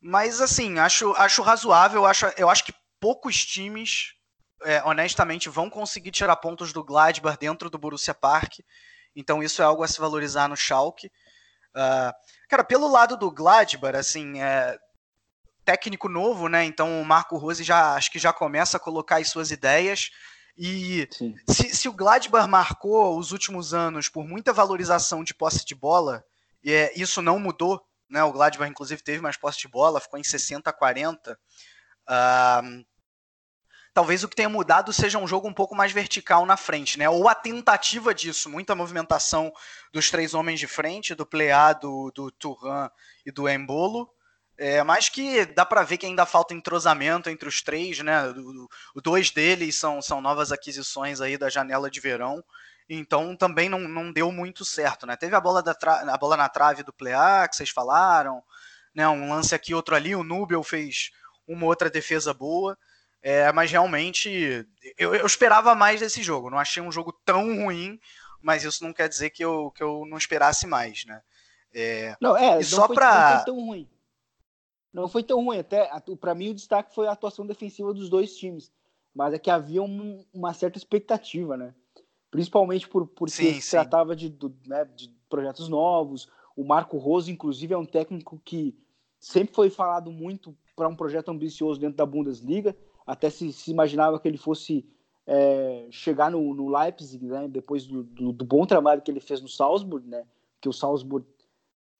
mas 0.00 0.40
assim, 0.40 0.78
acho, 0.78 1.12
acho 1.14 1.42
razoável, 1.42 2.06
acho, 2.06 2.26
eu 2.36 2.48
acho 2.48 2.64
que 2.64 2.72
poucos 2.98 3.44
times 3.44 4.14
é, 4.62 4.82
honestamente, 4.84 5.48
vão 5.48 5.70
conseguir 5.70 6.10
tirar 6.10 6.36
pontos 6.36 6.72
do 6.72 6.84
Gladbach 6.84 7.38
dentro 7.38 7.70
do 7.70 7.78
Borussia 7.78 8.14
Park. 8.14 8.58
Então 9.14 9.42
isso 9.42 9.62
é 9.62 9.64
algo 9.64 9.82
a 9.82 9.88
se 9.88 9.98
valorizar 9.98 10.48
no 10.48 10.56
Schalke. 10.56 11.10
Uh, 11.74 12.12
cara, 12.48 12.64
pelo 12.64 12.88
lado 12.88 13.16
do 13.16 13.30
Gladbach, 13.30 13.96
assim, 13.96 14.40
é, 14.40 14.78
técnico 15.64 16.08
novo, 16.08 16.48
né? 16.48 16.64
Então 16.64 17.00
o 17.00 17.04
Marco 17.04 17.36
Rose 17.36 17.62
já 17.62 17.94
acho 17.94 18.10
que 18.10 18.18
já 18.18 18.32
começa 18.32 18.76
a 18.76 18.80
colocar 18.80 19.20
as 19.20 19.28
suas 19.28 19.50
ideias. 19.50 20.10
E 20.56 21.08
se, 21.48 21.74
se, 21.74 21.88
o 21.88 21.92
Gladbach 21.92 22.48
marcou 22.48 23.16
os 23.16 23.30
últimos 23.30 23.72
anos 23.72 24.08
por 24.08 24.26
muita 24.26 24.52
valorização 24.52 25.22
de 25.22 25.32
posse 25.32 25.64
de 25.64 25.74
bola, 25.74 26.24
e 26.64 26.72
é, 26.72 26.92
isso 26.96 27.22
não 27.22 27.38
mudou, 27.38 27.80
né? 28.10 28.24
O 28.24 28.32
Gladbach, 28.32 28.68
inclusive, 28.68 29.02
teve 29.02 29.20
mais 29.20 29.36
posse 29.36 29.60
de 29.60 29.68
bola, 29.68 30.00
ficou 30.00 30.18
em 30.18 30.24
60 30.24 30.68
a 30.68 30.72
40. 30.72 31.38
Uh, 32.08 32.84
talvez 33.98 34.22
o 34.22 34.28
que 34.28 34.36
tenha 34.36 34.48
mudado 34.48 34.92
seja 34.92 35.18
um 35.18 35.26
jogo 35.26 35.48
um 35.48 35.52
pouco 35.52 35.74
mais 35.74 35.90
vertical 35.90 36.46
na 36.46 36.56
frente, 36.56 36.96
né? 36.96 37.10
Ou 37.10 37.28
a 37.28 37.34
tentativa 37.34 38.14
disso, 38.14 38.48
muita 38.48 38.72
movimentação 38.72 39.52
dos 39.92 40.08
três 40.08 40.34
homens 40.34 40.60
de 40.60 40.68
frente, 40.68 41.16
do 41.16 41.26
Pleá, 41.26 41.72
do, 41.72 42.12
do 42.14 42.30
Turan 42.30 42.88
e 43.26 43.32
do 43.32 43.48
Embolo. 43.48 44.08
É, 44.56 44.84
mas 44.84 45.08
que 45.08 45.44
dá 45.46 45.66
para 45.66 45.82
ver 45.82 45.98
que 45.98 46.06
ainda 46.06 46.24
falta 46.24 46.54
entrosamento 46.54 47.28
entre 47.28 47.48
os 47.48 47.60
três, 47.60 47.98
né? 47.98 48.22
Os 48.94 49.02
dois 49.02 49.32
deles 49.32 49.74
são, 49.74 50.00
são 50.00 50.20
novas 50.20 50.52
aquisições 50.52 51.20
aí 51.20 51.36
da 51.36 51.48
janela 51.48 51.90
de 51.90 51.98
verão, 51.98 52.40
então 52.88 53.34
também 53.34 53.68
não, 53.68 53.80
não 53.80 54.12
deu 54.12 54.30
muito 54.30 54.64
certo, 54.64 55.08
né? 55.08 55.16
Teve 55.16 55.34
a 55.34 55.40
bola, 55.40 55.60
da 55.60 55.76
a 55.82 56.16
bola 56.16 56.36
na 56.36 56.48
trave 56.48 56.84
do 56.84 56.92
Pleá, 56.92 57.48
que 57.48 57.56
vocês 57.56 57.70
falaram, 57.70 58.44
né? 58.94 59.08
Um 59.08 59.28
lance 59.28 59.56
aqui, 59.56 59.74
outro 59.74 59.96
ali, 59.96 60.14
o 60.14 60.22
Nubel 60.22 60.62
fez 60.62 61.10
uma 61.48 61.66
outra 61.66 61.90
defesa 61.90 62.32
boa, 62.32 62.78
é, 63.22 63.50
mas 63.52 63.70
realmente 63.70 64.66
eu, 64.96 65.14
eu, 65.14 65.26
esperava 65.26 65.74
mais 65.74 66.00
desse 66.00 66.22
jogo. 66.22 66.50
Não 66.50 66.58
achei 66.58 66.82
um 66.82 66.92
jogo 66.92 67.12
tão 67.24 67.64
ruim, 67.64 67.98
mas 68.40 68.64
isso 68.64 68.84
não 68.84 68.92
quer 68.92 69.08
dizer 69.08 69.30
que 69.30 69.44
eu, 69.44 69.70
que 69.72 69.82
eu 69.82 70.04
não 70.06 70.16
esperasse 70.16 70.66
mais, 70.66 71.04
né? 71.04 71.20
É, 71.74 72.16
não, 72.20 72.36
é, 72.36 72.54
não 72.54 72.62
só 72.62 72.86
foi, 72.86 72.94
pra... 72.94 73.30
não 73.30 73.36
foi 73.36 73.44
tão 73.44 73.66
ruim. 73.66 73.88
Não 74.92 75.08
foi 75.08 75.22
tão 75.22 75.44
ruim. 75.44 75.58
Até 75.58 75.90
para 76.20 76.34
mim 76.34 76.50
o 76.50 76.54
destaque 76.54 76.94
foi 76.94 77.08
a 77.08 77.12
atuação 77.12 77.46
defensiva 77.46 77.92
dos 77.92 78.08
dois 78.08 78.36
times, 78.36 78.72
mas 79.14 79.34
é 79.34 79.38
que 79.38 79.50
havia 79.50 79.82
um, 79.82 80.24
uma 80.32 80.54
certa 80.54 80.78
expectativa, 80.78 81.56
né? 81.56 81.74
Principalmente 82.30 82.88
por 82.88 83.06
porque 83.06 83.34
sim, 83.34 83.54
se 83.54 83.62
sim. 83.62 83.70
tratava 83.70 84.14
de, 84.14 84.28
do, 84.28 84.54
né, 84.66 84.84
de 84.84 85.08
projetos 85.28 85.68
novos. 85.68 86.30
O 86.54 86.64
Marco 86.64 86.98
Rose, 86.98 87.30
inclusive, 87.30 87.74
é 87.74 87.78
um 87.78 87.86
técnico 87.86 88.40
que 88.44 88.76
sempre 89.18 89.54
foi 89.54 89.70
falado 89.70 90.12
muito 90.12 90.56
para 90.76 90.88
um 90.88 90.94
projeto 90.94 91.30
ambicioso 91.30 91.80
dentro 91.80 91.96
da 91.96 92.06
Bundesliga 92.06 92.76
até 93.08 93.30
se, 93.30 93.50
se 93.54 93.70
imaginava 93.70 94.20
que 94.20 94.28
ele 94.28 94.36
fosse 94.36 94.86
é, 95.26 95.86
chegar 95.90 96.30
no, 96.30 96.54
no, 96.54 96.68
Leipzig, 96.68 97.24
né, 97.24 97.48
depois 97.48 97.86
do, 97.86 98.02
do, 98.02 98.32
do, 98.32 98.44
bom 98.44 98.66
trabalho 98.66 99.00
que 99.00 99.10
ele 99.10 99.18
fez 99.18 99.40
no 99.40 99.48
Salzburg, 99.48 100.06
né, 100.06 100.26
que 100.60 100.68
o 100.68 100.74
Salzburg, 100.74 101.26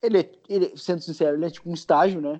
ele, 0.03 0.29
ele 0.47 0.77
sendo 0.77 1.01
sincero, 1.01 1.35
ele 1.35 1.45
é 1.45 1.49
tipo 1.49 1.67
um 1.67 1.73
estágio, 1.73 2.21
né, 2.21 2.39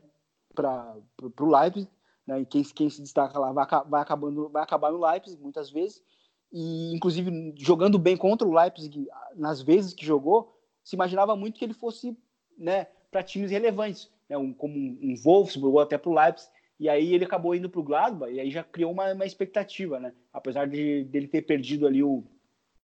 para 0.53 0.95
o 1.39 1.59
Leipzig, 1.59 1.89
né, 2.27 2.41
e 2.41 2.45
quem, 2.45 2.63
quem 2.63 2.89
se 2.91 3.01
destaca 3.01 3.39
lá 3.39 3.51
vai, 3.51 3.65
vai, 3.87 4.01
acabando, 4.03 4.49
vai 4.49 4.61
acabar 4.61 4.91
no 4.91 5.03
Leipzig 5.03 5.41
muitas 5.41 5.71
vezes, 5.71 6.03
e 6.51 6.93
inclusive 6.93 7.53
jogando 7.57 7.97
bem 7.97 8.15
contra 8.15 8.47
o 8.47 8.53
Leipzig 8.53 9.07
nas 9.35 9.63
vezes 9.63 9.95
que 9.95 10.05
jogou, 10.05 10.55
se 10.83 10.95
imaginava 10.95 11.35
muito 11.35 11.57
que 11.57 11.65
ele 11.65 11.73
fosse, 11.73 12.15
né, 12.55 12.85
para 13.09 13.23
times 13.23 13.49
relevantes, 13.49 14.11
né, 14.29 14.37
um, 14.37 14.53
como 14.53 14.75
um, 14.75 14.99
um 15.01 15.15
Wolfsburg 15.15 15.73
ou 15.73 15.81
até 15.81 15.97
para 15.97 16.11
o 16.11 16.13
Leipzig, 16.13 16.51
e 16.79 16.87
aí 16.87 17.13
ele 17.13 17.25
acabou 17.25 17.53
indo 17.53 17.69
para 17.69 17.79
o 17.79 17.83
Gladbach 17.83 18.31
e 18.31 18.39
aí 18.39 18.49
já 18.49 18.63
criou 18.63 18.91
uma, 18.91 19.11
uma 19.13 19.25
expectativa, 19.25 19.99
né? 19.99 20.13
Apesar 20.31 20.65
de 20.65 21.03
dele 21.03 21.27
ter 21.27 21.41
perdido 21.41 21.85
ali 21.85 22.01
o, 22.01 22.23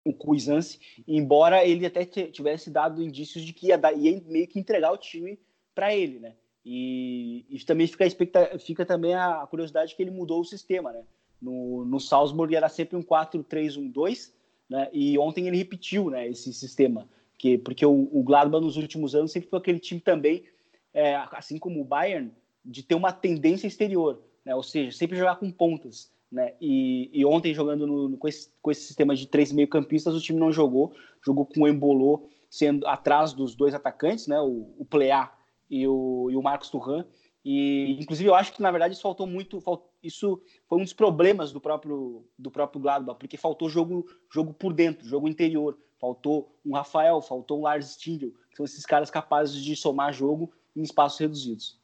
o 0.05 0.13
Cuisance, 0.13 0.79
embora 1.09 1.67
ele 1.67 1.85
até 1.85 2.05
tivesse 2.05 2.71
dado 2.71 3.03
indícios 3.03 3.45
de 3.45 3.53
que 3.53 3.67
ia, 3.67 3.77
dar, 3.77 3.93
ia 3.93 4.23
meio 4.27 4.47
que 4.47 4.61
entregar 4.61 4.93
o 4.93 4.99
time 4.99 5.39
para 5.75 5.95
ele, 5.95 6.21
né? 6.21 6.35
E, 6.65 7.45
e 7.49 7.59
também 7.65 7.87
fica, 7.87 8.05
a 8.07 8.59
fica 8.59 8.87
também 8.87 9.15
a 9.15 9.47
curiosidade 9.49 9.97
que 9.97 10.03
ele 10.03 10.11
mudou 10.11 10.41
o 10.41 10.45
sistema, 10.45 10.93
né? 10.93 11.03
No, 11.43 11.85
no 11.85 11.99
Salzburg 11.99 12.55
era 12.55 12.69
sempre 12.69 12.97
um 12.97 13.03
4-3-1-2, 13.03 14.33
né? 14.69 14.89
E 14.93 15.19
ontem 15.19 15.49
ele 15.49 15.57
repetiu, 15.57 16.11
né? 16.11 16.29
Esse 16.29 16.53
sistema, 16.53 17.09
que 17.37 17.59
porque 17.59 17.85
o, 17.85 18.09
o 18.13 18.23
Gladbach 18.23 18.63
nos 18.65 18.77
últimos 18.77 19.17
anos 19.17 19.33
sempre 19.33 19.49
foi 19.49 19.59
aquele 19.59 19.81
time 19.81 20.01
também, 20.01 20.45
é, 20.93 21.17
assim 21.33 21.59
como 21.59 21.81
o 21.81 21.85
Bayern, 21.85 22.31
de 22.65 22.83
ter 22.83 22.95
uma 22.95 23.13
tendência 23.13 23.67
exterior, 23.67 24.23
né? 24.45 24.55
ou 24.55 24.63
seja, 24.63 24.97
sempre 24.97 25.17
jogar 25.17 25.37
com 25.37 25.51
pontas. 25.51 26.11
Né? 26.31 26.55
E, 26.61 27.11
e 27.13 27.25
ontem, 27.25 27.53
jogando 27.53 27.87
no, 27.87 28.17
com, 28.17 28.29
esse, 28.29 28.51
com 28.63 28.71
esse 28.71 28.83
sistema 28.83 29.15
de 29.17 29.27
três 29.27 29.51
meio-campistas, 29.51 30.15
o 30.15 30.21
time 30.21 30.39
não 30.39 30.53
jogou, 30.53 30.93
jogou 31.25 31.45
com 31.47 31.63
o 31.63 31.69
Embolô 31.69 32.29
sendo 32.49 32.87
atrás 32.87 33.33
dos 33.33 33.55
dois 33.55 33.75
atacantes, 33.75 34.27
né? 34.27 34.41
o, 34.41 34.75
o 34.79 34.85
Pleá 34.85 35.33
e 35.69 35.87
o, 35.87 36.29
e 36.31 36.37
o 36.37 36.43
Marcos 36.43 36.71
Turran. 36.71 37.05
E, 37.45 37.97
inclusive, 37.99 38.29
eu 38.29 38.35
acho 38.35 38.53
que, 38.53 38.61
na 38.61 38.71
verdade, 38.71 38.95
isso 38.95 39.03
faltou 39.03 39.27
muito. 39.27 39.63
Isso 40.03 40.41
foi 40.69 40.79
um 40.79 40.85
dos 40.85 40.93
problemas 40.93 41.53
do 41.53 41.61
próprio, 41.61 42.25
do 42.39 42.51
próprio 42.51 42.81
Gladbach, 42.81 43.19
porque 43.19 43.37
faltou 43.37 43.69
jogo, 43.69 44.07
jogo 44.31 44.53
por 44.53 44.73
dentro, 44.73 45.09
jogo 45.09 45.29
interior. 45.29 45.79
Faltou 45.99 46.55
um 46.65 46.75
Rafael, 46.75 47.21
faltou 47.21 47.59
um 47.59 47.63
Lars 47.63 47.93
Stindl, 47.93 48.31
que 48.51 48.57
são 48.57 48.65
esses 48.65 48.85
caras 48.85 49.11
capazes 49.11 49.63
de 49.63 49.75
somar 49.77 50.13
jogo 50.13 50.53
em 50.75 50.83
espaços 50.83 51.19
reduzidos. 51.19 51.80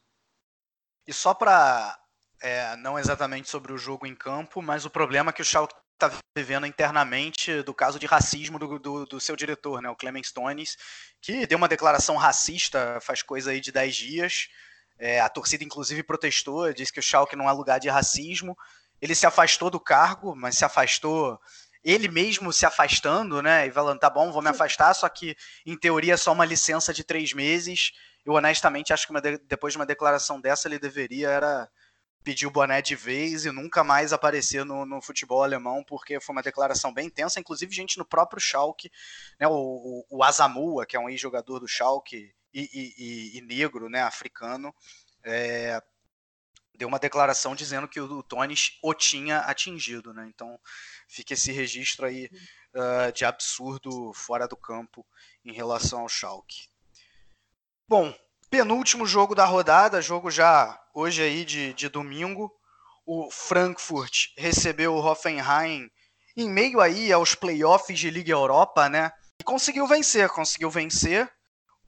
E 1.07 1.13
só 1.13 1.33
para 1.33 1.99
é, 2.43 2.77
não 2.77 2.99
exatamente 2.99 3.49
sobre 3.49 3.73
o 3.73 3.79
jogo 3.79 4.07
em 4.07 4.15
campo, 4.15 4.61
mas 4.61 4.85
o 4.85 4.91
problema 4.91 5.33
que 5.33 5.43
o 5.43 5.45
Schalke 5.45 5.75
está 5.95 6.13
vivendo 6.37 6.67
internamente 6.67 7.63
do 7.63 7.73
caso 7.73 7.99
de 7.99 8.07
racismo 8.07 8.59
do, 8.59 8.79
do, 8.79 9.07
do, 9.07 9.21
seu 9.21 9.35
diretor, 9.35 9.81
né, 9.81 9.89
o 9.89 9.97
Clemens 9.97 10.29
Stones, 10.29 10.77
que 11.23 11.47
deu 11.47 11.57
uma 11.57 11.69
declaração 11.69 12.17
racista 12.17 12.99
faz 13.01 13.23
coisa 13.23 13.51
aí 13.51 13.61
de 13.61 13.73
10 13.73 13.97
dias. 13.97 14.49
É, 14.99 15.21
a 15.21 15.29
torcida, 15.29 15.65
inclusive, 15.65 16.03
protestou, 16.03 16.73
disse 16.73 16.93
que 16.93 17.01
o 17.01 17.03
Schalke 17.03 17.37
não 17.37 17.49
é 17.49 17.53
lugar 17.53 17.79
de 17.79 17.89
racismo. 17.89 18.57
Ele 19.01 19.15
se 19.15 19.27
afastou 19.27 19.71
do 19.71 19.81
cargo, 19.81 20.35
mas 20.35 20.57
se 20.57 20.65
afastou 20.65 21.39
ele 21.85 22.09
mesmo 22.09 22.53
se 22.53 22.67
afastando, 22.67 23.41
né? 23.41 23.69
E 23.69 23.71
falando, 23.71 24.01
tá 24.01 24.11
bom, 24.11 24.33
vou 24.33 24.43
me 24.43 24.49
afastar, 24.49 24.93
só 24.93 25.09
que 25.09 25.37
em 25.65 25.79
teoria 25.79 26.15
é 26.15 26.17
só 26.17 26.33
uma 26.33 26.45
licença 26.45 26.93
de 26.93 27.05
três 27.05 27.33
meses 27.33 27.93
eu 28.27 28.33
honestamente 28.33 28.93
acho 28.93 29.07
que 29.07 29.21
de, 29.21 29.39
depois 29.39 29.73
de 29.73 29.79
uma 29.79 29.87
declaração 29.87 30.41
dessa, 30.41 30.67
ele 30.67 30.81
deveria 30.81 31.31
era 31.31 31.71
pedir 32.25 32.45
o 32.45 32.51
boné 32.51 32.83
de 32.83 32.97
vez 32.97 33.47
e 33.47 33.53
nunca 33.53 33.85
mais 33.85 34.13
aparecer 34.13 34.65
no, 34.65 34.85
no 34.85 35.01
futebol 35.01 35.45
alemão, 35.45 35.85
porque 35.85 36.19
foi 36.19 36.35
uma 36.35 36.43
declaração 36.43 36.93
bem 36.93 37.07
intensa. 37.07 37.39
Inclusive, 37.39 37.73
gente 37.73 37.97
no 37.99 38.05
próprio 38.05 38.41
Schalke, 38.41 38.91
né, 39.39 39.47
o, 39.47 39.53
o, 39.53 40.07
o 40.11 40.25
Azamua, 40.25 40.85
que 40.85 40.97
é 40.97 41.01
um 41.01 41.09
ex-jogador 41.09 41.61
do 41.61 41.69
Schalke 41.69 42.35
e, 42.53 42.61
e, 42.61 42.95
e, 42.99 43.39
e, 43.39 43.41
negro, 43.43 43.89
né, 43.89 44.03
africano, 44.03 44.75
é, 45.23 45.81
deu 46.75 46.89
uma 46.89 46.99
declaração 46.99 47.55
dizendo 47.55 47.87
que 47.87 48.01
o, 48.01 48.19
o 48.19 48.23
Tony 48.25 48.57
o 48.83 48.93
tinha 48.93 49.39
atingido. 49.43 50.13
Né? 50.13 50.27
Então, 50.35 50.59
fica 51.07 51.35
esse 51.35 51.53
registro 51.53 52.07
aí 52.07 52.29
uh, 52.75 53.13
de 53.13 53.25
absurdo 53.25 54.13
fora 54.13 54.49
do 54.49 54.57
campo 54.57 55.07
em 55.45 55.53
relação 55.53 56.01
ao 56.01 56.09
Schalke. 56.09 56.69
Bom, 57.89 58.13
penúltimo 58.51 59.07
jogo 59.07 59.33
da 59.33 59.45
rodada, 59.45 60.03
jogo 60.03 60.29
já 60.29 60.77
hoje 60.93 61.23
aí 61.23 61.45
de, 61.45 61.73
de 61.73 61.89
domingo. 61.89 62.53
O 63.07 63.31
Frankfurt 63.31 64.31
recebeu 64.37 64.93
o 64.93 64.99
Hoffenheim 64.99 65.89
em 66.37 66.51
meio 66.51 66.81
aí 66.81 67.13
aos 67.13 67.37
playoffs 67.37 67.97
de 67.97 68.11
Liga 68.11 68.33
Europa, 68.33 68.89
né? 68.89 69.13
E 69.39 69.45
conseguiu 69.45 69.87
vencer, 69.87 70.29
conseguiu 70.31 70.69
vencer. 70.69 71.31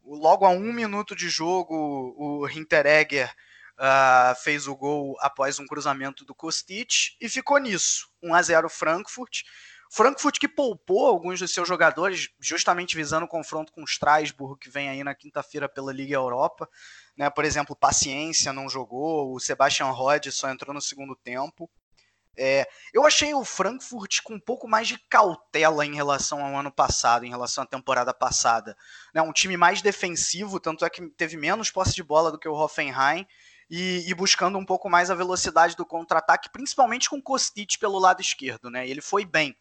Logo 0.04 0.46
a 0.46 0.50
um 0.50 0.72
minuto 0.72 1.16
de 1.16 1.28
jogo, 1.28 1.74
o 2.16 2.48
Hinteregger 2.48 3.34
uh, 3.76 4.40
fez 4.40 4.68
o 4.68 4.76
gol 4.76 5.16
após 5.18 5.58
um 5.58 5.66
cruzamento 5.66 6.24
do 6.24 6.32
Kostic 6.32 7.16
e 7.20 7.28
ficou 7.28 7.58
nisso. 7.58 8.08
1 8.22 8.34
a 8.36 8.42
0 8.42 8.68
Frankfurt. 8.68 9.42
Frankfurt 9.90 10.38
que 10.38 10.48
poupou 10.48 11.06
alguns 11.06 11.40
dos 11.40 11.52
seus 11.52 11.66
jogadores, 11.66 12.28
justamente 12.38 12.96
visando 12.96 13.24
o 13.24 13.28
confronto 13.28 13.72
com 13.72 13.82
o 13.82 13.84
Strasbourg, 13.84 14.58
que 14.58 14.70
vem 14.70 14.88
aí 14.88 15.02
na 15.02 15.14
quinta-feira 15.14 15.68
pela 15.68 15.92
Liga 15.92 16.14
Europa. 16.14 16.68
Né? 17.16 17.28
Por 17.30 17.44
exemplo, 17.44 17.74
Paciência 17.74 18.52
não 18.52 18.68
jogou, 18.68 19.34
o 19.34 19.40
Sebastian 19.40 19.86
Rod 19.86 20.26
só 20.30 20.50
entrou 20.50 20.74
no 20.74 20.80
segundo 20.80 21.16
tempo. 21.16 21.70
É, 22.40 22.68
eu 22.94 23.04
achei 23.04 23.34
o 23.34 23.44
Frankfurt 23.44 24.20
com 24.22 24.34
um 24.34 24.40
pouco 24.40 24.68
mais 24.68 24.86
de 24.86 24.96
cautela 25.08 25.84
em 25.84 25.96
relação 25.96 26.44
ao 26.44 26.54
ano 26.54 26.70
passado, 26.70 27.24
em 27.24 27.30
relação 27.30 27.64
à 27.64 27.66
temporada 27.66 28.14
passada. 28.14 28.76
Né? 29.12 29.20
Um 29.20 29.32
time 29.32 29.56
mais 29.56 29.82
defensivo, 29.82 30.60
tanto 30.60 30.84
é 30.84 30.90
que 30.90 31.04
teve 31.10 31.36
menos 31.36 31.70
posse 31.70 31.94
de 31.94 32.02
bola 32.02 32.30
do 32.30 32.38
que 32.38 32.48
o 32.48 32.54
Hoffenheim, 32.54 33.26
e, 33.68 34.08
e 34.08 34.14
buscando 34.14 34.56
um 34.56 34.64
pouco 34.64 34.88
mais 34.88 35.10
a 35.10 35.14
velocidade 35.14 35.76
do 35.76 35.84
contra-ataque, 35.84 36.48
principalmente 36.50 37.10
com 37.10 37.20
Kostic 37.20 37.76
pelo 37.78 37.98
lado 37.98 38.20
esquerdo. 38.20 38.70
Né? 38.70 38.88
Ele 38.88 39.00
foi 39.00 39.24
bem. 39.24 39.56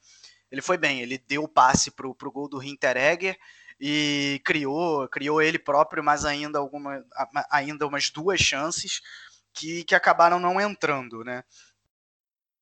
Ele 0.51 0.61
foi 0.61 0.77
bem, 0.77 1.01
ele 1.01 1.17
deu 1.17 1.43
o 1.43 1.47
passe 1.47 1.91
para 1.91 2.07
o 2.07 2.31
gol 2.31 2.47
do 2.47 2.63
Hinteregger 2.63 3.37
e 3.79 4.41
criou, 4.43 5.07
criou 5.07 5.41
ele 5.41 5.59
próprio, 5.59 6.03
mas 6.03 6.25
ainda, 6.25 6.59
alguma, 6.59 7.03
ainda 7.51 7.85
umas 7.85 8.09
duas 8.09 8.39
chances 8.39 9.01
que, 9.53 9.83
que 9.83 9.95
acabaram 9.95 10.39
não 10.39 10.59
entrando, 10.59 11.23
né? 11.23 11.43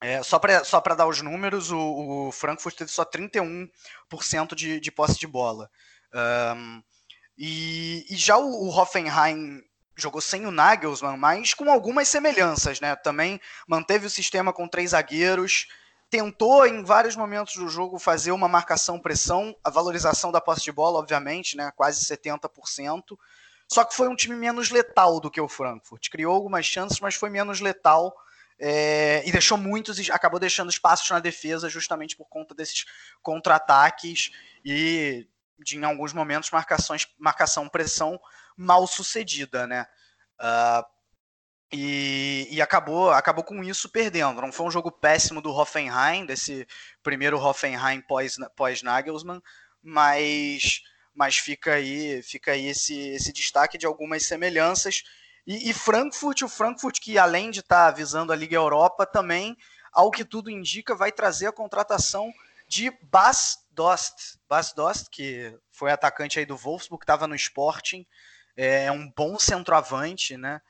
É, 0.02 0.22
só 0.22 0.38
para 0.38 0.64
só 0.64 0.80
dar 0.82 1.08
os 1.08 1.22
números, 1.22 1.72
o, 1.72 2.28
o, 2.28 2.32
Frankfurt 2.32 2.76
teve 2.76 2.92
só 2.92 3.06
31% 3.06 4.54
de, 4.54 4.80
de 4.80 4.92
posse 4.92 5.18
de 5.18 5.26
bola. 5.26 5.70
Um, 6.14 6.84
e, 7.38 8.06
e, 8.10 8.16
já 8.16 8.38
o, 8.38 8.46
o, 8.46 8.70
Hoffenheim 8.70 9.62
jogou 9.98 10.22
sem 10.22 10.46
o 10.46 10.52
Nagelsmann, 10.52 11.18
mas 11.18 11.54
com 11.54 11.72
algumas 11.72 12.08
semelhanças, 12.08 12.80
né? 12.80 12.96
Também 12.98 13.40
manteve 13.68 14.06
o 14.06 14.10
sistema 14.10 14.54
com 14.54 14.68
três 14.68 14.92
zagueiros, 14.92 15.68
tentou 16.16 16.66
em 16.66 16.82
vários 16.82 17.14
momentos 17.14 17.56
do 17.56 17.68
jogo 17.68 18.00
fazer 18.00 18.32
uma 18.32 18.48
marcação-pressão, 18.48 19.54
a 19.62 19.70
valorização 19.70 20.32
da 20.32 20.40
posse 20.40 20.64
de 20.64 20.72
bola, 20.72 21.00
obviamente, 21.00 21.58
né? 21.58 21.72
Quase 21.76 22.06
70%. 22.06 23.18
Só 23.68 23.84
que 23.84 23.94
foi 23.94 24.08
um 24.08 24.16
time 24.16 24.34
menos 24.34 24.70
letal 24.70 25.20
do 25.20 25.30
que 25.30 25.42
o 25.42 25.50
Frankfurt. 25.50 26.10
Criou 26.10 26.34
algumas 26.34 26.66
chances, 26.66 27.02
mas 27.02 27.16
foi 27.16 27.30
menos 27.30 27.60
letal 27.60 28.16
é, 28.58 29.24
e 29.26 29.32
deixou 29.32 29.58
muitos, 29.58 30.10
acabou 30.10 30.40
deixando 30.40 30.70
espaços 30.70 31.10
na 31.10 31.20
defesa 31.20 31.68
justamente 31.68 32.16
por 32.16 32.30
conta 32.30 32.56
desses 32.56 32.86
contra-ataques 33.22 34.32
e 34.64 35.28
de, 35.60 35.78
em 35.78 35.84
alguns 35.84 36.14
momentos, 36.14 36.50
marcações, 36.50 37.06
marcação 37.20 37.68
pressão 37.68 38.18
mal 38.56 38.88
sucedida, 38.88 39.68
né? 39.68 39.86
Uh, 40.40 40.95
e, 41.72 42.48
e, 42.52 42.62
acabou, 42.62 43.10
acabou 43.10 43.44
com 43.44 43.64
isso 43.64 43.90
perdendo. 43.90 44.42
Não 44.42 44.52
foi 44.52 44.66
um 44.66 44.72
jogo 44.72 44.92
péssimo 44.92 45.42
do 45.42 45.52
Hoffenheim, 45.52 46.26
desse 46.26 46.68
primeiro 47.04 47.40
Hoffenheim 47.40 48.02
pós-Nagelsmann, 48.02 49.40
pós 49.40 49.52
mas, 49.84 50.82
mas 51.14 51.38
fica 51.38 51.74
aí, 51.74 52.22
fica 52.24 52.52
aí 52.52 52.68
esse, 52.68 52.98
esse 53.10 53.34
destaque 53.34 53.78
de 53.78 53.86
algumas 53.86 54.26
semelhanças 54.26 55.04
e, 55.46 55.70
e 55.70 55.74
Frankfurt, 55.74 56.42
o 56.42 56.50
Frankfurt 56.50 57.00
que 57.00 57.18
além 57.18 57.52
de 57.52 57.60
estar 57.60 57.88
tá 57.88 57.92
visando 57.92 58.34
a 58.34 58.36
Liga 58.36 58.56
Europa, 58.56 59.06
também, 59.06 59.56
ao 59.92 60.10
que 60.10 60.26
tudo 60.26 60.50
indica, 60.50 60.96
vai 60.96 61.12
trazer 61.12 61.48
a 61.48 61.54
contratação 61.54 62.34
de 62.68 62.92
Bas 63.04 63.60
Dost. 63.72 64.40
Bas 64.50 64.74
Dost, 64.74 65.10
que 65.12 65.56
foi 65.72 65.92
atacante 65.92 66.40
aí 66.40 66.46
do 66.46 66.58
Wolfsburg, 66.58 67.04
estava 67.04 67.28
no 67.28 67.36
Sporting, 67.36 68.06
é, 68.58 68.86
é 68.86 68.92
um 68.92 69.12
bom 69.16 69.38
centroavante, 69.38 70.36
né? 70.36 70.62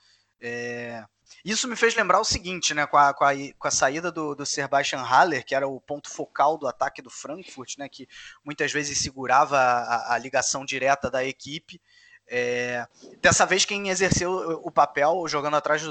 É... 0.46 1.04
Isso 1.44 1.68
me 1.68 1.76
fez 1.76 1.96
lembrar 1.96 2.20
o 2.20 2.26
seguinte, 2.26 2.74
né? 2.74 2.86
Com 2.86 2.98
a, 2.98 3.14
com 3.14 3.24
a, 3.24 3.34
com 3.58 3.68
a 3.68 3.72
saída 3.72 4.12
do, 4.12 4.36
do 4.36 4.46
Sebastian 4.46 5.02
Haller, 5.02 5.44
que 5.44 5.56
era 5.56 5.68
o 5.68 5.82
ponto 5.82 6.10
focal 6.10 6.58
do 6.58 6.68
ataque 6.68 7.02
do 7.02 7.10
Frankfurt, 7.10 7.78
né? 7.80 7.90
Que 7.90 8.08
muitas 8.44 8.72
vezes 8.72 9.00
segurava 9.00 9.58
a, 9.58 10.14
a 10.14 10.18
ligação 10.20 10.64
direta 10.64 11.10
da 11.10 11.26
equipe. 11.26 11.82
É, 12.28 12.86
dessa 13.22 13.46
vez, 13.46 13.66
quem 13.66 13.90
exerceu 13.90 14.32
o 14.64 14.72
papel 14.72 15.28
jogando 15.28 15.58
atrás 15.58 15.82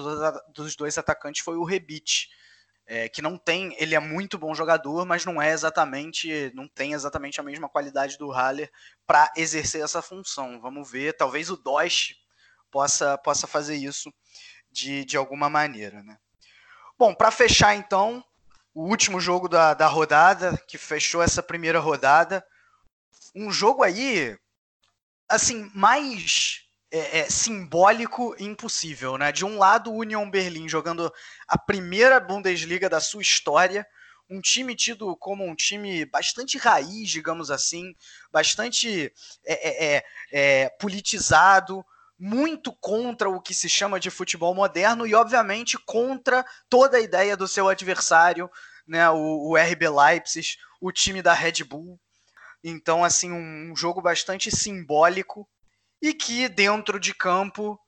dos 0.53 0.77
dois 0.77 0.99
atacantes 0.99 1.43
foi 1.43 1.57
o 1.57 1.65
Rebite, 1.65 2.29
é, 2.87 3.09
que 3.09 3.23
não 3.23 3.39
tem, 3.39 3.75
ele 3.79 3.95
é 3.95 4.01
muito 4.01 4.37
bom 4.37 4.55
jogador, 4.55 5.07
mas 5.07 5.25
não 5.25 5.41
é 5.41 5.53
exatamente, 5.53 6.53
não 6.55 6.69
tem 6.69 6.93
exatamente 6.93 7.41
a 7.41 7.45
mesma 7.45 7.69
qualidade 7.69 8.19
do 8.19 8.31
Haller 8.31 8.71
para 9.07 9.33
exercer 9.37 9.83
essa 9.83 10.03
função. 10.03 10.61
Vamos 10.61 10.91
ver, 10.91 11.17
talvez 11.17 11.51
o 11.51 11.57
Dost 11.57 12.24
possa, 12.75 13.17
possa 13.17 13.47
fazer 13.47 13.77
isso 13.77 14.13
de, 14.69 15.05
de 15.05 15.17
alguma 15.17 15.49
maneira. 15.49 16.03
Né? 16.03 16.19
Bom, 16.99 17.15
para 17.15 17.31
fechar 17.31 17.77
então, 17.77 18.25
o 18.75 18.89
último 18.89 19.21
jogo 19.21 19.49
da, 19.49 19.75
da 19.75 19.87
rodada, 19.87 20.61
que 20.67 20.77
fechou 20.77 21.23
essa 21.23 21.41
primeira 21.41 21.79
rodada, 21.79 22.45
um 23.33 23.49
jogo 23.53 23.85
aí 23.85 24.37
assim, 25.29 25.71
mais 25.73 26.65
é, 26.91 27.21
é, 27.21 27.31
simbólico 27.31 28.35
e 28.41 28.45
impossível, 28.45 29.17
né? 29.17 29.31
De 29.31 29.45
um 29.45 29.57
lado, 29.57 29.93
o 29.93 29.99
Union 29.99 30.29
Berlim 30.29 30.69
jogando 30.69 31.13
a 31.47 31.57
primeira 31.57 32.19
Bundesliga 32.19 32.89
da 32.89 33.01
sua 33.01 33.23
história, 33.23 33.87
um 34.29 34.41
time 34.41 34.75
tido 34.75 35.17
como 35.17 35.45
um 35.45 35.55
time 35.55 36.05
bastante 36.07 36.59
raiz, 36.59 37.09
digamos 37.09 37.51
assim, 37.51 37.95
bastante 38.33 39.13
é, 39.45 39.69
é, 39.69 39.95
é, 39.97 40.05
é 40.33 40.69
politizado, 40.81 41.85
muito 42.25 42.73
contra 42.81 43.29
o 43.29 43.39
que 43.39 43.53
se 43.53 43.69
chama 43.69 44.01
de 44.01 44.09
futebol 44.09 44.55
moderno 44.55 45.07
e, 45.07 45.15
obviamente, 45.15 45.77
contra 45.77 46.43
toda 46.71 46.97
a 46.97 47.01
ideia 47.01 47.37
do 47.37 47.47
seu 47.47 47.69
adversário, 47.69 48.51
né? 48.89 49.11
O, 49.11 49.51
o 49.51 49.57
RB 49.59 49.91
Leipzig, 49.91 50.57
o 50.81 50.91
time 50.91 51.21
da 51.21 51.35
Red 51.35 51.63
Bull. 51.65 52.01
Então, 52.65 53.05
assim, 53.05 53.31
um 53.31 53.77
jogo 53.77 54.01
bastante 54.01 54.51
simbólico 54.51 55.47
e 56.01 56.15
que 56.15 56.49
dentro 56.49 56.99
de 56.99 57.13
campo 57.13 57.79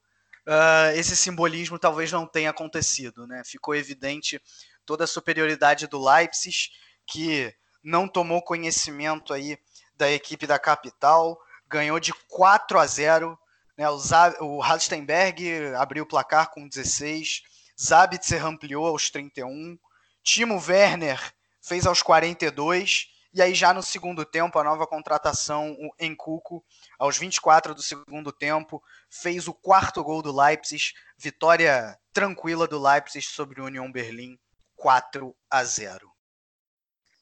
uh, 0.46 0.94
esse 0.94 1.16
simbolismo 1.16 1.78
talvez 1.78 2.12
não 2.12 2.26
tenha 2.26 2.50
acontecido, 2.50 3.26
né? 3.26 3.40
Ficou 3.42 3.74
evidente 3.74 4.38
toda 4.84 5.04
a 5.04 5.08
superioridade 5.08 5.86
do 5.86 5.98
Leipzig, 5.98 6.68
que 7.06 7.54
não 7.82 8.06
tomou 8.06 8.42
conhecimento 8.42 9.32
aí 9.32 9.56
da 9.96 10.12
equipe 10.12 10.46
da 10.46 10.58
capital, 10.58 11.40
ganhou 11.66 11.98
de 11.98 12.12
4 12.28 12.78
a 12.78 12.86
0. 12.86 13.38
Né? 13.76 13.88
O, 13.88 13.98
Zab, 13.98 14.36
o 14.40 14.62
Halstenberg 14.62 15.74
abriu 15.76 16.04
o 16.04 16.08
placar 16.08 16.50
com 16.50 16.68
16, 16.68 17.42
Zabitzer 17.80 18.44
ampliou 18.44 18.86
aos 18.86 19.10
31, 19.10 19.78
Timo 20.22 20.62
Werner 20.66 21.20
fez 21.60 21.86
aos 21.86 22.02
42 22.02 23.08
e 23.36 23.42
aí, 23.42 23.54
já 23.54 23.74
no 23.74 23.82
segundo 23.82 24.24
tempo, 24.24 24.58
a 24.58 24.64
nova 24.64 24.86
contratação, 24.86 25.76
o 25.78 25.90
Encuco, 26.00 26.64
aos 26.98 27.18
24 27.18 27.74
do 27.74 27.82
segundo 27.82 28.32
tempo, 28.32 28.82
fez 29.10 29.46
o 29.46 29.52
quarto 29.52 30.02
gol 30.02 30.22
do 30.22 30.34
Leipzig. 30.34 30.94
Vitória 31.18 32.00
tranquila 32.14 32.66
do 32.66 32.82
Leipzig 32.82 33.22
sobre 33.22 33.60
o 33.60 33.66
Union 33.66 33.92
Berlim, 33.92 34.38
4 34.74 35.36
a 35.50 35.62
0. 35.62 36.10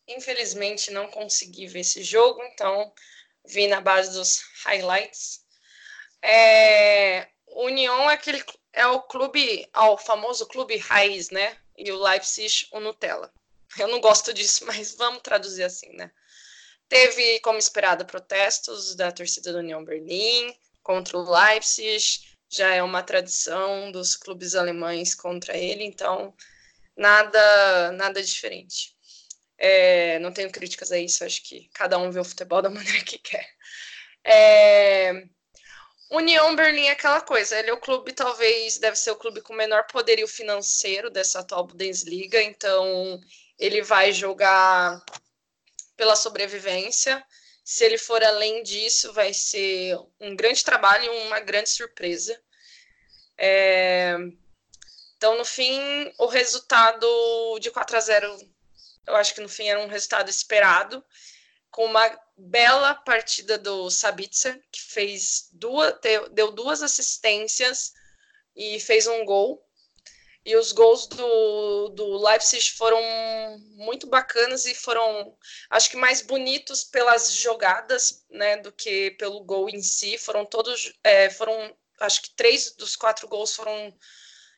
Infelizmente, 0.07 0.93
não 0.93 1.09
consegui 1.09 1.67
ver 1.67 1.81
esse 1.81 2.05
jogo, 2.05 2.41
então 2.45 2.93
vi 3.45 3.67
na 3.67 3.81
base 3.81 4.13
dos 4.13 4.41
highlights. 4.65 5.43
É, 6.27 7.29
União 7.49 8.11
é, 8.11 8.14
aquele, 8.14 8.43
é 8.72 8.87
o 8.87 9.03
clube, 9.03 9.68
é 9.75 9.81
o 9.81 9.99
famoso 9.99 10.47
clube 10.47 10.79
raiz, 10.79 11.29
né? 11.29 11.55
E 11.77 11.93
o 11.93 12.03
Leipzig, 12.03 12.66
o 12.72 12.81
Nutella. 12.81 13.31
Eu 13.79 13.89
não 13.89 14.01
gosto 14.01 14.33
disso, 14.33 14.64
mas 14.66 14.95
vamos 14.95 15.20
traduzir 15.20 15.64
assim, 15.64 15.93
né? 15.93 16.11
Teve, 16.89 17.41
como 17.41 17.59
esperado, 17.59 18.07
protestos 18.07 18.95
da 18.95 19.12
torcida 19.12 19.53
do 19.53 19.59
União 19.59 19.85
Berlim 19.85 20.57
contra 20.83 21.18
o 21.18 21.31
Leipzig, 21.31 22.20
já 22.49 22.75
é 22.75 22.83
uma 22.83 23.03
tradição 23.03 23.93
dos 23.93 24.16
clubes 24.16 24.55
alemães 24.55 25.14
contra 25.14 25.57
ele, 25.57 25.85
então 25.85 26.35
nada, 26.97 27.93
nada 27.93 28.22
diferente. 28.22 28.95
É, 29.59 30.18
não 30.20 30.33
tenho 30.33 30.51
críticas 30.51 30.91
a 30.91 30.99
isso, 30.99 31.25
acho 31.25 31.43
que 31.43 31.68
cada 31.75 31.99
um 31.99 32.11
vê 32.11 32.20
o 32.20 32.25
futebol 32.25 32.62
da 32.62 32.70
maneira 32.70 33.03
que 33.05 33.18
quer. 33.18 33.49
É, 34.25 35.27
União 36.11 36.55
Berlim 36.55 36.87
é 36.87 36.91
aquela 36.91 37.21
coisa, 37.21 37.59
ele 37.59 37.71
é 37.71 37.73
o 37.73 37.81
clube, 37.81 38.13
talvez, 38.13 38.79
deve 38.79 38.97
ser 38.97 39.11
o 39.11 39.17
clube 39.17 39.41
com 39.41 39.55
menor 39.55 39.87
poderio 39.87 40.29
financeiro 40.29 41.11
dessa 41.11 41.41
atual 41.41 41.67
Bundesliga, 41.67 42.41
então 42.43 43.21
ele 43.59 43.83
vai 43.83 44.13
jogar 44.13 45.03
pela 45.97 46.15
sobrevivência. 46.15 47.25
Se 47.65 47.85
ele 47.85 47.97
for 47.97 48.23
além 48.23 48.63
disso, 48.63 49.13
vai 49.13 49.33
ser 49.33 49.97
um 50.21 50.37
grande 50.37 50.63
trabalho 50.63 51.05
e 51.05 51.27
uma 51.27 51.41
grande 51.41 51.71
surpresa. 51.71 52.39
É... 53.39 54.17
Então, 55.17 55.39
no 55.39 55.45
fim, 55.45 55.81
o 56.19 56.27
resultado 56.27 57.59
de 57.61 57.71
4 57.71 57.97
a 57.97 58.01
0, 58.01 58.39
eu 59.07 59.17
acho 59.17 59.35
que 59.35 59.41
no 59.41 59.49
fim 59.49 59.69
era 59.69 59.81
um 59.81 59.87
resultado 59.87 60.29
esperado, 60.29 61.03
com 61.75 61.87
uma 61.87 62.09
bela 62.37 62.95
partida 62.95 63.59
do 63.59 63.91
Sabitzer, 63.91 64.62
que 64.70 64.81
fez 64.81 65.49
duas, 65.53 65.93
deu 66.31 66.53
duas 66.53 66.85
assistências 66.85 67.93
e 68.55 68.79
fez 68.79 69.09
um 69.09 69.25
gol. 69.25 69.61
E 70.45 70.55
os 70.55 70.70
gols 70.70 71.09
do, 71.09 71.89
do 71.89 72.25
Leipzig 72.25 72.70
foram 72.77 73.01
muito 73.72 74.07
bacanas 74.07 74.66
e 74.66 74.75
foram, 74.75 75.37
acho 75.68 75.91
que 75.91 75.97
mais 75.97 76.22
bonitos 76.22 76.85
pelas 76.85 77.33
jogadas, 77.33 78.25
né, 78.31 78.57
do 78.59 78.70
que 78.70 79.11
pelo 79.12 79.43
gol 79.43 79.68
em 79.68 79.83
si. 79.83 80.16
Foram 80.16 80.47
todos, 80.47 80.93
é, 81.03 81.29
foram, 81.29 81.77
acho 81.99 82.22
que 82.22 82.31
três 82.37 82.70
dos 82.77 82.95
quatro 82.95 83.27
gols 83.27 83.53
foram 83.53 83.93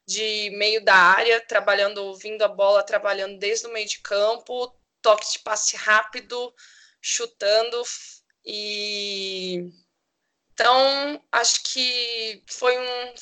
de 0.07 0.51
meio 0.51 0.85
da 0.85 0.95
área, 0.95 1.41
trabalhando, 1.41 2.15
vindo 2.17 2.43
a 2.43 2.49
bola, 2.49 2.83
trabalhando 2.83 3.39
desde 3.39 3.67
o 3.67 3.73
meio 3.73 3.89
de 3.89 4.01
campo, 4.01 4.77
toque 5.01 5.33
de 5.33 5.39
passe 5.39 5.77
rápido, 5.77 6.53
chutando 7.07 7.83
e 8.45 9.71
então 10.53 11.23
acho 11.31 11.63
que 11.65 12.43
foi 12.47 12.79
um 12.79 13.15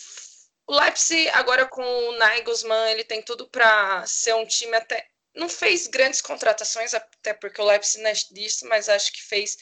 o 0.67 0.75
Leipzig, 0.75 1.29
agora 1.31 1.67
com 1.67 1.83
o 1.83 2.13
Nagelsmann, 2.17 2.91
ele 2.91 3.05
tem 3.05 3.21
tudo 3.23 3.47
para 3.49 4.07
ser 4.07 4.35
um 4.35 4.47
time 4.47 4.75
até. 4.77 5.07
Não 5.35 5.49
fez 5.49 5.87
grandes 5.87 6.21
contratações, 6.21 6.95
até 6.95 7.35
porque 7.35 7.61
o 7.61 7.65
Leipzig 7.65 8.03
não 8.03 8.11
é 8.11 8.15
disso, 8.31 8.67
mas 8.67 8.89
acho 8.89 9.13
que 9.13 9.23
fez. 9.23 9.59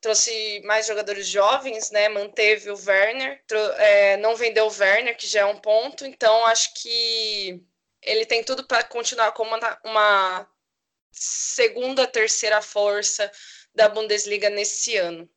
Trouxe 0.00 0.60
mais 0.64 0.86
jogadores 0.86 1.26
jovens, 1.28 1.90
né? 1.90 2.08
Manteve 2.08 2.70
o 2.70 2.76
Werner, 2.86 3.42
é, 3.78 4.16
não 4.18 4.34
vendeu 4.36 4.66
o 4.66 4.72
Werner, 4.78 5.16
que 5.16 5.26
já 5.28 5.40
é 5.40 5.44
um 5.44 5.58
ponto. 5.58 6.04
Então, 6.04 6.44
acho 6.46 6.74
que 6.74 7.62
ele 8.02 8.26
tem 8.26 8.42
tudo 8.42 8.66
para 8.66 8.82
continuar 8.82 9.32
como 9.32 9.56
uma 9.84 10.46
segunda, 11.12 12.06
terceira 12.06 12.60
força 12.60 13.30
da 13.74 13.88
Bundesliga 13.88 14.50
nesse 14.50 14.96
ano. 14.96 15.28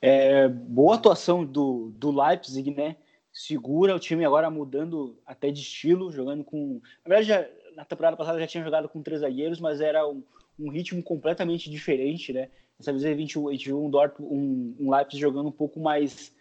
É, 0.00 0.48
boa 0.48 0.96
atuação 0.96 1.44
do, 1.44 1.92
do 1.96 2.10
Leipzig, 2.10 2.70
né? 2.72 2.96
segura 3.32 3.96
o 3.96 4.00
time 4.00 4.24
agora 4.24 4.50
mudando 4.50 5.18
até 5.24 5.50
de 5.50 5.60
estilo, 5.60 6.12
jogando 6.12 6.44
com. 6.44 6.80
Na 7.04 7.08
verdade, 7.08 7.28
já, 7.28 7.48
na 7.74 7.84
temporada 7.84 8.16
passada 8.16 8.38
já 8.38 8.46
tinha 8.46 8.62
jogado 8.62 8.88
com 8.88 9.02
três 9.02 9.22
zagueiros, 9.22 9.58
mas 9.58 9.80
era 9.80 10.06
um, 10.06 10.22
um 10.58 10.70
ritmo 10.70 11.02
completamente 11.02 11.70
diferente, 11.70 12.32
né? 12.32 12.50
Dessa 12.78 12.92
vez 12.92 13.04
a 13.04 13.08
a 13.08 13.16
gente 13.16 13.38
viu 13.64 13.80
um, 13.80 13.90
um, 14.20 14.76
um 14.80 14.90
Leipzig 14.90 15.20
jogando 15.20 15.48
um 15.48 15.52
pouco 15.52 15.80
mais 15.80 16.34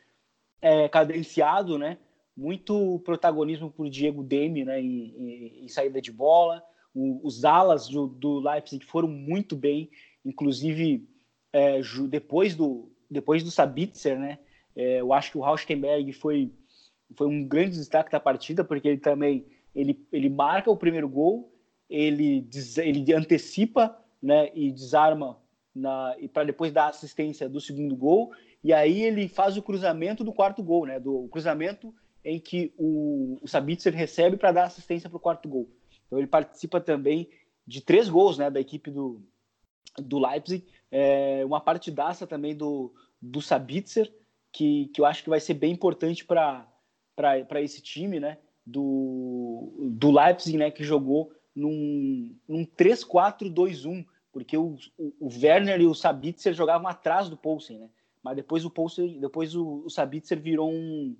é, 0.61 0.89
cadenciado, 0.89 1.77
né? 1.77 1.97
Muito 2.35 2.99
protagonismo 3.05 3.71
por 3.71 3.89
Diego 3.89 4.23
Demi, 4.23 4.65
né? 4.65 4.81
Em, 4.81 5.15
em, 5.17 5.65
em 5.65 5.67
saída 5.69 6.01
de 6.01 6.11
bola. 6.11 6.63
O, 6.93 7.25
os 7.25 7.45
alas 7.45 7.87
do, 7.87 8.07
do 8.07 8.39
Leipzig 8.39 8.83
foram 8.85 9.07
muito 9.07 9.55
bem, 9.55 9.89
inclusive 10.25 11.07
é, 11.51 11.81
depois 12.07 12.55
do 12.55 12.89
depois 13.09 13.43
do 13.43 13.51
Sabitzer, 13.51 14.17
né? 14.17 14.39
É, 14.73 15.01
eu 15.01 15.11
acho 15.11 15.31
que 15.31 15.37
o 15.37 15.41
Rauschenberg 15.41 16.13
foi 16.13 16.51
foi 17.15 17.27
um 17.27 17.45
grande 17.45 17.77
destaque 17.77 18.11
da 18.11 18.19
partida, 18.19 18.63
porque 18.63 18.87
ele 18.87 18.99
também 18.99 19.45
ele, 19.75 20.05
ele 20.11 20.29
marca 20.29 20.69
o 20.69 20.77
primeiro 20.77 21.07
gol, 21.07 21.51
ele, 21.89 22.47
ele 22.77 23.13
antecipa 23.13 23.97
né, 24.21 24.49
e 24.53 24.71
desarma 24.71 25.37
e 26.19 26.27
para 26.27 26.43
depois 26.43 26.71
dar 26.71 26.89
assistência 26.89 27.47
do 27.47 27.61
segundo 27.61 27.95
gol, 27.95 28.31
e 28.61 28.73
aí 28.73 29.03
ele 29.03 29.27
faz 29.29 29.55
o 29.55 29.61
cruzamento 29.61 30.23
do 30.23 30.33
quarto 30.33 30.61
gol, 30.61 30.85
né, 30.85 30.99
do 30.99 31.27
cruzamento 31.29 31.93
em 32.23 32.39
que 32.39 32.73
o, 32.77 33.39
o 33.41 33.47
Sabitzer 33.47 33.93
recebe 33.95 34.35
para 34.37 34.51
dar 34.51 34.65
assistência 34.65 35.09
para 35.09 35.17
o 35.17 35.19
quarto 35.19 35.47
gol. 35.47 35.69
Então 36.05 36.19
ele 36.19 36.27
participa 36.27 36.79
também 36.79 37.29
de 37.65 37.81
três 37.81 38.09
gols 38.09 38.37
né, 38.37 38.49
da 38.49 38.59
equipe 38.59 38.91
do, 38.91 39.21
do 39.97 40.19
Leipzig, 40.19 40.65
é, 40.91 41.43
uma 41.45 41.59
partidaça 41.59 42.25
também 42.25 42.55
do, 42.55 42.93
do 43.21 43.41
Sabitzer, 43.41 44.11
que, 44.51 44.87
que 44.93 45.01
eu 45.01 45.05
acho 45.05 45.23
que 45.23 45.29
vai 45.29 45.39
ser 45.39 45.53
bem 45.53 45.71
importante 45.71 46.25
para 46.25 47.61
esse 47.61 47.81
time, 47.81 48.19
né? 48.19 48.37
Do, 48.65 49.89
do 49.91 50.11
Leipzig, 50.11 50.57
né? 50.57 50.71
Que 50.71 50.83
jogou 50.83 51.31
num, 51.55 52.35
num 52.47 52.65
3-4-2-1, 52.65 54.05
porque 54.31 54.57
o, 54.57 54.77
o, 54.97 55.13
o, 55.19 55.29
Werner 55.29 55.81
e 55.81 55.87
o 55.87 55.95
Sabitzer 55.95 56.53
jogavam 56.53 56.87
atrás 56.87 57.29
do 57.29 57.37
Poulsen, 57.37 57.79
né? 57.79 57.89
Mas 58.23 58.35
depois 58.35 58.63
o 58.65 58.69
Poulsen, 58.69 59.19
depois 59.19 59.55
o, 59.55 59.83
o 59.85 59.89
Sabitzer 59.89 60.39
virou 60.39 60.71
um 60.71 61.15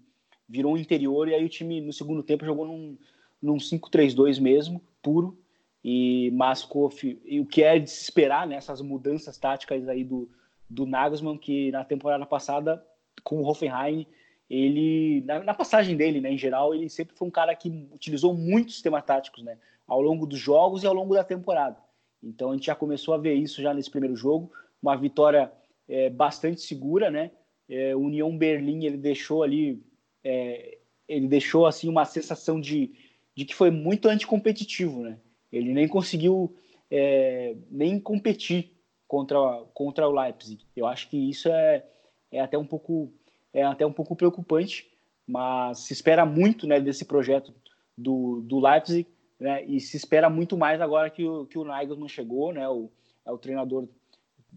virou 0.48 0.74
um 0.74 0.78
interior 0.78 1.30
e 1.30 1.34
aí 1.34 1.46
o 1.46 1.50
time 1.50 1.80
no 1.80 1.94
segundo 1.94 2.22
tempo 2.22 2.46
jogou 2.46 2.66
num, 2.68 2.98
num 3.42 3.56
5-3-2 3.56 4.40
mesmo, 4.42 4.82
puro. 5.02 5.38
E 5.84 6.30
Mascoff, 6.32 7.20
e 7.26 7.40
o 7.40 7.46
que 7.46 7.64
é 7.64 7.80
de 7.80 7.90
se 7.90 8.04
esperar 8.04 8.46
nessas 8.46 8.82
né, 8.82 8.88
mudanças 8.88 9.38
táticas 9.38 9.88
aí 9.88 10.04
do, 10.04 10.30
do 10.70 10.86
Nagelsmann, 10.86 11.38
que 11.38 11.72
na 11.72 11.84
temporada 11.84 12.26
passada 12.26 12.86
com 13.24 13.42
o 13.42 13.48
Hoffenheim 13.48 14.06
ele 14.50 15.22
na, 15.22 15.44
na, 15.44 15.54
passagem 15.54 15.96
dele, 15.96 16.20
né, 16.20 16.34
em 16.34 16.38
geral, 16.38 16.76
ele 16.76 16.90
sempre 16.90 17.16
foi 17.16 17.26
um 17.28 17.32
cara 17.32 17.56
que 17.56 17.70
utilizou 17.94 18.34
muitos 18.34 18.74
sistemas 18.74 19.04
táticos, 19.06 19.44
né, 19.44 19.58
ao 19.88 20.02
longo 20.02 20.26
dos 20.26 20.38
jogos 20.38 20.84
e 20.84 20.88
ao 20.88 20.94
longo 20.94 21.14
da 21.14 21.24
temporada. 21.24 21.78
Então 22.22 22.52
a 22.52 22.54
gente 22.54 22.66
já 22.66 22.76
começou 22.76 23.14
a 23.14 23.18
ver 23.18 23.34
isso 23.34 23.62
já 23.62 23.74
nesse 23.74 23.90
primeiro 23.90 24.16
jogo, 24.16 24.52
uma 24.82 24.96
vitória 24.96 25.52
é, 25.88 26.10
bastante 26.10 26.62
segura, 26.62 27.10
né? 27.10 27.32
É, 27.70 27.96
União 27.96 28.38
Berlim 28.38 28.86
ele 28.86 28.98
deixou 28.98 29.44
ali, 29.44 29.82
é, 30.24 30.78
ele 31.08 31.28
deixou 31.28 31.66
assim 31.66 31.88
uma 31.88 32.06
sensação 32.06 32.60
de, 32.60 32.94
de 33.36 33.46
que 33.46 33.56
foi 33.56 33.72
muito 33.72 34.08
anticompetitivo, 34.10 35.02
né? 35.02 35.18
Ele 35.52 35.74
nem 35.74 35.88
conseguiu 35.88 36.56
é, 36.89 37.56
nem 37.70 37.99
competir 37.99 38.72
contra 39.08 39.38
contra 39.74 40.08
o 40.08 40.12
Leipzig. 40.12 40.66
Eu 40.76 40.88
acho 40.88 41.10
que 41.10 41.18
isso 41.18 41.49
é, 41.49 41.86
é 42.32 42.39
até 42.39 42.58
um 42.58 42.66
pouco 42.66 43.12
é 43.54 43.64
até 43.64 43.86
um 43.86 43.93
pouco 43.93 44.16
preocupante, 44.16 44.89
mas 45.28 45.80
se 45.80 45.93
espera 45.93 46.26
muito 46.26 46.66
né, 46.66 46.80
desse 46.80 47.06
projeto 47.06 47.54
do, 47.97 48.41
do 48.41 48.60
Leipzig, 48.60 49.08
né, 49.39 49.64
e 49.66 49.80
se 49.80 49.97
espera 49.97 50.30
muito 50.30 50.58
mais 50.58 50.80
agora 50.82 51.10
que 51.10 51.26
o, 51.26 51.45
que 51.45 51.58
o 51.58 51.64
Nagelsmann 51.64 52.08
chegou, 52.08 52.54
né, 52.54 52.68
o, 52.70 52.89
é 53.26 53.32
o 53.32 53.38
treinador 53.38 53.88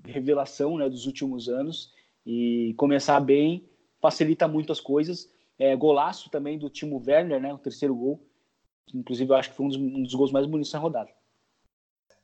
revelação 0.05 0.77
né, 0.79 0.89
dos 0.89 1.07
últimos 1.07 1.49
anos, 1.49 1.93
e 2.27 2.75
começar 2.77 3.21
bem 3.21 3.69
facilita 4.01 4.47
muito 4.49 4.73
as 4.73 4.81
coisas. 4.81 5.31
É, 5.59 5.75
golaço 5.77 6.31
também 6.31 6.59
do 6.59 6.69
Timo 6.69 7.03
Werner, 7.05 7.41
né, 7.41 7.53
o 7.53 7.59
terceiro 7.59 7.95
gol, 7.95 8.21
inclusive 8.93 9.31
eu 9.31 9.37
acho 9.37 9.51
que 9.51 9.57
foi 9.57 9.67
um 9.67 9.69
dos, 9.69 9.79
um 9.79 10.03
dos 10.03 10.15
gols 10.15 10.33
mais 10.33 10.47
bonitos 10.47 10.73
da 10.73 10.79
rodada. 10.79 11.11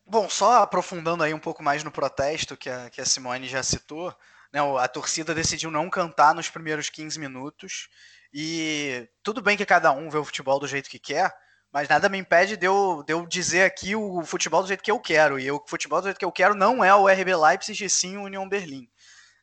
Bom, 0.05 0.29
só 0.29 0.63
aprofundando 0.63 1.23
aí 1.23 1.33
um 1.33 1.39
pouco 1.39 1.63
mais 1.63 1.85
no 1.85 1.91
protesto 1.91 2.57
que 2.57 2.69
a, 2.69 2.91
que 2.91 3.01
a 3.01 3.07
Simone 3.07 3.47
já 3.47 3.63
citou, 3.63 4.15
né, 4.53 4.61
a 4.79 4.89
torcida 4.89 5.35
decidiu 5.35 5.71
não 5.71 5.89
cantar 5.89 6.35
nos 6.35 6.51
primeiros 6.51 6.91
15 6.91 7.19
minutos. 7.19 7.89
E 8.33 9.09
tudo 9.23 9.41
bem 9.41 9.57
que 9.57 9.65
cada 9.65 9.93
um 9.93 10.11
vê 10.11 10.19
o 10.19 10.25
futebol 10.25 10.59
do 10.59 10.67
jeito 10.67 10.91
que 10.91 10.99
quer, 10.99 11.33
mas 11.73 11.89
nada 11.89 12.09
me 12.09 12.19
impede 12.19 12.57
de 12.57 12.67
eu, 12.67 13.05
de 13.07 13.13
eu 13.13 13.27
dizer 13.27 13.63
aqui 13.63 13.95
o 13.95 14.23
futebol 14.25 14.63
do 14.63 14.69
jeito 14.69 14.83
que 14.83 14.91
eu 14.91 14.99
quero. 14.99 15.39
E 15.39 15.51
o 15.51 15.63
futebol 15.67 16.01
do 16.01 16.07
jeito 16.07 16.19
que 16.19 16.25
eu 16.25 16.33
quero 16.33 16.55
não 16.55 16.83
é 16.85 16.95
o 16.95 17.09
RB 17.09 17.35
Leipzig, 17.35 17.85
e 17.85 17.91
sim 17.91 18.17
o 18.17 18.25
União 18.25 18.49
Berlim. 18.49 18.89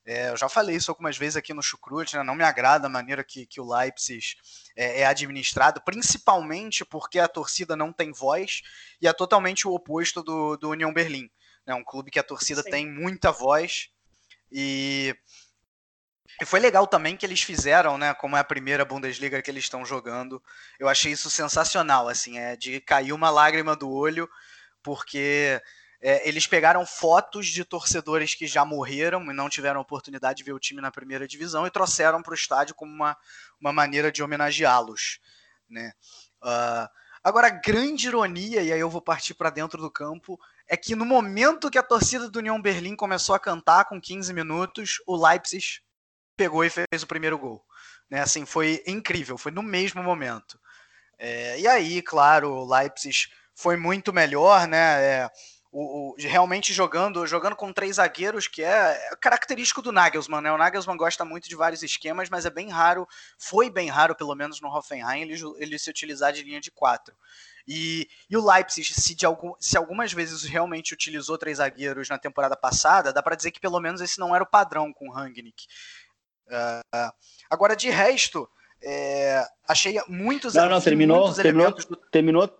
É, 0.07 0.29
eu 0.29 0.37
já 0.37 0.47
falei 0.47 0.77
isso 0.77 0.89
algumas 0.89 1.17
vezes 1.17 1.35
aqui 1.35 1.53
no 1.53 1.61
Chucrute, 1.61 2.15
né? 2.15 2.23
não 2.23 2.33
me 2.33 2.43
agrada 2.45 2.87
a 2.87 2.89
maneira 2.89 3.25
que, 3.25 3.45
que 3.45 3.59
o 3.59 3.69
Leipzig 3.69 4.37
é, 4.73 5.01
é, 5.01 5.05
administrado, 5.05 5.81
principalmente 5.81 6.85
porque 6.85 7.19
a 7.19 7.27
torcida 7.27 7.75
não 7.75 7.91
tem 7.91 8.13
voz 8.13 8.61
e 9.01 9.07
é 9.07 9.11
totalmente 9.11 9.67
o 9.67 9.73
oposto 9.73 10.23
do, 10.23 10.55
do 10.55 10.69
União 10.69 10.93
Berlim. 10.93 11.29
É 11.65 11.71
né? 11.71 11.75
um 11.75 11.83
clube 11.83 12.09
que 12.09 12.19
a 12.19 12.23
torcida 12.23 12.63
Sim. 12.63 12.69
tem 12.69 12.89
muita 12.89 13.33
voz 13.33 13.89
e, 14.49 15.13
e 16.41 16.45
foi 16.45 16.61
legal 16.61 16.87
também 16.87 17.17
que 17.17 17.25
eles 17.25 17.41
fizeram, 17.41 17.97
né? 17.97 18.13
Como 18.13 18.37
é 18.37 18.39
a 18.39 18.45
primeira 18.45 18.85
Bundesliga 18.85 19.41
que 19.41 19.51
eles 19.51 19.65
estão 19.65 19.83
jogando. 19.83 20.41
Eu 20.79 20.87
achei 20.87 21.11
isso 21.11 21.29
sensacional, 21.29 22.07
assim, 22.07 22.39
é 22.39 22.55
de 22.55 22.79
cair 22.79 23.11
uma 23.11 23.29
lágrima 23.29 23.75
do 23.75 23.91
olho, 23.91 24.29
porque 24.81 25.61
é, 25.99 26.27
eles 26.27 26.45
pegaram 26.45 26.85
fotos 26.85 27.47
de 27.47 27.65
torcedores 27.65 28.35
que 28.35 28.45
já 28.45 28.63
morreram 28.63 29.23
e 29.31 29.33
não 29.33 29.49
tiveram 29.49 29.81
oportunidade 29.81 30.37
de 30.37 30.43
ver 30.43 30.53
o 30.53 30.59
time 30.59 30.81
na 30.81 30.91
primeira 30.91 31.27
divisão 31.27 31.65
e 31.65 31.71
trouxeram 31.71 32.21
para 32.21 32.31
o 32.31 32.35
estádio 32.35 32.75
como 32.75 32.91
uma, 32.91 33.17
uma 33.59 33.73
maneira 33.73 34.11
de 34.11 34.21
homenageá-los, 34.21 35.19
né? 35.67 35.93
Uh, 36.43 36.87
agora, 37.23 37.49
grande 37.49 38.07
ironia, 38.07 38.61
e 38.61 38.71
aí 38.71 38.79
eu 38.79 38.89
vou 38.89 39.01
partir 39.01 39.33
para 39.33 39.49
dentro 39.49 39.81
do 39.81 39.89
campo, 39.89 40.39
é 40.67 40.77
que 40.77 40.95
no 40.95 41.05
momento 41.05 41.71
que 41.71 41.79
a 41.79 41.83
torcida 41.83 42.29
do 42.29 42.39
União 42.39 42.61
Berlim 42.61 42.95
começou 42.95 43.33
a 43.33 43.39
cantar 43.39 43.85
com 43.85 43.99
15 43.99 44.33
minutos, 44.33 45.01
o 45.07 45.15
Leipzig 45.15 45.81
pegou 46.35 46.63
e 46.63 46.69
fez 46.69 47.01
o 47.01 47.07
primeiro 47.07 47.39
gol. 47.39 47.65
Né? 48.09 48.21
Assim, 48.21 48.45
foi 48.45 48.83
incrível, 48.85 49.37
foi 49.37 49.51
no 49.51 49.63
mesmo 49.63 50.03
momento. 50.03 50.59
É, 51.17 51.59
e 51.59 51.67
aí, 51.67 52.01
claro, 52.03 52.51
o 52.51 52.71
Leipzig 52.71 53.27
foi 53.55 53.75
muito 53.75 54.13
melhor, 54.13 54.67
né? 54.67 55.03
É, 55.03 55.29
o 55.71 56.11
o, 56.11 56.15
realmente 56.17 56.73
jogando 56.73 57.25
jogando 57.25 57.55
com 57.55 57.73
três 57.73 57.95
zagueiros, 57.95 58.47
que 58.47 58.63
é, 58.63 58.91
é 59.11 59.15
característico 59.15 59.81
do 59.81 59.91
Nagelsmann, 59.91 60.41
né? 60.41 60.51
O 60.51 60.57
Nagelsmann 60.57 60.97
gosta 60.97 61.25
muito 61.25 61.49
de 61.49 61.55
vários 61.55 61.83
esquemas, 61.83 62.29
mas 62.29 62.45
é 62.45 62.49
bem 62.49 62.69
raro, 62.69 63.07
foi 63.37 63.69
bem 63.69 63.89
raro, 63.89 64.15
pelo 64.15 64.35
menos 64.35 64.61
no 64.61 64.69
Hoffenheim, 64.69 65.21
ele, 65.21 65.39
ele 65.57 65.79
se 65.79 65.89
utilizar 65.89 66.31
de 66.33 66.43
linha 66.43 66.61
de 66.61 66.71
quatro. 66.71 67.15
E, 67.67 68.07
e 68.29 68.37
o 68.37 68.45
Leipzig, 68.45 68.93
se, 68.93 69.13
de 69.13 69.25
algum, 69.25 69.53
se 69.59 69.77
algumas 69.77 70.13
vezes 70.13 70.43
realmente 70.43 70.93
utilizou 70.93 71.37
três 71.37 71.57
zagueiros 71.57 72.07
na 72.07 72.17
temporada 72.17 72.55
passada, 72.55 73.11
dá 73.11 73.21
para 73.21 73.35
dizer 73.35 73.51
que 73.51 73.59
pelo 73.59 73.79
menos 73.79 73.99
esse 73.99 74.19
não 74.19 74.33
era 74.33 74.43
o 74.43 74.47
padrão 74.47 74.93
com 74.93 75.09
o 75.09 75.11
Rangnick. 75.11 75.65
Uh, 76.47 77.11
agora, 77.49 77.75
de 77.75 77.89
resto, 77.89 78.49
é, 78.81 79.45
achei 79.67 80.01
muitos 80.07 80.53
Não, 80.53 80.69
não, 80.69 80.79
terminou, 80.79 81.17
muitos 81.17 81.35
terminou, 81.35 81.71
do... 81.71 81.95
terminou, 82.09 82.59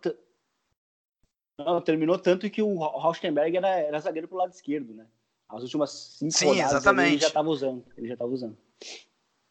não, 1.57 1.81
terminou 1.81 2.17
tanto 2.19 2.49
que 2.49 2.61
o 2.61 2.77
Rauschenberg 2.77 3.57
era, 3.57 3.67
era 3.67 3.99
zagueiro 3.99 4.27
pro 4.27 4.37
lado 4.37 4.53
esquerdo, 4.53 4.93
né? 4.93 5.07
As 5.49 5.63
últimas 5.63 5.91
cinco 6.19 6.31
Sim, 6.31 6.61
exatamente. 6.61 7.13
ele 7.13 7.21
já 7.21 7.27
estava 7.27 7.49
usando. 7.49 7.85
Ele 7.97 8.07
já 8.07 8.13
estava 8.13 8.31
usando. 8.31 8.57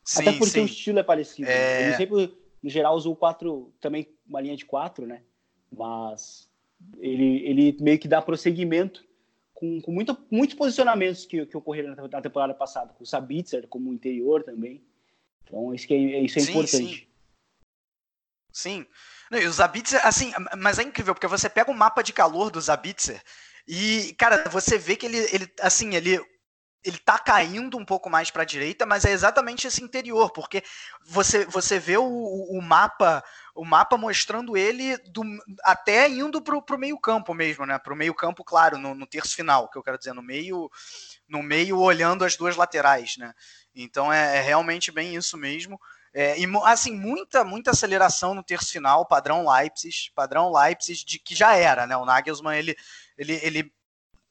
Sim, 0.05 0.23
Até 0.23 0.33
porque 0.33 0.51
sim. 0.51 0.61
o 0.61 0.67
estilo 0.67 0.99
é 0.99 1.03
parecido. 1.03 1.49
É... 1.49 1.87
Ele 1.89 1.97
sempre, 1.97 2.39
no 2.63 2.71
geral, 2.71 2.95
usou 2.95 3.17
quatro, 3.17 3.73
também 3.81 4.09
uma 4.27 4.41
linha 4.41 4.57
de 4.57 4.65
quatro, 4.65 5.07
né? 5.07 5.23
Mas 5.73 6.49
ele, 6.99 7.45
ele 7.47 7.77
meio 7.81 7.99
que 7.99 8.07
dá 8.07 8.23
prosseguimento 8.23 9.05
com, 9.55 9.81
com 9.81 9.91
muito, 9.91 10.17
muitos 10.31 10.55
posicionamentos 10.55 11.25
que, 11.25 11.45
que 11.47 11.57
ocorreram 11.57 11.97
na 11.97 12.21
temporada 12.23 12.55
passada, 12.55 12.93
com 12.93 13.03
o 13.03 13.07
Sabitzer 13.07 13.67
como 13.67 13.93
interior 13.93 14.45
também. 14.45 14.85
Então, 15.43 15.75
isso, 15.75 15.87
que 15.87 15.95
é, 15.95 16.21
isso 16.21 16.39
é 16.39 16.43
sim, 16.43 16.51
importante. 16.51 17.09
Sim. 18.53 18.81
Sim. 18.81 18.87
Não, 19.31 19.39
e 19.39 19.47
o 19.47 19.53
Zabitzer, 19.53 20.05
assim, 20.07 20.33
mas 20.57 20.79
é 20.79 20.83
incrível, 20.83 21.15
porque 21.15 21.27
você 21.27 21.49
pega 21.49 21.71
o 21.71 21.75
mapa 21.75 22.03
de 22.03 22.13
calor 22.13 22.51
do 22.51 22.61
Zabitzer 22.61 23.23
e, 23.67 24.15
cara, 24.19 24.49
você 24.49 24.79
vê 24.79 24.97
que 24.97 25.07
ele, 25.07 25.19
ele 25.33 25.53
assim, 25.61 25.95
ele 25.95 26.21
ele 26.87 26.99
tá 26.99 27.19
caindo 27.19 27.77
um 27.77 27.85
pouco 27.85 28.09
mais 28.09 28.31
para 28.31 28.43
a 28.43 28.47
direita, 28.47 28.87
mas 28.87 29.05
é 29.05 29.11
exatamente 29.11 29.67
esse 29.67 29.83
interior, 29.83 30.31
porque 30.31 30.63
você, 31.05 31.45
você 31.47 31.81
vê 31.81 31.97
o, 31.97 32.05
o 32.07 32.63
mapa 32.63 33.25
o 33.57 33.65
mapa 33.65 33.97
mostrando 33.97 34.57
ele 34.57 34.97
do, 35.11 35.23
até 35.65 36.09
indo 36.09 36.41
pro, 36.41 36.63
pro 36.63 36.79
meio 36.79 36.97
campo 37.01 37.35
mesmo, 37.35 37.67
né? 37.67 37.77
Pro 37.79 37.97
meio 37.97 38.15
campo, 38.15 38.45
claro, 38.45 38.79
no, 38.79 38.95
no 38.95 39.07
terço 39.07 39.35
final, 39.35 39.69
que 39.69 39.77
eu 39.77 39.83
quero 39.83 39.99
dizer, 39.99 40.13
no 40.13 40.23
meio 40.23 40.71
no 41.29 41.43
meio 41.43 41.79
olhando 41.81 42.25
as 42.25 42.37
duas 42.37 42.55
laterais, 42.55 43.17
né? 43.17 43.33
Então 43.75 44.13
é, 44.13 44.37
é 44.37 44.41
realmente 44.41 44.93
bem 44.93 45.17
isso 45.17 45.37
mesmo. 45.37 45.81
É, 46.19 46.35
e 46.41 46.47
assim, 46.65 46.93
muita, 46.93 47.45
muita 47.45 47.73
aceleração 47.73 48.33
no 48.33 48.43
terço 48.43 48.73
final, 48.73 49.05
padrão 49.05 49.47
Leipzig, 49.47 50.11
padrão 50.15 50.51
Leipzig 50.51 51.05
de 51.05 51.19
que 51.19 51.35
já 51.35 51.55
era, 51.55 51.87
né? 51.87 51.95
O 51.95 52.07
Nagelsmann, 52.07 52.59
ele, 52.59 52.75
ele, 53.19 53.35
ele 53.43 53.73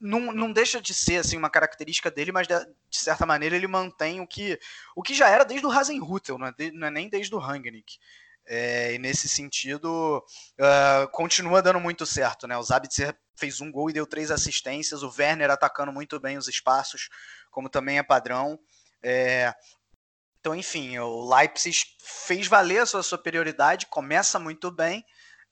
não, 0.02 0.34
não 0.34 0.52
deixa 0.52 0.82
de 0.82 0.96
ser 0.96 1.18
assim 1.18 1.38
uma 1.38 1.48
característica 1.48 2.10
dele, 2.10 2.32
mas 2.32 2.48
de, 2.48 2.56
de 2.90 2.98
certa 2.98 3.24
maneira 3.24 3.56
ele 3.56 3.68
mantém 3.68 4.20
o 4.20 4.26
que, 4.26 4.60
o 4.96 5.04
que 5.04 5.14
já 5.14 5.30
era 5.30 5.46
desde 5.46 5.68
o 5.68 5.70
Hasenhutel, 5.70 6.40
não 6.40 6.48
é, 6.48 6.54
não 6.74 6.88
é 6.88 6.90
nem 6.90 7.08
desde 7.08 7.36
o 7.36 7.38
Rangnick. 7.38 8.00
É, 8.48 8.96
e 8.96 8.98
nesse 8.98 9.30
sentido, 9.30 10.26
uh, 10.60 11.08
continua 11.12 11.62
dando 11.62 11.80
muito 11.80 12.04
certo, 12.04 12.48
né? 12.48 12.58
O 12.58 12.64
Zabitzer 12.64 13.16
fez 13.36 13.62
um 13.62 13.72
gol 13.72 13.92
e 13.92 13.94
deu 13.94 14.08
três 14.08 14.32
assistências, 14.32 15.04
o 15.04 15.14
Werner 15.16 15.52
atacando 15.52 15.92
muito 15.92 16.20
bem 16.20 16.36
os 16.36 16.48
espaços, 16.48 17.10
como 17.52 17.70
também 17.70 18.00
é 18.00 18.04
padrão. 18.04 18.60
É, 19.04 19.54
então, 20.46 20.54
enfim, 20.54 20.96
o 21.00 21.36
Leipzig 21.36 21.88
fez 22.04 22.46
valer 22.46 22.84
a 22.84 22.86
sua 22.86 23.02
superioridade, 23.02 23.88
começa 23.88 24.38
muito 24.38 24.70
bem. 24.70 25.04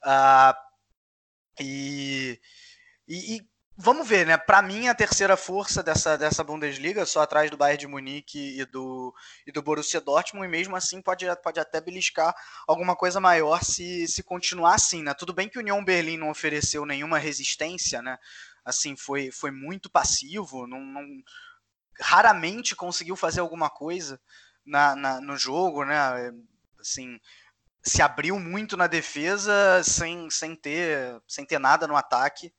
Uh, 0.06 0.54
e, 1.60 2.40
e, 3.08 3.38
e, 3.38 3.42
vamos 3.76 4.08
ver, 4.08 4.28
né? 4.28 4.38
Para 4.38 4.62
mim, 4.62 4.88
a 4.88 4.94
terceira 4.94 5.36
força 5.36 5.82
dessa, 5.82 6.16
dessa 6.16 6.44
Bundesliga, 6.44 7.08
só 7.08 7.24
atrás 7.24 7.50
do 7.50 7.58
Bayern 7.58 7.80
de 7.80 7.88
Munique 7.88 8.60
e 8.60 8.64
do, 8.66 9.12
e 9.48 9.52
do 9.52 9.64
Borussia 9.64 10.00
Dortmund, 10.00 10.46
e 10.46 10.52
mesmo 10.52 10.76
assim 10.76 11.02
pode, 11.02 11.26
pode 11.42 11.60
até 11.60 11.82
beliscar 11.82 12.32
alguma 12.68 12.96
coisa 12.96 13.20
maior 13.20 13.64
se, 13.64 14.08
se 14.08 14.22
continuar 14.22 14.76
assim, 14.76 15.02
né? 15.02 15.16
Tudo 15.16 15.34
bem 15.34 15.50
que 15.50 15.58
o 15.58 15.62
União 15.62 15.84
Berlim 15.84 16.18
não 16.18 16.30
ofereceu 16.30 16.86
nenhuma 16.86 17.18
resistência, 17.18 18.00
né? 18.00 18.16
Assim, 18.64 18.96
foi, 18.96 19.32
foi 19.32 19.50
muito 19.50 19.90
passivo, 19.90 20.68
não, 20.68 20.80
não 20.82 21.04
raramente 22.00 22.76
conseguiu 22.76 23.16
fazer 23.16 23.40
alguma 23.40 23.72
coisa 23.72 24.22
na, 24.66 24.96
na, 24.96 25.22
no 25.22 25.38
jogo, 25.38 25.84
né? 25.84 25.98
Assim, 26.80 27.20
se 27.82 28.02
abriu 28.02 28.40
muito 28.40 28.78
na 28.78 28.88
defesa 28.88 29.84
sem, 29.84 30.30
sem, 30.30 30.56
ter, 30.56 31.22
sem 31.28 31.46
ter 31.46 31.60
nada 31.60 31.88
no 31.88 31.96
ataque 31.96 32.54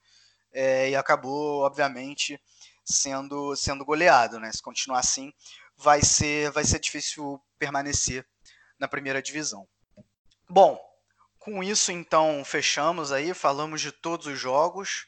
é, 0.52 0.90
e 0.90 0.96
acabou, 0.96 1.62
obviamente, 1.62 2.40
sendo, 2.84 3.56
sendo 3.56 3.84
goleado, 3.84 4.38
né? 4.38 4.52
Se 4.52 4.62
continuar 4.62 5.00
assim, 5.00 5.32
vai 5.76 6.02
ser, 6.02 6.50
vai 6.50 6.64
ser 6.64 6.78
difícil 6.78 7.40
permanecer 7.58 8.26
na 8.78 8.86
primeira 8.86 9.22
divisão. 9.22 9.66
Bom, 10.48 10.78
com 11.38 11.62
isso 11.62 11.90
então 11.90 12.44
fechamos 12.44 13.10
aí, 13.10 13.32
falamos 13.34 13.80
de 13.80 13.90
todos 13.90 14.26
os 14.26 14.38
jogos 14.38 15.06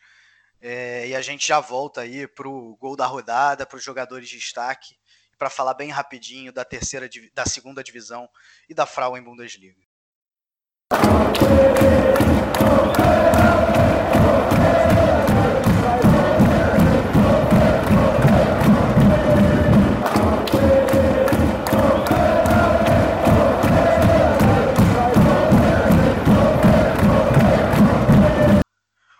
é, 0.61 1.09
e 1.09 1.15
a 1.15 1.21
gente 1.21 1.47
já 1.47 1.61
volta 1.61 2.01
aí 2.01 2.27
para 2.27 2.49
o 2.49 2.77
gol 2.77 2.97
da 2.97 3.07
rodada, 3.07 3.67
para 3.67 3.77
os 3.77 3.85
jogadores 3.85 4.29
de 4.29 4.39
destaque 4.39 4.97
para 5.39 5.51
falar 5.51 5.75
bem 5.75 5.91
rapidinho 5.91 6.53
da 6.53 6.65
terceira, 6.65 7.09
da 7.35 7.45
segunda 7.45 7.83
divisão 7.83 8.29
e 8.69 8.75
da 8.75 8.87
Frauen 8.87 9.23
Bundesliga. 9.23 9.87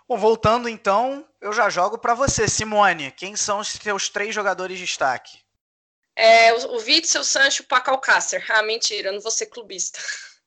Bom, 0.07 0.17
voltando 0.17 0.69
então, 0.69 1.27
eu 1.41 1.51
já 1.51 1.69
jogo 1.69 1.97
para 1.97 2.13
você, 2.13 2.47
Simone. 2.47 3.11
Quem 3.11 3.35
são 3.35 3.59
os 3.59 3.67
seus 3.67 4.09
três 4.09 4.33
jogadores 4.33 4.79
de 4.79 4.85
destaque? 4.85 5.46
É, 6.17 6.51
o, 6.51 6.73
o 6.73 6.77
Witzel, 6.77 7.23
Sancho, 7.23 7.63
Paco 7.65 7.91
Alcácer. 7.91 8.43
Ah, 8.49 8.63
mentira, 8.63 9.09
eu 9.09 9.13
não 9.13 9.21
vou 9.21 9.31
ser 9.31 9.45
clubista. 9.45 9.99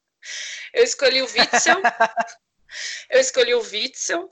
Eu 0.73 0.85
escolhi 0.85 1.21
o 1.21 1.25
Witzel. 1.25 1.83
eu 3.11 3.18
escolhi 3.18 3.55
o 3.55 3.61
Witzel. 3.61 4.29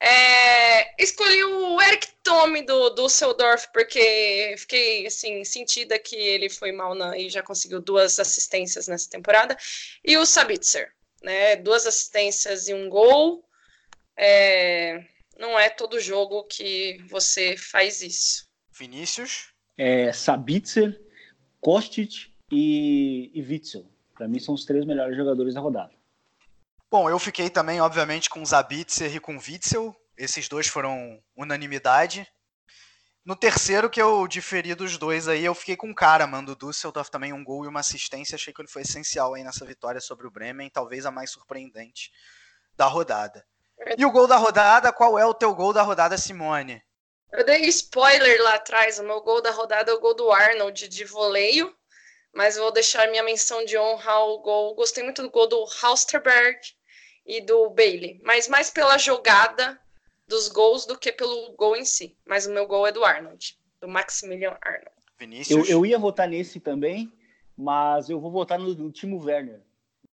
É, 0.00 1.02
escolhi 1.02 1.44
o 1.44 1.80
Eric 1.80 2.08
Tome 2.24 2.62
do 2.62 2.90
Düsseldorf, 2.90 3.68
porque 3.72 4.56
fiquei 4.58 5.06
assim, 5.06 5.44
sentida 5.44 5.96
que 5.98 6.16
ele 6.16 6.48
foi 6.48 6.72
mal 6.72 6.96
na, 6.96 7.16
e 7.16 7.28
já 7.28 7.42
conseguiu 7.44 7.80
duas 7.80 8.18
assistências 8.18 8.88
nessa 8.88 9.08
temporada. 9.08 9.56
E 10.04 10.16
o 10.16 10.26
Sabitzer, 10.26 10.92
né? 11.22 11.54
Duas 11.54 11.86
assistências 11.86 12.66
e 12.66 12.74
um 12.74 12.88
gol. 12.88 13.44
É, 14.16 15.04
não 15.38 15.56
é 15.56 15.70
todo 15.70 16.00
jogo 16.00 16.42
que 16.44 16.98
você 17.08 17.56
faz 17.56 18.02
isso. 18.02 18.48
Vinícius? 18.72 19.52
É, 19.78 20.12
Sabitzer, 20.12 21.00
Kostic 21.60 22.32
e, 22.50 23.30
e 23.32 23.42
Witzel. 23.42 23.86
Para 24.14 24.26
mim 24.26 24.40
são 24.40 24.54
os 24.54 24.64
três 24.64 24.84
melhores 24.84 25.16
jogadores 25.16 25.54
da 25.54 25.60
rodada. 25.60 25.92
Bom, 26.90 27.08
eu 27.08 27.18
fiquei 27.18 27.48
também, 27.48 27.80
obviamente, 27.80 28.28
com 28.28 28.44
Zabitzer 28.44 29.14
e 29.14 29.20
com 29.20 29.38
Witzel. 29.38 29.94
Esses 30.16 30.48
dois 30.48 30.66
foram 30.66 31.22
unanimidade. 31.36 32.26
No 33.24 33.36
terceiro, 33.36 33.90
que 33.90 34.00
eu 34.00 34.26
diferi 34.26 34.74
dos 34.74 34.96
dois 34.96 35.28
aí, 35.28 35.44
eu 35.44 35.54
fiquei 35.54 35.76
com 35.76 35.90
o 35.90 35.94
cara, 35.94 36.26
mano. 36.26 36.52
O 36.52 36.56
Dusseldorf 36.56 37.10
também 37.10 37.32
um 37.32 37.44
gol 37.44 37.64
e 37.64 37.68
uma 37.68 37.80
assistência. 37.80 38.34
Achei 38.34 38.52
que 38.52 38.60
ele 38.60 38.70
foi 38.70 38.82
essencial 38.82 39.34
aí 39.34 39.44
nessa 39.44 39.66
vitória 39.66 40.00
sobre 40.00 40.26
o 40.26 40.30
Bremen, 40.30 40.70
talvez 40.70 41.04
a 41.04 41.10
mais 41.10 41.30
surpreendente 41.30 42.10
da 42.74 42.86
rodada. 42.86 43.44
E 43.96 44.04
o 44.04 44.10
gol 44.10 44.26
da 44.26 44.36
rodada, 44.36 44.92
qual 44.92 45.18
é 45.18 45.26
o 45.26 45.34
teu 45.34 45.54
gol 45.54 45.72
da 45.72 45.82
rodada, 45.82 46.16
Simone? 46.16 46.82
Eu 47.32 47.44
dei 47.44 47.62
spoiler 47.66 48.42
lá 48.42 48.54
atrás. 48.54 48.98
O 48.98 49.04
meu 49.04 49.20
gol 49.20 49.42
da 49.42 49.50
rodada 49.50 49.90
é 49.90 49.94
o 49.94 50.00
gol 50.00 50.14
do 50.14 50.30
Arnold 50.30 50.88
de 50.88 51.04
voleio. 51.04 51.74
Mas 52.34 52.56
vou 52.56 52.72
deixar 52.72 53.08
minha 53.10 53.22
menção 53.22 53.64
de 53.64 53.76
honra 53.76 54.12
ao 54.12 54.40
gol. 54.40 54.74
Gostei 54.74 55.02
muito 55.02 55.22
do 55.22 55.30
gol 55.30 55.48
do 55.48 55.64
Halsterberg 55.82 56.58
e 57.26 57.40
do 57.40 57.70
Bailey. 57.70 58.20
Mas 58.24 58.48
mais 58.48 58.70
pela 58.70 58.98
jogada 58.98 59.78
dos 60.26 60.48
gols 60.48 60.86
do 60.86 60.98
que 60.98 61.10
pelo 61.10 61.52
gol 61.56 61.74
em 61.76 61.84
si. 61.84 62.16
Mas 62.26 62.46
o 62.46 62.52
meu 62.52 62.66
gol 62.66 62.86
é 62.86 62.92
do 62.92 63.04
Arnold, 63.04 63.58
do 63.80 63.88
Maximilian 63.88 64.56
Arnold. 64.60 64.92
Vinícius? 65.18 65.68
Eu, 65.68 65.76
eu 65.76 65.86
ia 65.86 65.98
votar 65.98 66.28
nesse 66.28 66.60
também, 66.60 67.12
mas 67.56 68.08
eu 68.08 68.20
vou 68.20 68.30
votar 68.30 68.58
no, 68.58 68.74
no 68.74 68.92
Timo 68.92 69.22
Werner. 69.22 69.60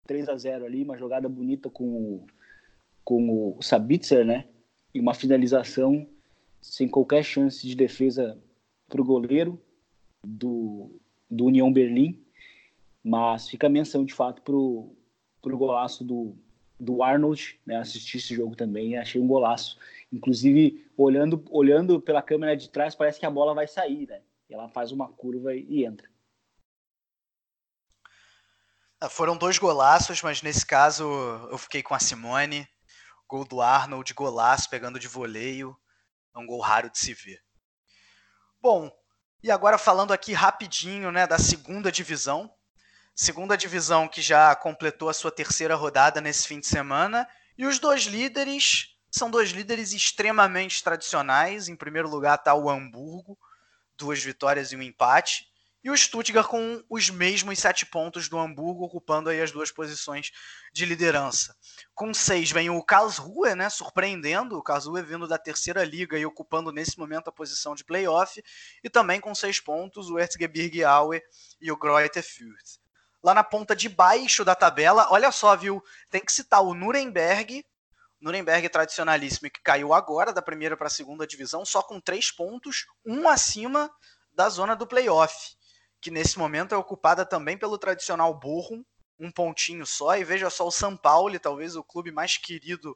3 0.06 0.28
a 0.28 0.36
0 0.36 0.66
ali, 0.66 0.82
uma 0.82 0.98
jogada 0.98 1.28
bonita 1.28 1.70
com, 1.70 2.26
com 3.02 3.56
o 3.56 3.62
Sabitzer, 3.62 4.24
né? 4.24 4.46
E 4.94 5.00
uma 5.00 5.14
finalização 5.14 6.08
sem 6.64 6.88
qualquer 6.88 7.22
chance 7.22 7.66
de 7.66 7.74
defesa 7.74 8.40
para 8.88 9.00
o 9.00 9.04
goleiro 9.04 9.62
do, 10.24 10.98
do 11.30 11.44
União 11.44 11.70
Berlim, 11.70 12.24
mas 13.02 13.48
fica 13.48 13.66
a 13.66 13.70
menção 13.70 14.02
de 14.04 14.14
fato 14.14 14.40
para 14.40 14.54
o 14.56 14.96
golaço 15.58 16.02
do, 16.02 16.34
do 16.80 17.02
Arnold, 17.02 17.60
né? 17.66 17.76
assisti 17.76 18.16
esse 18.16 18.34
jogo 18.34 18.56
também 18.56 18.96
achei 18.96 19.20
um 19.20 19.26
golaço. 19.26 19.78
Inclusive, 20.10 20.88
olhando, 20.96 21.44
olhando 21.50 22.00
pela 22.00 22.22
câmera 22.22 22.56
de 22.56 22.70
trás, 22.70 22.94
parece 22.94 23.20
que 23.20 23.26
a 23.26 23.30
bola 23.30 23.54
vai 23.54 23.68
sair, 23.68 24.08
né? 24.08 24.22
Ela 24.48 24.68
faz 24.68 24.90
uma 24.90 25.08
curva 25.08 25.54
e 25.54 25.84
entra. 25.84 26.08
Ah, 29.00 29.08
foram 29.10 29.36
dois 29.36 29.58
golaços, 29.58 30.22
mas 30.22 30.40
nesse 30.40 30.64
caso 30.64 31.04
eu 31.50 31.58
fiquei 31.58 31.82
com 31.82 31.94
a 31.94 31.98
Simone. 31.98 32.66
Gol 33.28 33.44
do 33.44 33.60
Arnold, 33.60 34.14
golaço, 34.14 34.70
pegando 34.70 34.98
de 34.98 35.08
voleio. 35.08 35.76
É 36.34 36.38
um 36.38 36.46
gol 36.46 36.60
raro 36.60 36.90
de 36.90 36.98
se 36.98 37.14
ver. 37.14 37.40
Bom, 38.60 38.90
e 39.42 39.50
agora 39.50 39.78
falando 39.78 40.12
aqui 40.12 40.32
rapidinho 40.32 41.12
né, 41.12 41.26
da 41.26 41.38
segunda 41.38 41.92
divisão. 41.92 42.52
Segunda 43.14 43.56
divisão 43.56 44.08
que 44.08 44.20
já 44.20 44.54
completou 44.56 45.08
a 45.08 45.14
sua 45.14 45.30
terceira 45.30 45.74
rodada 45.76 46.20
nesse 46.20 46.48
fim 46.48 46.58
de 46.58 46.66
semana. 46.66 47.28
E 47.56 47.66
os 47.66 47.78
dois 47.78 48.04
líderes 48.04 48.96
são 49.10 49.30
dois 49.30 49.50
líderes 49.50 49.92
extremamente 49.92 50.82
tradicionais. 50.82 51.68
Em 51.68 51.76
primeiro 51.76 52.08
lugar 52.08 52.36
está 52.36 52.54
o 52.54 52.68
Hamburgo, 52.68 53.38
duas 53.96 54.20
vitórias 54.22 54.72
e 54.72 54.76
um 54.76 54.82
empate. 54.82 55.46
E 55.84 55.90
o 55.90 55.96
Stuttgart 55.96 56.46
com 56.46 56.82
os 56.88 57.10
mesmos 57.10 57.58
sete 57.58 57.84
pontos 57.84 58.26
do 58.26 58.38
Hamburgo, 58.38 58.84
ocupando 58.84 59.28
aí 59.28 59.42
as 59.42 59.52
duas 59.52 59.70
posições 59.70 60.32
de 60.72 60.86
liderança. 60.86 61.54
Com 61.94 62.14
seis 62.14 62.50
vem 62.50 62.70
o 62.70 62.82
Karlsruhe, 62.82 63.54
né, 63.54 63.68
surpreendendo, 63.68 64.56
o 64.56 64.62
Karlsruhe 64.62 65.02
vindo 65.02 65.28
da 65.28 65.36
terceira 65.36 65.84
liga 65.84 66.18
e 66.18 66.24
ocupando 66.24 66.72
nesse 66.72 66.98
momento 66.98 67.28
a 67.28 67.32
posição 67.32 67.74
de 67.74 67.84
playoff. 67.84 68.42
E 68.82 68.88
também 68.88 69.20
com 69.20 69.34
seis 69.34 69.60
pontos 69.60 70.08
o 70.08 70.18
Erzgebirge 70.18 70.82
Aue 70.82 71.22
e 71.60 71.70
o 71.70 71.76
Greuther 71.76 72.22
Fürth. 72.22 72.80
Lá 73.22 73.34
na 73.34 73.44
ponta 73.44 73.76
de 73.76 73.90
baixo 73.90 74.42
da 74.42 74.54
tabela, 74.54 75.08
olha 75.10 75.30
só, 75.30 75.54
viu, 75.54 75.84
tem 76.08 76.24
que 76.24 76.32
citar 76.32 76.62
o 76.62 76.72
Nuremberg, 76.72 77.62
Nuremberg 78.22 78.70
tradicionalíssimo, 78.70 79.50
que 79.50 79.60
caiu 79.60 79.92
agora 79.92 80.32
da 80.32 80.40
primeira 80.40 80.78
para 80.78 80.86
a 80.86 80.90
segunda 80.90 81.26
divisão, 81.26 81.62
só 81.62 81.82
com 81.82 82.00
três 82.00 82.30
pontos, 82.30 82.86
um 83.04 83.28
acima 83.28 83.90
da 84.32 84.48
zona 84.48 84.74
do 84.74 84.86
playoff 84.86 85.54
que 86.04 86.10
nesse 86.10 86.38
momento 86.38 86.74
é 86.74 86.76
ocupada 86.76 87.24
também 87.24 87.56
pelo 87.56 87.78
tradicional 87.78 88.34
Bochum, 88.34 88.84
um 89.18 89.30
pontinho 89.30 89.86
só, 89.86 90.14
e 90.18 90.22
veja 90.22 90.50
só 90.50 90.66
o 90.66 90.70
São 90.70 90.94
Paulo, 90.94 91.40
talvez 91.40 91.76
o 91.76 91.82
clube 91.82 92.12
mais 92.12 92.36
querido 92.36 92.90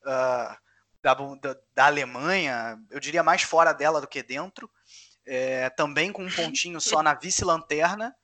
uh, 0.00 0.56
da, 1.02 1.12
da, 1.42 1.56
da, 1.74 1.84
Alemanha, 1.84 2.82
eu 2.88 2.98
diria 2.98 3.22
mais 3.22 3.42
fora 3.42 3.74
dela 3.74 4.00
do 4.00 4.08
que 4.08 4.22
dentro, 4.22 4.70
é, 5.26 5.68
também 5.68 6.10
com 6.10 6.24
um 6.24 6.32
pontinho 6.32 6.80
só 6.80 7.02
na 7.02 7.12
vice-lanterna, 7.12 8.16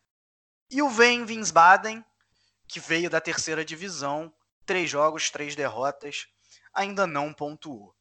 e 0.71 0.81
o 0.81 0.89
Ven 0.89 1.25
Wiesbaden, 1.25 2.03
que 2.67 2.81
veio 2.81 3.11
da 3.11 3.21
terceira 3.21 3.63
divisão, 3.63 4.33
três 4.65 4.89
jogos, 4.89 5.29
três 5.29 5.55
derrotas, 5.55 6.29
ainda 6.73 7.07
não 7.07 7.31
pontuou. 7.31 7.95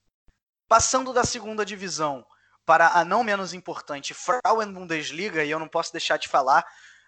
Passando 0.69 1.11
da 1.11 1.25
segunda 1.25 1.65
divisão 1.65 2.25
para 2.65 2.90
a 2.90 3.03
não 3.03 3.23
menos 3.23 3.53
importante 3.53 4.14
Frauen 4.14 4.72
Bundesliga, 4.72 5.44
e 5.44 5.52
eu 5.52 5.60
não 5.60 5.68
posso 5.68 5.91
deixar 5.91 6.18
de 6.18 6.27
falar, 6.27 6.65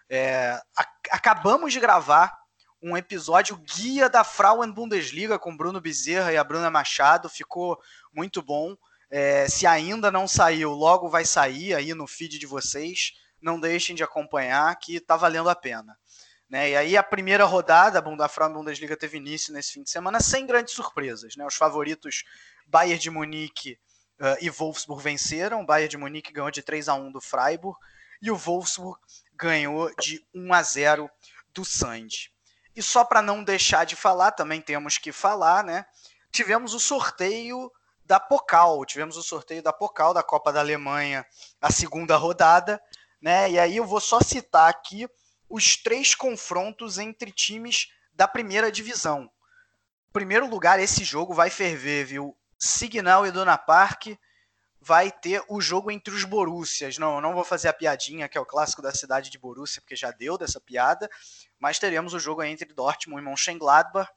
é, 0.08 0.60
acabamos 1.10 1.72
de 1.72 1.80
gravar 1.80 2.36
um 2.82 2.96
episódio 2.96 3.56
guia 3.56 4.08
da 4.08 4.22
Frauen 4.22 4.70
Bundesliga 4.70 5.38
com 5.38 5.56
Bruno 5.56 5.80
Bezerra 5.80 6.32
e 6.32 6.36
a 6.36 6.44
Bruna 6.44 6.70
Machado, 6.70 7.28
ficou 7.28 7.80
muito 8.12 8.42
bom. 8.42 8.76
É, 9.10 9.48
se 9.48 9.66
ainda 9.66 10.10
não 10.10 10.28
saiu, 10.28 10.72
logo 10.72 11.08
vai 11.08 11.24
sair 11.24 11.74
aí 11.74 11.94
no 11.94 12.06
feed 12.06 12.38
de 12.38 12.46
vocês. 12.46 13.12
Não 13.40 13.58
deixem 13.58 13.94
de 13.94 14.02
acompanhar, 14.02 14.74
que 14.76 14.96
está 14.96 15.16
valendo 15.16 15.48
a 15.48 15.54
pena. 15.54 15.96
Né? 16.48 16.70
E 16.70 16.76
aí 16.76 16.96
a 16.96 17.02
primeira 17.02 17.44
rodada 17.44 18.00
da 18.00 18.28
Frauen 18.28 18.52
Bundesliga 18.52 18.96
teve 18.96 19.16
início 19.16 19.52
nesse 19.52 19.72
fim 19.72 19.82
de 19.82 19.90
semana 19.90 20.20
sem 20.20 20.46
grandes 20.46 20.74
surpresas. 20.74 21.36
Né? 21.36 21.44
Os 21.44 21.56
favoritos 21.56 22.24
Bayern 22.66 23.00
de 23.00 23.10
Munique 23.10 23.78
uh, 24.20 24.36
e 24.40 24.50
Wolfsburg 24.50 25.02
venceram. 25.02 25.62
O 25.62 25.66
Bayern 25.66 25.88
de 25.88 25.96
Munique 25.96 26.32
ganhou 26.32 26.50
de 26.50 26.62
3 26.62 26.88
a 26.88 26.94
1 26.94 27.12
do 27.12 27.20
Freiburg 27.20 27.78
e 28.20 28.30
o 28.30 28.36
Wolfsburg 28.36 28.98
ganhou 29.34 29.90
de 30.00 30.24
1 30.34 30.52
a 30.52 30.62
0 30.62 31.10
do 31.52 31.64
Sand. 31.64 32.30
E 32.74 32.82
só 32.82 33.04
para 33.04 33.22
não 33.22 33.42
deixar 33.42 33.84
de 33.84 33.96
falar, 33.96 34.32
também 34.32 34.60
temos 34.60 34.98
que 34.98 35.12
falar, 35.12 35.64
né? 35.64 35.86
Tivemos 36.30 36.74
o 36.74 36.80
sorteio 36.80 37.72
da 38.04 38.20
Pokal, 38.20 38.84
tivemos 38.84 39.16
o 39.16 39.22
sorteio 39.22 39.62
da 39.62 39.72
Pokal 39.72 40.12
da 40.12 40.22
Copa 40.22 40.52
da 40.52 40.60
Alemanha, 40.60 41.26
a 41.60 41.72
segunda 41.72 42.16
rodada, 42.16 42.80
né? 43.20 43.50
E 43.50 43.58
aí 43.58 43.78
eu 43.78 43.86
vou 43.86 44.00
só 44.00 44.20
citar 44.20 44.68
aqui 44.68 45.08
os 45.48 45.76
três 45.76 46.14
confrontos 46.14 46.98
entre 46.98 47.32
times 47.32 47.88
da 48.12 48.28
primeira 48.28 48.70
divisão. 48.70 49.30
Primeiro 50.12 50.46
lugar, 50.46 50.78
esse 50.78 51.04
jogo 51.04 51.34
vai 51.34 51.50
ferver, 51.50 52.04
viu? 52.04 52.36
Signal 52.58 53.26
e 53.26 53.30
Dona 53.30 53.58
Park 53.58 54.08
vai 54.80 55.10
ter 55.10 55.42
o 55.48 55.60
jogo 55.60 55.90
entre 55.90 56.14
os 56.14 56.24
Borussias. 56.24 56.96
Não, 56.96 57.16
eu 57.16 57.20
não 57.20 57.34
vou 57.34 57.42
fazer 57.42 57.68
a 57.68 57.72
piadinha, 57.72 58.28
que 58.28 58.38
é 58.38 58.40
o 58.40 58.46
clássico 58.46 58.80
da 58.80 58.94
cidade 58.94 59.30
de 59.30 59.38
Borussia, 59.38 59.82
porque 59.82 59.96
já 59.96 60.12
deu 60.12 60.38
dessa 60.38 60.60
piada, 60.60 61.10
mas 61.58 61.78
teremos 61.78 62.14
o 62.14 62.20
jogo 62.20 62.42
entre 62.42 62.72
Dortmund 62.72 63.20
e 63.20 63.24
Mönchengladbach. 63.24 64.08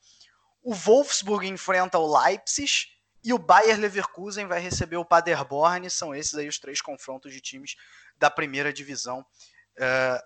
O 0.61 0.73
Wolfsburg 0.73 1.47
enfrenta 1.47 1.97
o 1.97 2.21
Leipzig 2.21 2.87
e 3.23 3.33
o 3.33 3.39
Bayer 3.39 3.79
Leverkusen 3.79 4.45
vai 4.45 4.59
receber 4.59 4.97
o 4.97 5.05
Paderborn. 5.05 5.89
São 5.89 6.13
esses 6.13 6.35
aí 6.35 6.47
os 6.47 6.59
três 6.59 6.81
confrontos 6.81 7.33
de 7.33 7.41
times 7.41 7.75
da 8.17 8.29
primeira 8.29 8.71
divisão. 8.71 9.25
Uh, 9.77 10.21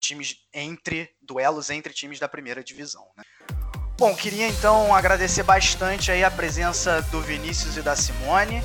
times 0.00 0.46
entre 0.52 1.14
duelos 1.20 1.70
entre 1.70 1.92
times 1.92 2.18
da 2.18 2.28
primeira 2.28 2.62
divisão. 2.62 3.10
Né? 3.16 3.24
Bom, 3.96 4.12
queria 4.14 4.48
então 4.48 4.92
agradecer 4.92 5.44
bastante 5.44 6.10
aí 6.10 6.24
a 6.24 6.30
presença 6.30 7.00
do 7.12 7.20
Vinícius 7.20 7.76
e 7.76 7.82
da 7.82 7.94
Simone. 7.94 8.60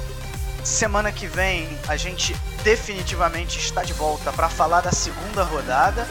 Semana 0.64 1.11
que 1.11 1.27
vem 1.27 1.69
a 1.88 1.95
gente 1.95 2.35
definitivamente 2.64 3.60
está 3.60 3.84
de 3.84 3.93
volta 3.93 4.34
para 4.34 4.49
falar 4.49 4.81
da 4.81 4.91
segunda 4.91 5.43
rodada. 5.43 6.07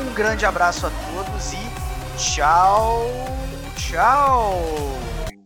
Um 0.00 0.14
grande 0.14 0.46
abraço 0.46 0.86
a 0.86 0.90
todos 0.90 1.52
e 1.52 2.18
tchau, 2.18 3.10
tchau. 3.76 5.11